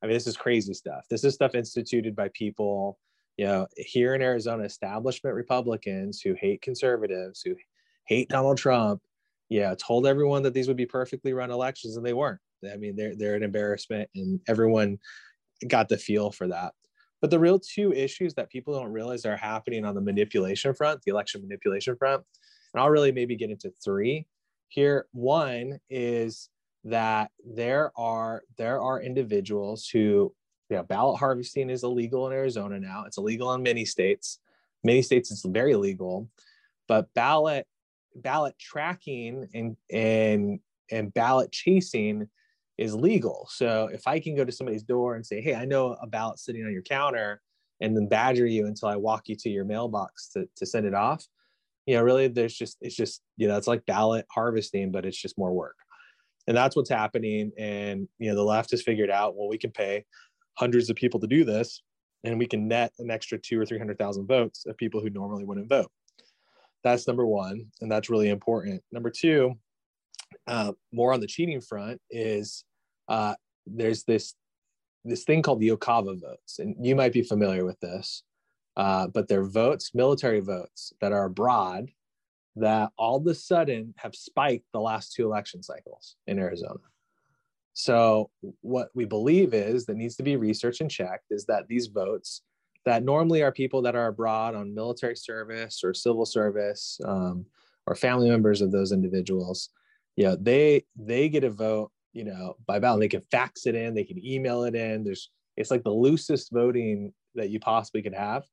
I 0.02 0.06
mean, 0.06 0.14
this 0.14 0.26
is 0.26 0.36
crazy 0.36 0.74
stuff. 0.74 1.04
This 1.08 1.24
is 1.24 1.34
stuff 1.34 1.54
instituted 1.54 2.14
by 2.14 2.28
people, 2.34 2.98
you 3.38 3.46
know, 3.46 3.66
here 3.76 4.14
in 4.14 4.20
Arizona, 4.20 4.64
establishment 4.64 5.34
Republicans 5.34 6.20
who 6.20 6.34
hate 6.34 6.60
conservatives, 6.60 7.40
who 7.42 7.54
hate 8.04 8.28
Donald 8.28 8.58
Trump. 8.58 9.00
Yeah, 9.52 9.74
told 9.74 10.06
everyone 10.06 10.42
that 10.44 10.54
these 10.54 10.66
would 10.66 10.78
be 10.78 10.86
perfectly 10.86 11.34
run 11.34 11.50
elections, 11.50 11.98
and 11.98 12.06
they 12.06 12.14
weren't. 12.14 12.40
I 12.72 12.76
mean, 12.76 12.96
they're 12.96 13.14
they're 13.14 13.34
an 13.34 13.42
embarrassment, 13.42 14.08
and 14.14 14.40
everyone 14.48 14.98
got 15.68 15.90
the 15.90 15.98
feel 15.98 16.30
for 16.30 16.48
that. 16.48 16.72
But 17.20 17.30
the 17.30 17.38
real 17.38 17.58
two 17.58 17.92
issues 17.92 18.32
that 18.34 18.48
people 18.48 18.74
don't 18.74 18.90
realize 18.90 19.26
are 19.26 19.36
happening 19.36 19.84
on 19.84 19.94
the 19.94 20.00
manipulation 20.00 20.72
front, 20.72 21.02
the 21.02 21.10
election 21.10 21.42
manipulation 21.42 21.96
front, 21.96 22.22
and 22.72 22.82
I'll 22.82 22.88
really 22.88 23.12
maybe 23.12 23.36
get 23.36 23.50
into 23.50 23.70
three 23.84 24.26
here. 24.68 25.06
One 25.12 25.78
is 25.90 26.48
that 26.84 27.30
there 27.44 27.92
are 27.94 28.44
there 28.56 28.80
are 28.80 29.02
individuals 29.02 29.86
who 29.86 30.34
you 30.70 30.78
know, 30.78 30.82
ballot 30.82 31.18
harvesting 31.18 31.68
is 31.68 31.82
illegal 31.84 32.26
in 32.26 32.32
Arizona 32.32 32.80
now. 32.80 33.04
It's 33.06 33.18
illegal 33.18 33.52
in 33.52 33.62
many 33.62 33.84
states. 33.84 34.38
Many 34.82 35.02
states 35.02 35.30
it's 35.30 35.44
very 35.44 35.76
legal, 35.76 36.30
but 36.88 37.12
ballot 37.12 37.66
ballot 38.16 38.54
tracking 38.58 39.48
and 39.54 39.76
and 39.90 40.60
and 40.90 41.14
ballot 41.14 41.52
chasing 41.52 42.28
is 42.78 42.94
legal. 42.94 43.48
So 43.50 43.88
if 43.92 44.06
I 44.06 44.18
can 44.20 44.34
go 44.34 44.44
to 44.44 44.52
somebody's 44.52 44.82
door 44.82 45.14
and 45.14 45.24
say, 45.24 45.40
"Hey, 45.40 45.54
I 45.54 45.64
know 45.64 45.96
a 46.00 46.06
ballot 46.06 46.38
sitting 46.38 46.64
on 46.64 46.72
your 46.72 46.82
counter," 46.82 47.40
and 47.80 47.96
then 47.96 48.08
badger 48.08 48.46
you 48.46 48.66
until 48.66 48.88
I 48.88 48.96
walk 48.96 49.28
you 49.28 49.36
to 49.36 49.50
your 49.50 49.64
mailbox 49.64 50.28
to 50.30 50.48
to 50.56 50.66
send 50.66 50.86
it 50.86 50.94
off, 50.94 51.24
you 51.86 51.96
know, 51.96 52.02
really, 52.02 52.28
there's 52.28 52.54
just 52.54 52.78
it's 52.80 52.96
just 52.96 53.22
you 53.36 53.48
know, 53.48 53.56
it's 53.56 53.66
like 53.66 53.86
ballot 53.86 54.26
harvesting, 54.30 54.92
but 54.92 55.04
it's 55.04 55.20
just 55.20 55.38
more 55.38 55.52
work. 55.52 55.76
And 56.46 56.56
that's 56.56 56.74
what's 56.74 56.90
happening. 56.90 57.52
And 57.58 58.08
you 58.18 58.30
know 58.30 58.36
the 58.36 58.44
left 58.44 58.70
has 58.72 58.82
figured 58.82 59.10
out 59.10 59.36
well 59.36 59.48
we 59.48 59.58
can 59.58 59.70
pay 59.70 60.04
hundreds 60.54 60.90
of 60.90 60.96
people 60.96 61.18
to 61.20 61.26
do 61.26 61.44
this 61.44 61.82
and 62.24 62.38
we 62.38 62.46
can 62.46 62.68
net 62.68 62.92
an 62.98 63.10
extra 63.10 63.38
two 63.38 63.60
or 63.60 63.66
three 63.66 63.78
hundred 63.78 63.98
thousand 63.98 64.26
votes 64.26 64.66
of 64.66 64.76
people 64.76 65.00
who 65.00 65.10
normally 65.10 65.44
wouldn't 65.44 65.68
vote 65.68 65.90
that's 66.82 67.06
number 67.06 67.26
one 67.26 67.66
and 67.80 67.90
that's 67.90 68.10
really 68.10 68.28
important 68.28 68.82
number 68.92 69.10
two 69.10 69.54
uh, 70.46 70.72
more 70.92 71.12
on 71.12 71.20
the 71.20 71.26
cheating 71.26 71.60
front 71.60 72.00
is 72.10 72.64
uh, 73.08 73.34
there's 73.66 74.04
this 74.04 74.34
this 75.04 75.24
thing 75.24 75.42
called 75.42 75.60
the 75.60 75.68
UOCAVA 75.68 76.20
votes 76.20 76.58
and 76.58 76.74
you 76.80 76.94
might 76.94 77.12
be 77.12 77.22
familiar 77.22 77.64
with 77.64 77.78
this 77.80 78.22
uh, 78.76 79.06
but 79.08 79.28
they're 79.28 79.44
votes 79.44 79.92
military 79.94 80.40
votes 80.40 80.92
that 81.00 81.12
are 81.12 81.24
abroad 81.24 81.90
that 82.56 82.90
all 82.98 83.16
of 83.16 83.26
a 83.26 83.34
sudden 83.34 83.94
have 83.96 84.14
spiked 84.14 84.66
the 84.72 84.80
last 84.80 85.12
two 85.12 85.24
election 85.24 85.62
cycles 85.62 86.16
in 86.26 86.38
Arizona. 86.38 86.80
So, 87.74 88.30
what 88.60 88.90
we 88.94 89.06
believe 89.06 89.54
is 89.54 89.86
that 89.86 89.96
needs 89.96 90.16
to 90.16 90.22
be 90.22 90.36
researched 90.36 90.82
and 90.82 90.90
checked 90.90 91.26
is 91.30 91.46
that 91.46 91.68
these 91.68 91.86
votes 91.86 92.42
that 92.84 93.04
normally 93.04 93.42
are 93.42 93.52
people 93.52 93.82
that 93.82 93.94
are 93.94 94.08
abroad 94.08 94.54
on 94.54 94.74
military 94.74 95.16
service 95.16 95.82
or 95.84 95.94
civil 95.94 96.26
service 96.26 97.00
um, 97.06 97.46
or 97.86 97.94
family 97.94 98.28
members 98.28 98.60
of 98.60 98.72
those 98.72 98.92
individuals, 98.92 99.70
you 100.16 100.24
know, 100.24 100.36
they 100.36 100.84
they 100.96 101.28
get 101.28 101.44
a 101.44 101.50
vote, 101.50 101.90
you 102.12 102.24
know, 102.24 102.56
by 102.66 102.78
ballot. 102.78 103.00
They 103.00 103.08
can 103.08 103.22
fax 103.30 103.66
it 103.66 103.74
in, 103.74 103.94
they 103.94 104.04
can 104.04 104.24
email 104.24 104.64
it 104.64 104.74
in. 104.74 105.04
There's 105.04 105.30
it's 105.56 105.70
like 105.70 105.84
the 105.84 105.90
loosest 105.90 106.50
voting 106.52 107.12
that 107.34 107.50
you 107.50 107.60
possibly 107.60 108.02
could 108.02 108.14
have. 108.14 108.44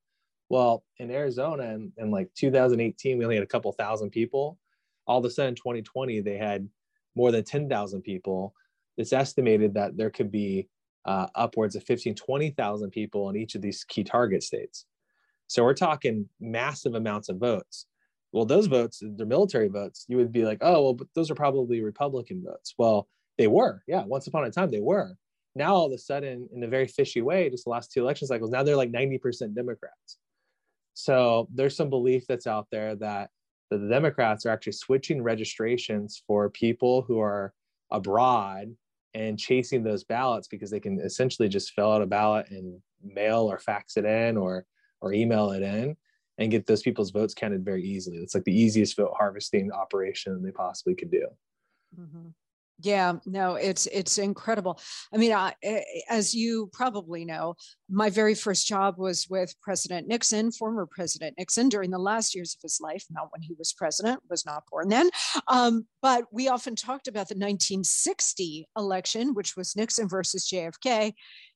Well, 0.50 0.84
in 0.98 1.12
Arizona 1.12 1.64
in, 1.64 1.92
in 1.98 2.12
like 2.12 2.30
2018, 2.36 3.18
we 3.18 3.24
only 3.24 3.36
had 3.36 3.44
a 3.44 3.48
couple 3.48 3.72
thousand 3.72 4.10
people. 4.10 4.58
All 5.06 5.20
of 5.20 5.26
a 5.26 5.30
sudden, 5.30 5.56
2020, 5.56 6.22
they 6.22 6.38
had 6.38 6.68
more 7.16 7.32
than 7.32 7.44
10,000 7.44 8.02
people. 8.02 8.54
It's 8.98 9.14
estimated 9.14 9.74
that 9.76 9.98
there 9.98 10.10
could 10.10 10.32
be 10.32 10.68
uh, 11.06 11.28
upwards 11.36 11.76
of 11.76 11.84
15, 11.84 12.16
20,000 12.16 12.92
people 12.92 13.30
in 13.30 13.36
each 13.36 13.56
of 13.56 13.62
these 13.62 13.84
key 13.84 14.04
target 14.04 14.44
states. 14.44 14.86
So 15.48 15.64
we're 15.64 15.74
talking 15.74 16.30
massive 16.40 16.96
amounts 16.96 17.30
of 17.30 17.38
votes. 17.38 17.88
Well, 18.32 18.46
those 18.46 18.68
votes, 18.68 19.02
they're 19.02 19.26
military 19.26 19.70
votes. 19.70 20.06
You 20.08 20.18
would 20.18 20.32
be 20.32 20.46
like, 20.46 20.60
oh, 20.62 20.84
well, 20.84 20.94
but 20.94 21.08
those 21.16 21.32
are 21.32 21.36
probably 21.36 21.82
Republican 21.82 22.44
votes. 22.44 22.76
Well, 22.78 23.08
they 23.38 23.48
were. 23.48 23.82
Yeah, 23.88 24.04
once 24.06 24.28
upon 24.28 24.46
a 24.46 24.52
time, 24.52 24.70
they 24.70 24.82
were. 24.82 25.16
Now, 25.56 25.74
all 25.74 25.88
of 25.88 25.92
a 25.92 25.98
sudden, 25.98 26.48
in 26.54 26.64
a 26.64 26.68
very 26.68 26.86
fishy 26.86 27.22
way, 27.22 27.50
just 27.50 27.64
the 27.64 27.72
last 27.72 27.92
two 27.92 28.02
election 28.02 28.28
cycles, 28.28 28.52
now 28.52 28.62
they're 28.62 28.76
like 28.76 28.92
90% 28.92 29.56
Democrats. 29.56 30.18
So 30.94 31.48
there's 31.54 31.76
some 31.76 31.90
belief 31.90 32.28
that's 32.28 32.46
out 32.46 32.68
there 32.72 32.96
that, 32.98 33.32
that 33.72 33.78
the 33.78 33.90
Democrats 33.90 34.46
are 34.46 34.50
actually 34.50 34.74
switching 34.74 35.24
registrations 35.24 36.22
for 36.28 36.50
people 36.50 37.02
who 37.02 37.20
are 37.20 37.54
abroad 37.90 38.76
and 39.14 39.40
chasing 39.40 39.84
those 39.84 40.04
ballots 40.04 40.48
because 40.48 40.70
they 40.70 40.80
can 40.80 41.00
essentially 41.00 41.48
just 41.48 41.74
fill 41.74 41.92
out 41.92 42.02
a 42.02 42.06
ballot 42.06 42.50
and 42.50 42.80
mail 43.04 43.52
or 43.52 43.58
fax 43.58 43.98
it 43.98 44.06
in 44.06 44.38
or 44.38 44.66
or 45.02 45.14
email 45.14 45.52
it 45.52 45.64
in 45.64 45.96
and 46.38 46.52
get 46.52 46.66
those 46.66 46.82
people's 46.82 47.12
votes 47.12 47.34
counted 47.34 47.64
very 47.66 47.84
easily. 47.84 48.18
It's 48.18 48.34
like 48.34 48.44
the 48.44 48.58
easiest 48.58 48.96
vote 48.96 49.14
harvesting 49.18 49.72
operation 49.72 50.42
they 50.42 50.52
possibly 50.52 50.96
could 50.96 51.12
do. 51.12 51.28
Mm-hmm. 52.00 52.28
Yeah, 52.82 53.16
no, 53.26 53.56
it's 53.56 53.88
it's 53.88 54.18
incredible. 54.18 54.80
I 55.14 55.18
mean, 55.18 55.34
I, 55.34 55.54
as 56.10 56.34
you 56.34 56.70
probably 56.72 57.26
know, 57.26 57.56
my 57.90 58.10
very 58.10 58.36
first 58.36 58.68
job 58.68 58.96
was 58.98 59.28
with 59.30 59.54
President 59.62 60.08
Nixon, 60.08 60.52
former 60.54 60.88
President 60.90 61.36
Nixon, 61.38 61.68
during 61.68 61.92
the 61.92 62.00
last 62.00 62.34
years 62.34 62.56
of 62.56 62.62
his 62.62 62.80
life. 62.82 63.04
Not 63.10 63.28
when 63.32 63.42
he 63.42 63.54
was 63.60 63.74
president; 63.74 64.22
was 64.30 64.46
not 64.46 64.64
born 64.72 64.88
then. 64.88 65.10
Um, 65.50 65.88
but 66.02 66.26
we 66.32 66.48
often 66.48 66.76
talked 66.76 67.10
about 67.10 67.28
the 67.28 67.36
1960 67.36 68.66
election, 68.78 69.34
which 69.34 69.58
was 69.58 69.76
Nixon 69.76 70.08
versus 70.08 70.50
JFK, 70.50 71.14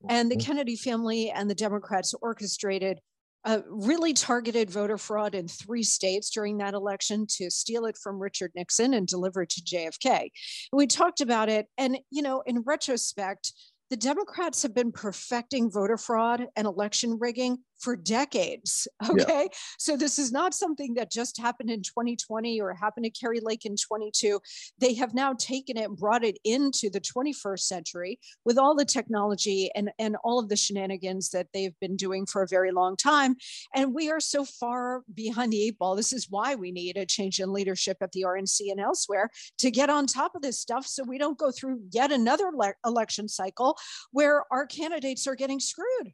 and 0.10 0.30
the 0.30 0.36
mm-hmm. 0.36 0.46
Kennedy 0.46 0.76
family 0.76 1.32
and 1.32 1.50
the 1.50 1.56
Democrats 1.56 2.14
orchestrated 2.22 3.00
uh, 3.46 3.60
really 3.70 4.14
targeted 4.14 4.70
voter 4.70 4.98
fraud 4.98 5.36
in 5.36 5.48
three 5.48 5.84
states 5.84 6.30
during 6.30 6.58
that 6.58 6.74
election 6.74 7.26
to 7.28 7.52
steal 7.52 7.86
it 7.86 7.98
from 8.02 8.20
Richard 8.20 8.52
Nixon 8.56 8.94
and 8.94 9.08
deliver 9.08 9.42
it 9.44 9.50
to 9.50 9.62
JFK. 9.62 10.08
And 10.22 10.30
we 10.72 10.88
talked 10.88 11.22
about 11.22 11.50
it. 11.50 11.68
And, 11.78 11.98
you 12.10 12.22
know, 12.22 12.42
in 12.46 12.64
retrospect, 12.66 13.52
the 13.90 13.98
Democrats 13.98 14.64
have 14.64 14.74
been 14.74 14.92
perfecting 14.92 15.70
voter 15.70 15.98
fraud 15.98 16.48
and 16.56 16.66
election 16.66 17.18
rigging 17.20 17.60
for 17.84 17.96
decades. 17.96 18.88
Okay. 19.10 19.44
Yeah. 19.44 19.58
So 19.78 19.98
this 19.98 20.18
is 20.18 20.32
not 20.32 20.54
something 20.54 20.94
that 20.94 21.12
just 21.12 21.38
happened 21.40 21.70
in 21.70 21.82
2020 21.82 22.62
or 22.62 22.74
happened 22.74 23.04
to 23.04 23.10
Kari 23.10 23.42
Lake 23.42 23.66
in 23.66 23.76
22. 23.76 24.40
They 24.80 24.94
have 24.94 25.14
now 25.14 25.34
taken 25.34 25.78
it 25.78 25.84
and 25.84 25.98
brought 25.98 26.24
it 26.24 26.38
into 26.46 26.90
the 26.90 27.02
21st 27.02 27.60
century 27.60 28.20
with 28.46 28.58
all 28.58 28.76
the 28.76 28.86
technology 28.86 29.70
and, 29.76 29.92
and 30.00 30.16
all 30.24 30.40
of 30.40 30.48
the 30.48 30.56
shenanigans 30.56 31.30
that 31.32 31.48
they've 31.54 31.78
been 31.82 31.98
doing 31.98 32.26
for 32.26 32.44
a 32.44 32.48
very 32.48 32.72
long 32.72 32.96
time. 32.96 33.36
And 33.76 33.94
we 33.94 34.10
are 34.10 34.22
so 34.22 34.46
far 34.46 35.02
behind 35.14 35.52
the 35.52 35.62
eight 35.62 35.78
ball. 35.78 35.96
This 35.96 36.14
is 36.14 36.28
why 36.30 36.56
we 36.56 36.72
need 36.72 36.98
a 36.98 37.06
change 37.06 37.40
in 37.40 37.52
leadership 37.52 37.98
at 38.02 38.14
the 38.14 38.24
RNC 38.24 38.72
and 38.72 38.80
elsewhere 38.80 39.30
to 39.60 39.70
get 39.70 39.90
on 39.90 40.08
top 40.08 40.34
of 40.34 40.42
this 40.42 40.60
stuff 40.60 40.88
so 40.88 41.04
we 41.04 41.18
don't 41.18 41.38
go 41.38 41.52
through 41.52 41.82
yet 41.92 42.12
another 42.12 42.52
le- 42.56 42.74
election 42.86 43.28
cycle 43.28 43.78
where 44.12 44.46
our 44.52 44.66
candidates 44.66 45.28
are 45.28 45.36
getting 45.36 45.60
screwed. 45.60 46.14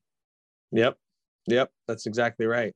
Yep. 0.72 0.98
Yep, 1.50 1.72
that's 1.88 2.06
exactly 2.06 2.46
right. 2.46 2.74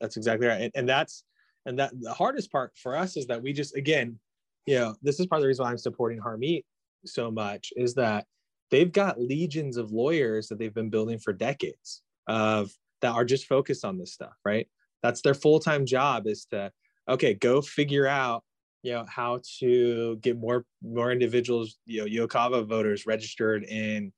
That's 0.00 0.16
exactly 0.16 0.46
right. 0.46 0.62
And, 0.62 0.72
and 0.74 0.88
that's 0.88 1.24
and 1.64 1.78
that 1.78 1.92
the 2.00 2.12
hardest 2.12 2.50
part 2.50 2.72
for 2.76 2.96
us 2.96 3.16
is 3.16 3.26
that 3.26 3.42
we 3.42 3.52
just 3.52 3.76
again, 3.76 4.18
you 4.66 4.78
know, 4.78 4.94
this 5.02 5.20
is 5.20 5.26
part 5.26 5.38
of 5.38 5.42
the 5.42 5.48
reason 5.48 5.64
why 5.64 5.70
I'm 5.70 5.78
supporting 5.78 6.20
Harmeet 6.20 6.64
so 7.04 7.30
much 7.30 7.72
is 7.76 7.94
that 7.94 8.26
they've 8.70 8.92
got 8.92 9.20
legions 9.20 9.76
of 9.76 9.92
lawyers 9.92 10.48
that 10.48 10.58
they've 10.58 10.74
been 10.74 10.90
building 10.90 11.18
for 11.18 11.32
decades 11.32 12.02
of 12.26 12.72
that 13.00 13.12
are 13.12 13.24
just 13.24 13.46
focused 13.46 13.84
on 13.84 13.98
this 13.98 14.12
stuff, 14.12 14.34
right? 14.44 14.68
That's 15.02 15.20
their 15.22 15.34
full-time 15.34 15.86
job 15.86 16.26
is 16.26 16.46
to 16.46 16.72
okay, 17.08 17.34
go 17.34 17.60
figure 17.60 18.06
out 18.06 18.44
you 18.82 18.92
know 18.92 19.04
how 19.08 19.40
to 19.60 20.16
get 20.16 20.38
more 20.38 20.64
more 20.82 21.12
individuals 21.12 21.78
you 21.86 22.00
know 22.00 22.26
UOCAVA 22.26 22.66
voters 22.66 23.06
registered 23.06 23.64
in 23.64 24.12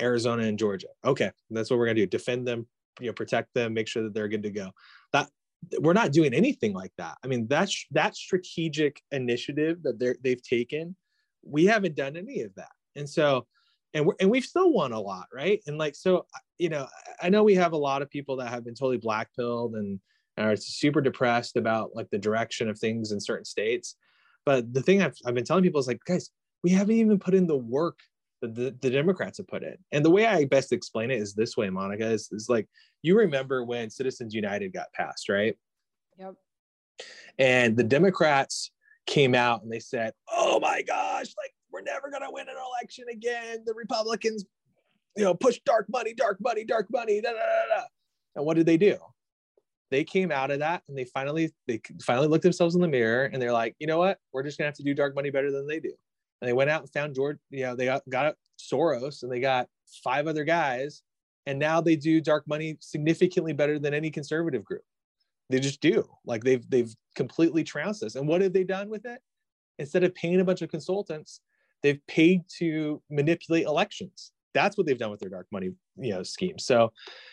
Arizona 0.00 0.44
and 0.44 0.58
Georgia. 0.58 0.88
Okay, 1.04 1.30
that's 1.50 1.70
what 1.70 1.78
we're 1.78 1.86
gonna 1.86 1.94
do. 1.96 2.06
Defend 2.06 2.46
them, 2.46 2.66
you 3.00 3.06
know, 3.06 3.12
protect 3.12 3.54
them, 3.54 3.74
make 3.74 3.88
sure 3.88 4.02
that 4.02 4.14
they're 4.14 4.28
good 4.28 4.42
to 4.42 4.50
go. 4.50 4.70
That 5.12 5.28
we're 5.80 5.92
not 5.92 6.12
doing 6.12 6.34
anything 6.34 6.74
like 6.74 6.92
that. 6.98 7.16
I 7.24 7.26
mean, 7.26 7.46
that's 7.48 7.86
that 7.92 8.16
strategic 8.16 9.00
initiative 9.12 9.82
that 9.82 9.98
they're 9.98 10.16
they've 10.22 10.42
taken. 10.42 10.96
We 11.42 11.66
haven't 11.66 11.96
done 11.96 12.16
any 12.16 12.40
of 12.42 12.54
that, 12.54 12.72
and 12.96 13.08
so, 13.08 13.46
and 13.92 14.06
we're 14.06 14.14
and 14.20 14.30
we've 14.30 14.44
still 14.44 14.72
won 14.72 14.92
a 14.92 15.00
lot, 15.00 15.26
right? 15.32 15.60
And 15.66 15.78
like 15.78 15.94
so, 15.94 16.26
you 16.58 16.68
know, 16.68 16.86
I 17.22 17.28
know 17.28 17.42
we 17.42 17.54
have 17.54 17.72
a 17.72 17.78
lot 17.78 18.02
of 18.02 18.10
people 18.10 18.36
that 18.36 18.48
have 18.48 18.64
been 18.64 18.74
totally 18.74 18.98
blackpilled 18.98 19.76
and 19.76 20.00
are 20.36 20.56
super 20.56 21.00
depressed 21.00 21.56
about 21.56 21.94
like 21.94 22.10
the 22.10 22.18
direction 22.18 22.68
of 22.68 22.78
things 22.78 23.12
in 23.12 23.20
certain 23.20 23.44
states. 23.44 23.96
But 24.44 24.72
the 24.72 24.82
thing 24.82 25.02
I've, 25.02 25.16
I've 25.24 25.34
been 25.34 25.44
telling 25.44 25.62
people 25.62 25.80
is 25.80 25.86
like, 25.86 26.04
guys, 26.04 26.30
we 26.62 26.70
haven't 26.70 26.96
even 26.96 27.18
put 27.18 27.34
in 27.34 27.46
the 27.46 27.56
work 27.56 27.98
the, 28.46 28.76
the 28.80 28.90
Democrats 28.90 29.38
have 29.38 29.48
put 29.48 29.62
in. 29.62 29.76
And 29.92 30.04
the 30.04 30.10
way 30.10 30.26
I 30.26 30.44
best 30.44 30.72
explain 30.72 31.10
it 31.10 31.18
is 31.18 31.34
this 31.34 31.56
way, 31.56 31.70
Monica, 31.70 32.06
is, 32.06 32.28
is 32.32 32.48
like 32.48 32.68
you 33.02 33.16
remember 33.16 33.64
when 33.64 33.90
Citizens 33.90 34.34
United 34.34 34.72
got 34.72 34.92
passed, 34.92 35.28
right? 35.28 35.56
Yep. 36.18 36.34
And 37.38 37.76
the 37.76 37.84
Democrats 37.84 38.70
came 39.06 39.34
out 39.34 39.62
and 39.62 39.72
they 39.72 39.80
said, 39.80 40.12
oh 40.32 40.60
my 40.60 40.82
gosh, 40.82 41.26
like 41.36 41.52
we're 41.70 41.82
never 41.82 42.10
going 42.10 42.22
to 42.22 42.30
win 42.30 42.48
an 42.48 42.56
election 42.56 43.04
again. 43.10 43.62
The 43.66 43.74
Republicans, 43.74 44.44
you 45.16 45.24
know, 45.24 45.34
push 45.34 45.60
dark 45.64 45.86
money, 45.88 46.14
dark 46.14 46.38
money, 46.40 46.64
dark 46.64 46.86
money. 46.90 47.20
Da, 47.20 47.30
da, 47.30 47.36
da, 47.36 47.76
da. 47.76 47.82
And 48.36 48.44
what 48.44 48.56
did 48.56 48.66
they 48.66 48.76
do? 48.76 48.96
They 49.90 50.04
came 50.04 50.32
out 50.32 50.50
of 50.50 50.60
that 50.60 50.82
and 50.88 50.96
they 50.96 51.04
finally 51.04 51.52
they 51.68 51.80
finally 52.04 52.26
looked 52.26 52.42
themselves 52.42 52.74
in 52.74 52.80
the 52.80 52.88
mirror 52.88 53.26
and 53.26 53.40
they're 53.40 53.52
like, 53.52 53.76
you 53.78 53.86
know 53.86 53.98
what? 53.98 54.18
We're 54.32 54.42
just 54.42 54.58
gonna 54.58 54.68
have 54.68 54.76
to 54.76 54.82
do 54.82 54.94
dark 54.94 55.14
money 55.14 55.30
better 55.30 55.52
than 55.52 55.68
they 55.68 55.78
do 55.78 55.92
and 56.44 56.48
they 56.50 56.52
went 56.52 56.70
out 56.70 56.82
and 56.82 56.92
found 56.92 57.14
George. 57.14 57.38
You 57.50 57.64
know, 57.64 57.76
they 57.76 57.86
got, 57.86 58.02
got 58.08 58.34
Soros 58.58 59.22
and 59.22 59.32
they 59.32 59.40
got 59.40 59.68
five 60.02 60.26
other 60.26 60.44
guys, 60.44 61.02
and 61.46 61.58
now 61.58 61.80
they 61.80 61.96
do 61.96 62.20
dark 62.20 62.46
money 62.46 62.76
significantly 62.80 63.52
better 63.52 63.78
than 63.78 63.94
any 63.94 64.10
conservative 64.10 64.64
group. 64.64 64.82
They 65.50 65.60
just 65.60 65.80
do. 65.80 66.04
Like 66.24 66.44
they've 66.44 66.68
they've 66.68 66.94
completely 67.16 67.64
trounced 67.64 68.02
us. 68.02 68.14
And 68.14 68.28
what 68.28 68.42
have 68.42 68.52
they 68.52 68.64
done 68.64 68.90
with 68.90 69.06
it? 69.06 69.20
Instead 69.78 70.04
of 70.04 70.14
paying 70.14 70.40
a 70.40 70.44
bunch 70.44 70.62
of 70.62 70.70
consultants, 70.70 71.40
they've 71.82 72.04
paid 72.06 72.42
to 72.58 73.02
manipulate 73.10 73.66
elections 73.66 74.32
that's 74.54 74.78
what 74.78 74.86
they've 74.86 74.98
done 74.98 75.10
with 75.10 75.20
their 75.20 75.28
dark 75.28 75.46
money 75.52 75.70
you 75.98 76.12
know 76.12 76.22
scheme 76.22 76.58
so 76.58 76.90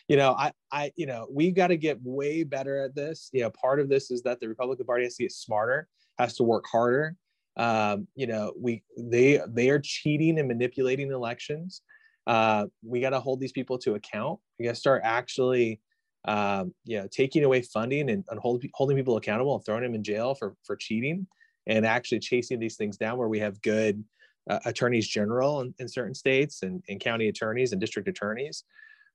you 0.09 0.17
know 0.17 0.31
i 0.37 0.51
i 0.71 0.91
you 0.97 1.05
know 1.05 1.27
we've 1.31 1.55
got 1.55 1.67
to 1.67 1.77
get 1.77 1.97
way 2.03 2.43
better 2.43 2.83
at 2.83 2.93
this 2.95 3.29
you 3.31 3.41
know 3.41 3.49
part 3.51 3.79
of 3.79 3.87
this 3.87 4.11
is 4.11 4.21
that 4.23 4.39
the 4.39 4.49
republican 4.49 4.85
party 4.85 5.05
has 5.05 5.15
to 5.15 5.23
get 5.23 5.31
smarter 5.31 5.87
has 6.17 6.35
to 6.35 6.43
work 6.43 6.65
harder 6.69 7.15
um, 7.57 8.07
you 8.15 8.27
know 8.27 8.53
we 8.59 8.83
they 8.97 9.41
they 9.47 9.69
are 9.69 9.79
cheating 9.79 10.39
and 10.39 10.47
manipulating 10.47 11.11
elections. 11.11 11.81
Uh, 12.27 12.67
we 12.83 13.01
got 13.01 13.09
to 13.09 13.19
hold 13.19 13.39
these 13.39 13.51
people 13.51 13.77
to 13.79 13.95
account. 13.95 14.39
We 14.59 14.65
got 14.65 14.75
to 14.75 14.79
start 14.79 15.01
actually 15.03 15.81
um, 16.25 16.73
you 16.85 16.99
know 16.99 17.07
taking 17.11 17.43
away 17.43 17.61
funding 17.61 18.09
and, 18.09 18.23
and 18.29 18.39
hold, 18.39 18.63
holding 18.73 18.97
people 18.97 19.17
accountable 19.17 19.55
and 19.55 19.65
throwing 19.65 19.83
them 19.83 19.95
in 19.95 20.03
jail 20.03 20.35
for 20.35 20.55
for 20.63 20.75
cheating 20.75 21.27
and 21.67 21.85
actually 21.85 22.19
chasing 22.19 22.59
these 22.59 22.75
things 22.75 22.97
down 22.97 23.17
where 23.17 23.27
we 23.27 23.39
have 23.39 23.61
good 23.61 24.03
uh, 24.49 24.59
attorneys 24.65 25.07
general 25.07 25.61
in, 25.61 25.73
in 25.77 25.87
certain 25.87 26.15
states 26.15 26.63
and, 26.63 26.81
and 26.89 26.99
county 26.99 27.27
attorneys 27.27 27.71
and 27.71 27.81
district 27.81 28.07
attorneys. 28.07 28.63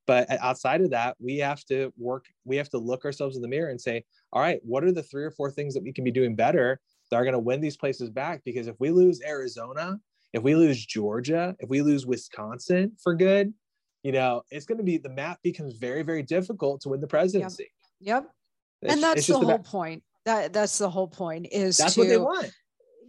But 0.06 0.30
outside 0.30 0.82
of 0.82 0.90
that 0.90 1.16
we 1.18 1.38
have 1.38 1.64
to 1.64 1.92
work 1.96 2.26
we 2.44 2.56
have 2.56 2.68
to 2.70 2.78
look 2.78 3.04
ourselves 3.04 3.34
in 3.34 3.42
the 3.42 3.48
mirror 3.48 3.70
and 3.70 3.80
say 3.80 4.04
all 4.32 4.42
right 4.42 4.60
what 4.62 4.84
are 4.84 4.92
the 4.92 5.02
three 5.02 5.24
or 5.24 5.30
four 5.30 5.50
things 5.50 5.74
that 5.74 5.82
we 5.82 5.92
can 5.92 6.04
be 6.04 6.12
doing 6.12 6.36
better 6.36 6.80
that 7.10 7.16
are 7.16 7.24
going 7.24 7.32
to 7.32 7.38
win 7.38 7.60
these 7.60 7.76
places 7.76 8.10
back 8.10 8.42
because 8.44 8.66
if 8.66 8.76
we 8.78 8.90
lose 8.90 9.20
arizona 9.26 9.98
if 10.32 10.42
we 10.42 10.54
lose 10.54 10.84
georgia 10.84 11.54
if 11.58 11.68
we 11.68 11.82
lose 11.82 12.06
wisconsin 12.06 12.92
for 13.02 13.14
good 13.14 13.52
you 14.02 14.12
know 14.12 14.42
it's 14.50 14.66
going 14.66 14.78
to 14.78 14.84
be 14.84 14.98
the 14.98 15.08
map 15.08 15.38
becomes 15.42 15.74
very 15.74 16.02
very 16.02 16.22
difficult 16.22 16.80
to 16.80 16.88
win 16.88 17.00
the 17.00 17.06
presidency 17.06 17.70
yep, 18.00 18.24
yep. 18.82 18.92
and 18.92 19.02
that's 19.02 19.26
the 19.26 19.34
whole 19.34 19.44
about, 19.44 19.64
point 19.64 20.02
that 20.24 20.52
that's 20.52 20.78
the 20.78 20.90
whole 20.90 21.08
point 21.08 21.46
is 21.50 21.76
that's 21.76 21.94
to, 21.94 22.00
what 22.00 22.08
they 22.08 22.18
want 22.18 22.50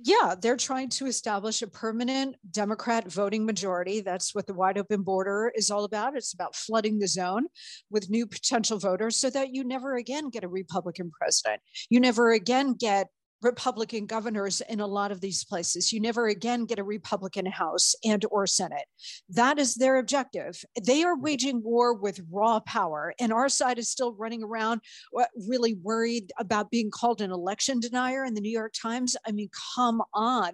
yeah, 0.03 0.35
they're 0.39 0.57
trying 0.57 0.89
to 0.89 1.05
establish 1.05 1.61
a 1.61 1.67
permanent 1.67 2.35
Democrat 2.51 3.11
voting 3.11 3.45
majority. 3.45 4.01
That's 4.01 4.33
what 4.33 4.47
the 4.47 4.53
wide 4.53 4.77
open 4.77 5.01
border 5.01 5.51
is 5.55 5.71
all 5.71 5.83
about. 5.83 6.15
It's 6.15 6.33
about 6.33 6.55
flooding 6.55 6.99
the 6.99 7.07
zone 7.07 7.47
with 7.89 8.09
new 8.09 8.27
potential 8.27 8.79
voters 8.79 9.17
so 9.17 9.29
that 9.31 9.53
you 9.53 9.63
never 9.63 9.95
again 9.95 10.29
get 10.29 10.43
a 10.43 10.47
Republican 10.47 11.11
president. 11.11 11.61
You 11.89 11.99
never 11.99 12.31
again 12.31 12.75
get 12.79 13.07
Republican 13.41 14.05
governors 14.05 14.61
in 14.61 14.79
a 14.79 14.87
lot 14.87 15.11
of 15.11 15.21
these 15.21 15.43
places. 15.43 15.93
You 15.93 15.99
never 15.99 16.27
again 16.27 16.65
get 16.65 16.79
a 16.79 16.83
Republican 16.83 17.45
House 17.45 17.95
and 18.03 18.25
or 18.31 18.47
Senate. 18.47 18.85
That 19.29 19.59
is 19.59 19.75
their 19.75 19.97
objective. 19.97 20.63
They 20.83 21.03
are 21.03 21.17
waging 21.17 21.61
war 21.63 21.93
with 21.93 22.21
raw 22.31 22.59
power, 22.61 23.13
and 23.19 23.31
our 23.31 23.49
side 23.49 23.79
is 23.79 23.89
still 23.89 24.13
running 24.13 24.43
around 24.43 24.81
uh, 25.17 25.25
really 25.47 25.75
worried 25.75 26.31
about 26.39 26.71
being 26.71 26.91
called 26.91 27.21
an 27.21 27.31
election 27.31 27.79
denier 27.79 28.25
in 28.25 28.33
the 28.33 28.41
New 28.41 28.51
York 28.51 28.73
Times. 28.73 29.15
I 29.27 29.31
mean, 29.31 29.49
come 29.75 30.01
on. 30.13 30.53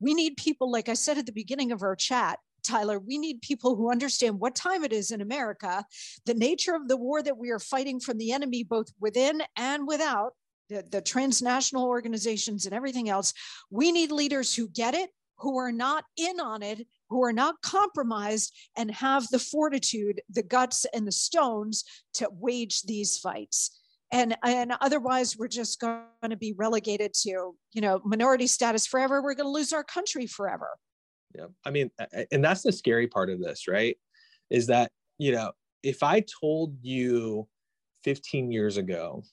We 0.00 0.14
need 0.14 0.36
people, 0.36 0.70
like 0.70 0.88
I 0.88 0.94
said 0.94 1.18
at 1.18 1.26
the 1.26 1.32
beginning 1.32 1.72
of 1.72 1.82
our 1.82 1.96
chat, 1.96 2.38
Tyler, 2.64 2.98
we 2.98 3.18
need 3.18 3.42
people 3.42 3.76
who 3.76 3.92
understand 3.92 4.40
what 4.40 4.54
time 4.54 4.84
it 4.84 4.92
is 4.92 5.10
in 5.10 5.20
America, 5.20 5.84
the 6.24 6.34
nature 6.34 6.74
of 6.74 6.88
the 6.88 6.96
war 6.96 7.22
that 7.22 7.36
we 7.36 7.50
are 7.50 7.58
fighting 7.58 8.00
from 8.00 8.18
the 8.18 8.32
enemy, 8.32 8.64
both 8.64 8.88
within 9.00 9.42
and 9.56 9.86
without, 9.86 10.32
the, 10.68 10.84
the 10.90 11.00
transnational 11.00 11.84
organizations 11.84 12.66
and 12.66 12.74
everything 12.74 13.08
else. 13.08 13.32
We 13.70 13.92
need 13.92 14.10
leaders 14.10 14.54
who 14.54 14.68
get 14.68 14.94
it, 14.94 15.10
who 15.38 15.58
are 15.58 15.72
not 15.72 16.04
in 16.16 16.40
on 16.40 16.62
it, 16.62 16.86
who 17.10 17.22
are 17.22 17.32
not 17.32 17.60
compromised, 17.62 18.52
and 18.76 18.90
have 18.90 19.28
the 19.28 19.38
fortitude, 19.38 20.20
the 20.30 20.42
guts, 20.42 20.86
and 20.94 21.06
the 21.06 21.12
stones 21.12 21.84
to 22.14 22.28
wage 22.32 22.82
these 22.82 23.18
fights. 23.18 23.80
And, 24.12 24.36
and 24.44 24.74
otherwise, 24.80 25.36
we're 25.36 25.48
just 25.48 25.80
going 25.80 26.02
to 26.28 26.36
be 26.36 26.52
relegated 26.52 27.14
to, 27.22 27.56
you 27.72 27.80
know, 27.80 28.00
minority 28.04 28.46
status 28.46 28.86
forever. 28.86 29.22
We're 29.22 29.34
going 29.34 29.46
to 29.46 29.50
lose 29.50 29.72
our 29.72 29.84
country 29.84 30.26
forever. 30.26 30.68
Yeah. 31.34 31.46
I 31.64 31.70
mean, 31.70 31.90
and 32.30 32.44
that's 32.44 32.62
the 32.62 32.70
scary 32.70 33.08
part 33.08 33.28
of 33.28 33.40
this, 33.40 33.66
right? 33.66 33.96
Is 34.50 34.68
that, 34.68 34.92
you 35.18 35.32
know, 35.32 35.50
if 35.82 36.02
I 36.02 36.24
told 36.40 36.76
you 36.80 37.48
15 38.04 38.52
years 38.52 38.76
ago 38.76 39.24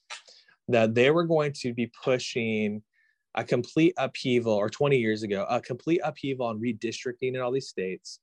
that 0.72 0.95
they 0.95 1.11
were 1.11 1.23
going 1.23 1.53
to 1.61 1.73
be 1.73 1.91
pushing 2.03 2.81
a 3.35 3.43
complete 3.43 3.93
upheaval, 3.98 4.53
or 4.53 4.69
20 4.69 4.98
years 4.98 5.23
ago, 5.23 5.45
a 5.49 5.61
complete 5.61 6.02
upheaval 6.03 6.45
on 6.45 6.60
redistricting 6.60 7.35
in 7.35 7.39
all 7.39 7.52
these 7.52 7.69
states. 7.69 8.19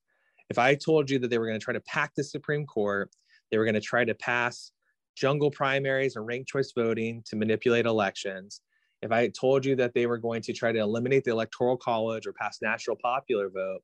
If 0.49 0.59
I 0.59 0.75
told 0.75 1.09
you 1.09 1.19
that 1.19 1.29
they 1.29 1.37
were 1.37 1.47
going 1.47 1.59
to 1.59 1.63
try 1.63 1.73
to 1.73 1.81
pack 1.81 2.13
the 2.15 2.23
Supreme 2.23 2.65
Court, 2.65 3.11
they 3.51 3.57
were 3.57 3.65
going 3.65 3.75
to 3.75 3.81
try 3.81 4.05
to 4.05 4.13
pass 4.13 4.71
jungle 5.15 5.51
primaries 5.51 6.15
and 6.15 6.25
ranked 6.25 6.49
choice 6.49 6.71
voting 6.75 7.23
to 7.27 7.35
manipulate 7.35 7.85
elections, 7.85 8.61
if 9.01 9.11
I 9.11 9.29
told 9.29 9.65
you 9.65 9.75
that 9.77 9.93
they 9.93 10.05
were 10.05 10.17
going 10.17 10.41
to 10.43 10.53
try 10.53 10.71
to 10.71 10.79
eliminate 10.79 11.23
the 11.23 11.31
electoral 11.31 11.77
college 11.77 12.27
or 12.27 12.33
pass 12.33 12.59
national 12.61 12.97
popular 12.97 13.49
vote, 13.49 13.81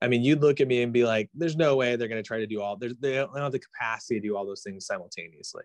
I 0.00 0.08
mean, 0.08 0.22
you'd 0.22 0.42
look 0.42 0.60
at 0.60 0.68
me 0.68 0.82
and 0.82 0.92
be 0.92 1.04
like, 1.04 1.30
there's 1.34 1.56
no 1.56 1.76
way 1.76 1.96
they're 1.96 2.08
going 2.08 2.22
to 2.22 2.26
try 2.26 2.38
to 2.38 2.46
do 2.46 2.60
all, 2.60 2.76
they 2.76 2.88
don't 2.88 3.36
have 3.36 3.52
the 3.52 3.58
capacity 3.58 4.20
to 4.20 4.28
do 4.28 4.36
all 4.36 4.46
those 4.46 4.62
things 4.62 4.86
simultaneously 4.86 5.62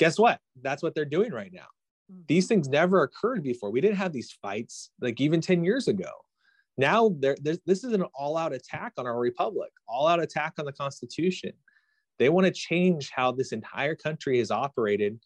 guess 0.00 0.18
what? 0.18 0.40
That's 0.62 0.82
what 0.82 0.94
they're 0.94 1.04
doing 1.04 1.30
right 1.30 1.52
now. 1.52 1.68
Mm-hmm. 2.10 2.22
These 2.26 2.48
things 2.48 2.68
never 2.68 3.02
occurred 3.02 3.44
before. 3.44 3.70
We 3.70 3.82
didn't 3.82 3.98
have 3.98 4.12
these 4.12 4.32
fights 4.42 4.90
like 5.00 5.20
even 5.20 5.42
10 5.42 5.62
years 5.62 5.86
ago. 5.88 6.10
Now, 6.78 7.14
there, 7.18 7.36
this 7.42 7.84
is 7.84 7.92
an 7.92 8.04
all 8.14 8.38
out 8.38 8.54
attack 8.54 8.94
on 8.96 9.06
our 9.06 9.18
republic, 9.18 9.70
all 9.86 10.06
out 10.06 10.22
attack 10.22 10.54
on 10.58 10.64
the 10.64 10.72
Constitution. 10.72 11.52
They 12.18 12.30
want 12.30 12.46
to 12.46 12.52
change 12.52 13.10
how 13.14 13.32
this 13.32 13.52
entire 13.52 13.94
country 13.94 14.38
has 14.38 14.50
operated 14.50 15.20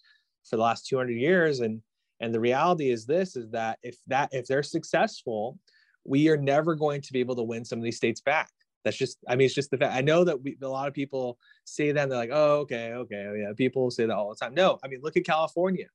for 0.44 0.56
the 0.56 0.62
last 0.62 0.88
200 0.88 1.12
years. 1.12 1.60
And, 1.60 1.80
and 2.18 2.34
the 2.34 2.40
reality 2.40 2.90
is 2.90 3.06
this 3.06 3.36
is 3.36 3.48
that 3.50 3.78
if 3.84 3.96
that 4.08 4.30
if 4.32 4.46
they're 4.46 4.64
successful, 4.64 5.60
we 6.04 6.28
are 6.28 6.36
never 6.36 6.74
going 6.74 7.00
to 7.02 7.12
be 7.12 7.20
able 7.20 7.36
to 7.36 7.42
win 7.44 7.64
some 7.64 7.78
of 7.78 7.84
these 7.84 7.96
states 7.96 8.20
back 8.20 8.50
that's 8.84 8.96
just 8.96 9.18
i 9.28 9.34
mean 9.34 9.46
it's 9.46 9.54
just 9.54 9.70
the 9.70 9.78
fact 9.78 9.94
i 9.94 10.00
know 10.00 10.24
that 10.24 10.40
we, 10.42 10.56
a 10.62 10.68
lot 10.68 10.86
of 10.86 10.94
people 10.94 11.38
say 11.64 11.90
that 11.90 12.02
and 12.02 12.12
they're 12.12 12.18
like 12.18 12.30
oh 12.32 12.58
okay 12.60 12.92
okay 12.92 13.26
oh, 13.28 13.34
yeah. 13.34 13.52
People 13.56 13.90
say 13.90 14.06
that 14.06 14.14
all 14.14 14.28
the 14.28 14.36
time. 14.36 14.54
No 14.54 14.78
i 14.84 14.88
mean 14.88 15.00
look 15.02 15.16
at 15.16 15.24
california. 15.24 15.86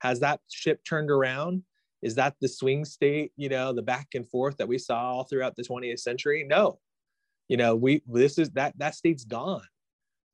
Has 0.00 0.20
that 0.20 0.40
ship 0.48 0.82
turned 0.84 1.10
around? 1.10 1.62
Is 2.02 2.14
that 2.14 2.34
the 2.40 2.48
swing 2.48 2.84
state 2.84 3.32
you 3.36 3.48
know 3.48 3.72
the 3.72 3.82
back 3.82 4.08
and 4.14 4.28
forth 4.28 4.56
that 4.56 4.68
we 4.68 4.78
saw 4.78 5.12
all 5.12 5.24
throughout 5.24 5.56
the 5.56 5.62
20th 5.62 6.00
century? 6.00 6.44
No. 6.48 6.78
You 7.48 7.56
know 7.56 7.76
we 7.76 8.02
this 8.06 8.38
is 8.38 8.50
that 8.50 8.74
that 8.78 8.94
state's 8.94 9.24
gone. 9.24 9.66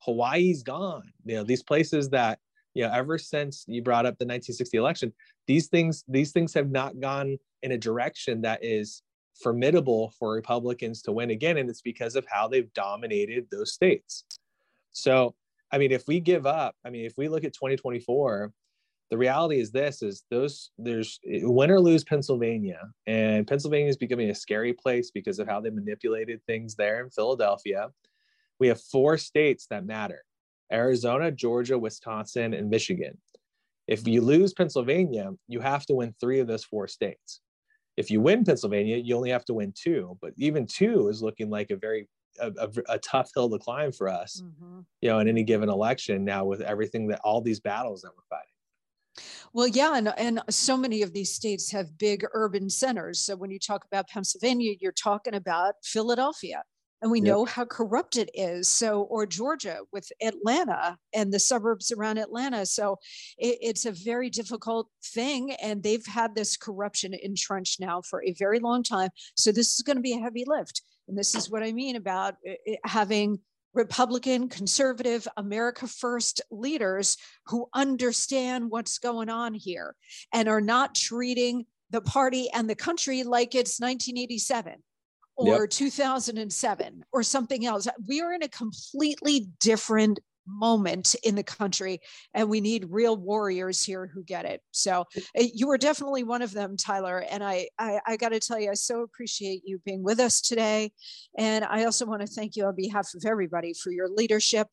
Hawaii's 0.02 0.62
gone. 0.62 1.10
You 1.24 1.36
know 1.36 1.44
these 1.44 1.62
places 1.62 2.08
that 2.10 2.38
you 2.74 2.84
know 2.84 2.92
ever 2.92 3.18
since 3.18 3.64
you 3.66 3.82
brought 3.82 4.06
up 4.06 4.18
the 4.18 4.26
1960 4.26 4.76
election 4.76 5.12
these 5.46 5.68
things 5.68 6.04
these 6.08 6.32
things 6.32 6.52
have 6.54 6.70
not 6.70 7.00
gone 7.00 7.38
in 7.62 7.72
a 7.72 7.78
direction 7.78 8.42
that 8.42 8.62
is 8.62 9.02
formidable 9.42 10.12
for 10.18 10.32
Republicans 10.32 11.02
to 11.02 11.12
win 11.12 11.30
again. 11.30 11.58
And 11.58 11.68
it's 11.68 11.82
because 11.82 12.16
of 12.16 12.26
how 12.28 12.48
they've 12.48 12.72
dominated 12.74 13.46
those 13.50 13.72
states. 13.72 14.24
So, 14.92 15.34
I 15.72 15.78
mean, 15.78 15.92
if 15.92 16.06
we 16.08 16.20
give 16.20 16.46
up, 16.46 16.74
I 16.84 16.90
mean, 16.90 17.04
if 17.04 17.14
we 17.16 17.28
look 17.28 17.44
at 17.44 17.52
2024, 17.52 18.52
the 19.10 19.18
reality 19.18 19.60
is 19.60 19.70
this 19.70 20.02
is 20.02 20.24
those 20.30 20.70
there's 20.78 21.20
win 21.24 21.70
or 21.70 21.80
lose 21.80 22.02
Pennsylvania, 22.02 22.80
and 23.06 23.46
Pennsylvania 23.46 23.88
is 23.88 23.96
becoming 23.96 24.30
a 24.30 24.34
scary 24.34 24.72
place 24.72 25.12
because 25.12 25.38
of 25.38 25.46
how 25.46 25.60
they 25.60 25.70
manipulated 25.70 26.40
things 26.44 26.74
there 26.74 27.04
in 27.04 27.10
Philadelphia. 27.10 27.90
We 28.58 28.68
have 28.68 28.80
four 28.80 29.16
states 29.16 29.66
that 29.70 29.86
matter 29.86 30.24
Arizona, 30.72 31.30
Georgia, 31.30 31.78
Wisconsin, 31.78 32.52
and 32.52 32.68
Michigan. 32.68 33.18
If 33.86 34.08
you 34.08 34.20
lose 34.22 34.52
Pennsylvania, 34.52 35.30
you 35.46 35.60
have 35.60 35.86
to 35.86 35.94
win 35.94 36.12
three 36.20 36.40
of 36.40 36.48
those 36.48 36.64
four 36.64 36.88
states 36.88 37.40
if 37.96 38.10
you 38.10 38.20
win 38.20 38.44
Pennsylvania, 38.44 38.96
you 38.96 39.16
only 39.16 39.30
have 39.30 39.44
to 39.46 39.54
win 39.54 39.72
two, 39.74 40.16
but 40.20 40.32
even 40.36 40.66
two 40.66 41.08
is 41.08 41.22
looking 41.22 41.50
like 41.50 41.70
a 41.70 41.76
very 41.76 42.08
a, 42.38 42.52
a, 42.58 42.94
a 42.94 42.98
tough 42.98 43.30
hill 43.34 43.48
to 43.48 43.58
climb 43.58 43.92
for 43.92 44.08
us, 44.08 44.42
mm-hmm. 44.44 44.80
you 45.00 45.08
know, 45.08 45.18
in 45.20 45.28
any 45.28 45.42
given 45.42 45.68
election 45.68 46.24
now 46.24 46.44
with 46.44 46.60
everything 46.60 47.06
that 47.08 47.20
all 47.24 47.40
these 47.40 47.60
battles 47.60 48.02
that 48.02 48.10
we're 48.14 48.24
fighting. 48.28 48.52
Well, 49.54 49.66
yeah, 49.66 49.96
and, 49.96 50.12
and 50.18 50.42
so 50.50 50.76
many 50.76 51.00
of 51.00 51.14
these 51.14 51.32
states 51.32 51.70
have 51.72 51.96
big 51.96 52.26
urban 52.34 52.68
centers. 52.68 53.20
So 53.20 53.36
when 53.36 53.50
you 53.50 53.58
talk 53.58 53.86
about 53.86 54.08
Pennsylvania, 54.08 54.74
you're 54.78 54.92
talking 54.92 55.34
about 55.34 55.76
Philadelphia 55.82 56.62
and 57.02 57.10
we 57.10 57.20
know 57.20 57.44
how 57.44 57.64
corrupt 57.64 58.16
it 58.16 58.30
is 58.34 58.68
so 58.68 59.02
or 59.02 59.26
georgia 59.26 59.78
with 59.92 60.10
atlanta 60.22 60.96
and 61.14 61.32
the 61.32 61.38
suburbs 61.38 61.92
around 61.92 62.18
atlanta 62.18 62.64
so 62.64 62.96
it, 63.38 63.58
it's 63.60 63.86
a 63.86 63.92
very 63.92 64.30
difficult 64.30 64.88
thing 65.04 65.52
and 65.62 65.82
they've 65.82 66.06
had 66.06 66.34
this 66.34 66.56
corruption 66.56 67.14
entrenched 67.14 67.80
now 67.80 68.00
for 68.02 68.22
a 68.24 68.34
very 68.38 68.58
long 68.58 68.82
time 68.82 69.10
so 69.34 69.52
this 69.52 69.74
is 69.74 69.82
going 69.82 69.96
to 69.96 70.02
be 70.02 70.14
a 70.14 70.20
heavy 70.20 70.44
lift 70.46 70.82
and 71.08 71.16
this 71.16 71.34
is 71.34 71.50
what 71.50 71.62
i 71.62 71.72
mean 71.72 71.96
about 71.96 72.34
eh, 72.46 72.54
eh, 72.66 72.76
having 72.84 73.38
Republican, 73.74 74.48
conservative, 74.48 75.28
America 75.36 75.86
First 75.86 76.40
leaders 76.50 77.18
who 77.44 77.68
understand 77.74 78.70
what's 78.70 78.98
going 78.98 79.28
on 79.28 79.52
here 79.52 79.94
and 80.32 80.48
are 80.48 80.62
not 80.62 80.94
treating 80.94 81.66
the 81.90 82.00
party 82.00 82.48
and 82.52 82.68
the 82.68 82.74
country 82.74 83.22
like 83.22 83.54
it's 83.54 83.78
1987 83.78 84.82
or 85.36 85.62
yep. 85.62 85.70
2007 85.70 87.04
or 87.12 87.22
something 87.22 87.66
else. 87.66 87.86
We 88.08 88.20
are 88.20 88.32
in 88.32 88.42
a 88.42 88.48
completely 88.48 89.48
different 89.60 90.18
moment 90.46 91.14
in 91.22 91.34
the 91.34 91.42
country. 91.42 92.00
And 92.34 92.48
we 92.48 92.60
need 92.60 92.86
real 92.88 93.16
warriors 93.16 93.82
here 93.82 94.06
who 94.12 94.22
get 94.22 94.44
it. 94.44 94.62
So 94.70 95.04
eh, 95.34 95.48
you 95.52 95.66
were 95.66 95.78
definitely 95.78 96.22
one 96.22 96.42
of 96.42 96.52
them, 96.52 96.76
Tyler. 96.76 97.24
And 97.30 97.42
I, 97.42 97.68
I, 97.78 98.00
I 98.06 98.16
got 98.16 98.30
to 98.30 98.40
tell 98.40 98.58
you, 98.58 98.70
I 98.70 98.74
so 98.74 99.02
appreciate 99.02 99.62
you 99.64 99.80
being 99.84 100.02
with 100.02 100.20
us 100.20 100.40
today. 100.40 100.92
And 101.36 101.64
I 101.64 101.84
also 101.84 102.06
want 102.06 102.22
to 102.22 102.26
thank 102.26 102.56
you 102.56 102.66
on 102.66 102.76
behalf 102.76 103.08
of 103.14 103.24
everybody 103.26 103.74
for 103.74 103.90
your 103.90 104.08
leadership 104.08 104.68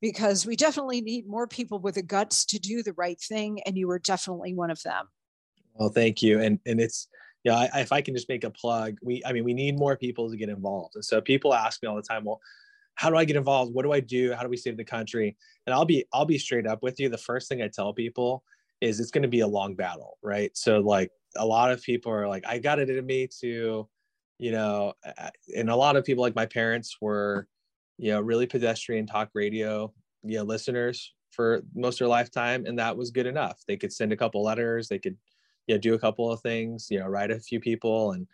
because 0.00 0.46
we 0.46 0.56
definitely 0.56 1.00
need 1.00 1.26
more 1.26 1.46
people 1.46 1.78
with 1.80 1.96
the 1.96 2.02
guts 2.02 2.44
to 2.46 2.58
do 2.58 2.82
the 2.82 2.94
right 2.94 3.20
thing. 3.20 3.60
And 3.66 3.76
you 3.76 3.88
were 3.88 3.98
definitely 3.98 4.54
one 4.54 4.70
of 4.70 4.82
them. 4.82 5.06
Well, 5.74 5.90
thank 5.90 6.22
you. 6.22 6.40
And, 6.40 6.58
and 6.66 6.80
it's, 6.80 7.08
yeah, 7.48 7.68
I, 7.72 7.80
if 7.80 7.92
I 7.92 8.02
can 8.02 8.14
just 8.14 8.28
make 8.28 8.44
a 8.44 8.50
plug, 8.50 8.98
we, 9.02 9.22
I 9.24 9.32
mean, 9.32 9.42
we 9.42 9.54
need 9.54 9.78
more 9.78 9.96
people 9.96 10.30
to 10.30 10.36
get 10.36 10.50
involved. 10.50 10.96
And 10.96 11.04
so 11.04 11.20
people 11.20 11.54
ask 11.54 11.82
me 11.82 11.88
all 11.88 11.96
the 11.96 12.02
time, 12.02 12.24
well, 12.24 12.40
how 12.96 13.08
do 13.08 13.16
I 13.16 13.24
get 13.24 13.36
involved? 13.36 13.72
What 13.72 13.84
do 13.84 13.92
I 13.92 14.00
do? 14.00 14.34
How 14.34 14.42
do 14.42 14.50
we 14.50 14.56
save 14.58 14.76
the 14.76 14.84
country? 14.84 15.34
And 15.66 15.72
I'll 15.72 15.86
be, 15.86 16.04
I'll 16.12 16.26
be 16.26 16.36
straight 16.36 16.66
up 16.66 16.82
with 16.82 17.00
you. 17.00 17.08
The 17.08 17.16
first 17.16 17.48
thing 17.48 17.62
I 17.62 17.68
tell 17.68 17.94
people 17.94 18.44
is 18.82 19.00
it's 19.00 19.10
going 19.10 19.22
to 19.22 19.28
be 19.28 19.40
a 19.40 19.46
long 19.46 19.74
battle, 19.74 20.18
right? 20.22 20.50
So 20.54 20.80
like 20.80 21.10
a 21.36 21.46
lot 21.46 21.72
of 21.72 21.82
people 21.82 22.12
are 22.12 22.28
like, 22.28 22.44
I 22.46 22.58
got 22.58 22.80
it 22.80 22.90
in 22.90 23.06
me 23.06 23.28
to, 23.40 23.88
you 24.38 24.52
know, 24.52 24.92
and 25.56 25.70
a 25.70 25.76
lot 25.76 25.96
of 25.96 26.04
people 26.04 26.22
like 26.22 26.36
my 26.36 26.46
parents 26.46 26.98
were, 27.00 27.48
you 27.96 28.10
know, 28.10 28.20
really 28.20 28.46
pedestrian 28.46 29.06
talk 29.06 29.30
radio, 29.32 29.90
you 30.22 30.36
know, 30.36 30.44
listeners 30.44 31.14
for 31.30 31.62
most 31.74 31.94
of 31.94 32.00
their 32.00 32.08
lifetime. 32.08 32.66
And 32.66 32.78
that 32.78 32.96
was 32.96 33.10
good 33.10 33.26
enough. 33.26 33.62
They 33.66 33.78
could 33.78 33.92
send 33.92 34.12
a 34.12 34.16
couple 34.16 34.42
letters, 34.42 34.88
they 34.88 34.98
could, 34.98 35.16
you 35.68 35.74
know, 35.74 35.78
do 35.78 35.94
a 35.94 35.98
couple 35.98 36.32
of 36.32 36.40
things, 36.40 36.88
you 36.90 36.98
know, 36.98 37.06
write 37.06 37.30
a 37.30 37.38
few 37.38 37.60
people 37.60 38.12
and, 38.12 38.26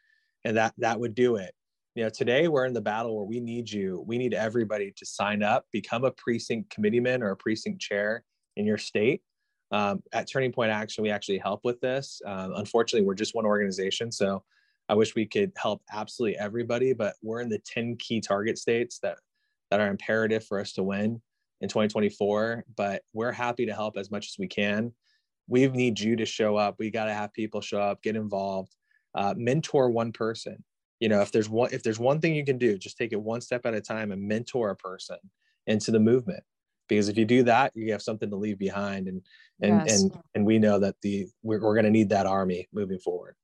and 0.44 0.56
that, 0.56 0.72
that 0.78 0.98
would 0.98 1.14
do 1.14 1.36
it. 1.36 1.54
You 1.94 2.04
know, 2.04 2.08
today 2.08 2.48
we're 2.48 2.64
in 2.64 2.72
the 2.72 2.80
battle 2.80 3.16
where 3.16 3.26
we 3.26 3.40
need 3.40 3.70
you. 3.70 4.02
We 4.06 4.18
need 4.18 4.34
everybody 4.34 4.92
to 4.96 5.04
sign 5.04 5.42
up, 5.42 5.66
become 5.72 6.04
a 6.04 6.10
precinct 6.10 6.70
committeeman 6.70 7.22
or 7.22 7.30
a 7.30 7.36
precinct 7.36 7.80
chair 7.80 8.24
in 8.56 8.64
your 8.64 8.78
state. 8.78 9.22
Um, 9.70 10.02
at 10.12 10.30
Turning 10.30 10.52
Point 10.52 10.70
Action, 10.70 11.02
we 11.02 11.10
actually 11.10 11.38
help 11.38 11.60
with 11.64 11.80
this. 11.80 12.22
Um, 12.24 12.54
unfortunately, 12.56 13.06
we're 13.06 13.14
just 13.14 13.34
one 13.34 13.46
organization. 13.46 14.12
So 14.12 14.44
I 14.88 14.94
wish 14.94 15.14
we 15.14 15.26
could 15.26 15.52
help 15.56 15.82
absolutely 15.92 16.38
everybody, 16.38 16.92
but 16.92 17.14
we're 17.22 17.40
in 17.40 17.48
the 17.48 17.58
10 17.58 17.96
key 17.96 18.20
target 18.20 18.58
states 18.58 18.98
that 19.00 19.18
that 19.70 19.80
are 19.80 19.88
imperative 19.88 20.44
for 20.44 20.60
us 20.60 20.72
to 20.74 20.82
win 20.82 21.20
in 21.60 21.68
2024. 21.68 22.64
But 22.76 23.02
we're 23.12 23.32
happy 23.32 23.66
to 23.66 23.74
help 23.74 23.96
as 23.96 24.10
much 24.10 24.28
as 24.28 24.36
we 24.38 24.46
can. 24.46 24.92
We 25.46 25.66
need 25.68 26.00
you 26.00 26.16
to 26.16 26.26
show 26.26 26.56
up. 26.56 26.76
We 26.78 26.90
got 26.90 27.06
to 27.06 27.14
have 27.14 27.32
people 27.32 27.60
show 27.60 27.80
up, 27.80 28.02
get 28.02 28.16
involved, 28.16 28.74
uh, 29.14 29.34
mentor 29.36 29.90
one 29.90 30.12
person. 30.12 30.62
You 31.00 31.08
know, 31.08 31.20
if 31.20 31.32
there's 31.32 31.48
one 31.48 31.70
if 31.72 31.82
there's 31.82 31.98
one 31.98 32.20
thing 32.20 32.34
you 32.34 32.44
can 32.44 32.58
do, 32.58 32.78
just 32.78 32.96
take 32.96 33.12
it 33.12 33.20
one 33.20 33.40
step 33.40 33.66
at 33.66 33.74
a 33.74 33.80
time 33.80 34.12
and 34.12 34.26
mentor 34.26 34.70
a 34.70 34.76
person 34.76 35.18
into 35.66 35.90
the 35.90 36.00
movement. 36.00 36.42
Because 36.88 37.08
if 37.08 37.16
you 37.16 37.24
do 37.24 37.42
that, 37.44 37.72
you 37.74 37.92
have 37.92 38.02
something 38.02 38.30
to 38.30 38.36
leave 38.36 38.58
behind, 38.58 39.08
and 39.08 39.22
and 39.60 39.86
yes. 39.86 40.02
and 40.02 40.18
and 40.34 40.46
we 40.46 40.58
know 40.58 40.78
that 40.78 40.96
the 41.02 41.26
we're, 41.42 41.60
we're 41.60 41.74
going 41.74 41.84
to 41.84 41.90
need 41.90 42.10
that 42.10 42.26
army 42.26 42.68
moving 42.72 42.98
forward. 42.98 43.36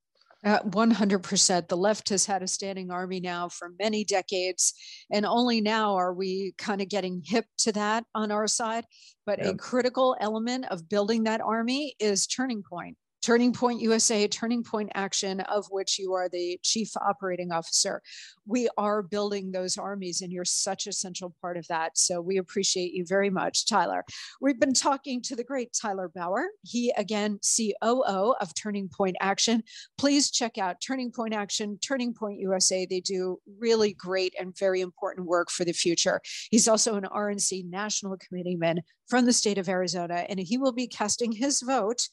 Uh, 0.43 0.61
100%. 0.61 1.69
The 1.69 1.77
left 1.77 2.09
has 2.09 2.25
had 2.25 2.43
a 2.43 2.49
standing 2.49 2.91
army 2.91 3.21
now 3.21 3.49
for 3.51 3.73
many 3.79 4.05
decades. 4.05 4.73
And 5.13 5.27
only 5.27 5.61
now 5.61 5.97
are 5.97 6.15
we 6.15 6.55
kind 6.57 6.81
of 6.81 6.89
getting 6.89 7.23
hip 7.25 7.45
to 7.59 7.73
that 7.73 8.05
on 8.15 8.33
our 8.33 8.47
side. 8.47 8.85
But 9.27 9.45
a 9.45 9.55
critical 9.55 10.17
element 10.19 10.65
of 10.71 10.89
building 10.89 11.25
that 11.25 11.43
army 11.43 11.95
is 12.01 12.27
Turning 12.27 12.63
Point. 12.63 12.97
Turning 13.23 13.53
Point 13.53 13.81
USA, 13.83 14.27
Turning 14.27 14.63
Point 14.63 14.91
Action, 14.95 15.41
of 15.41 15.67
which 15.71 15.99
you 15.99 16.15
are 16.15 16.29
the 16.29 16.59
chief 16.63 16.97
operating 16.97 17.53
officer. 17.53 18.01
We 18.47 18.69
are 18.79 19.03
building 19.03 19.53
those 19.53 19.77
armies, 19.77 20.23
and 20.23 20.33
you're 20.33 20.45
such 20.45 20.87
a 20.87 20.93
central 20.93 21.35
part 21.43 21.57
of 21.57 21.67
that. 21.69 21.99
So 21.99 22.21
we 22.21 22.39
appreciate 22.39 22.93
you 22.95 23.05
very 23.07 23.29
much, 23.29 23.67
Tyler. 23.67 24.05
We've 24.41 24.59
been 24.59 24.73
talking 24.73 25.21
to 25.23 25.37
the 25.37 25.45
great 25.45 25.73
Tyler 25.73 26.11
Bowyer. 26.15 26.49
He, 26.63 26.93
again, 26.97 27.39
COO 27.57 28.35
of 28.41 28.55
Turning 28.55 28.89
Point 28.89 29.17
Action. 29.21 29.63
Please 29.99 30.31
check 30.31 30.57
out 30.57 30.81
Turning 30.81 31.13
Point 31.13 31.35
Action, 31.35 31.79
Turning 31.83 32.15
Point 32.15 32.41
USA. 32.41 32.87
They 32.87 33.01
do 33.01 33.39
really 33.59 33.93
great 33.93 34.35
and 34.41 34.57
very 34.57 34.81
important 34.81 35.27
work 35.27 35.51
for 35.51 35.65
the 35.65 35.73
future. 35.73 36.21
He's 36.51 36.69
also 36.69 36.95
an 36.95 37.05
RNC 37.05 37.69
national 37.69 38.17
committeeman 38.17 38.81
from 39.09 39.27
the 39.27 39.33
state 39.33 39.59
of 39.59 39.69
Arizona, 39.69 40.25
and 40.29 40.39
he 40.39 40.57
will 40.57 40.73
be 40.73 40.87
casting 40.87 41.33
his 41.33 41.61
vote 41.61 42.09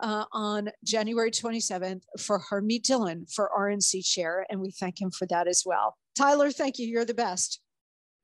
uh, 0.00 0.24
on 0.32 0.70
January 0.84 1.30
27th 1.30 2.02
for 2.18 2.40
Harmeet 2.40 2.82
Dhillon 2.82 3.32
for 3.32 3.50
RNC 3.56 4.04
chair, 4.04 4.46
and 4.50 4.60
we 4.60 4.70
thank 4.70 5.00
him 5.00 5.10
for 5.10 5.26
that 5.28 5.46
as 5.46 5.62
well. 5.64 5.96
Tyler, 6.16 6.50
thank 6.50 6.78
you. 6.78 6.86
You're 6.86 7.04
the 7.04 7.14
best. 7.14 7.60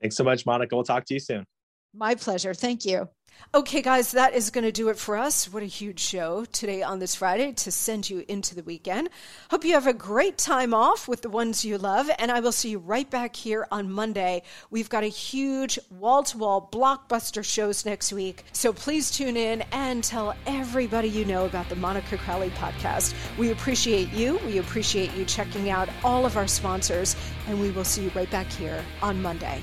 Thanks 0.00 0.16
so 0.16 0.24
much, 0.24 0.44
Monica. 0.46 0.74
We'll 0.74 0.84
talk 0.84 1.04
to 1.06 1.14
you 1.14 1.20
soon. 1.20 1.44
My 1.94 2.14
pleasure. 2.14 2.52
Thank 2.52 2.84
you. 2.84 3.08
Okay, 3.54 3.80
guys, 3.80 4.12
that 4.12 4.34
is 4.34 4.50
going 4.50 4.64
to 4.64 4.72
do 4.72 4.88
it 4.90 4.98
for 4.98 5.16
us. 5.16 5.50
What 5.50 5.62
a 5.62 5.66
huge 5.66 6.00
show 6.00 6.44
today 6.46 6.82
on 6.82 6.98
this 6.98 7.14
Friday 7.14 7.52
to 7.52 7.70
send 7.70 8.10
you 8.10 8.22
into 8.28 8.54
the 8.54 8.62
weekend. 8.62 9.08
Hope 9.50 9.64
you 9.64 9.72
have 9.72 9.86
a 9.86 9.94
great 9.94 10.36
time 10.36 10.74
off 10.74 11.08
with 11.08 11.22
the 11.22 11.30
ones 11.30 11.64
you 11.64 11.78
love, 11.78 12.10
and 12.18 12.30
I 12.30 12.40
will 12.40 12.52
see 12.52 12.70
you 12.70 12.78
right 12.78 13.08
back 13.08 13.34
here 13.34 13.66
on 13.70 13.90
Monday. 13.90 14.42
We've 14.70 14.90
got 14.90 15.04
a 15.04 15.08
huge 15.08 15.78
wall 15.90 16.22
to 16.24 16.36
wall 16.36 16.68
blockbuster 16.70 17.42
shows 17.42 17.86
next 17.86 18.12
week, 18.12 18.44
so 18.52 18.74
please 18.74 19.10
tune 19.10 19.38
in 19.38 19.62
and 19.72 20.04
tell 20.04 20.34
everybody 20.46 21.08
you 21.08 21.24
know 21.24 21.46
about 21.46 21.68
the 21.68 21.76
Monica 21.76 22.18
Crowley 22.18 22.50
podcast. 22.50 23.14
We 23.38 23.52
appreciate 23.52 24.12
you. 24.12 24.38
We 24.44 24.58
appreciate 24.58 25.14
you 25.14 25.24
checking 25.24 25.70
out 25.70 25.88
all 26.04 26.26
of 26.26 26.36
our 26.36 26.48
sponsors, 26.48 27.16
and 27.46 27.58
we 27.58 27.70
will 27.70 27.84
see 27.84 28.04
you 28.04 28.10
right 28.14 28.30
back 28.30 28.48
here 28.48 28.84
on 29.00 29.22
Monday. 29.22 29.62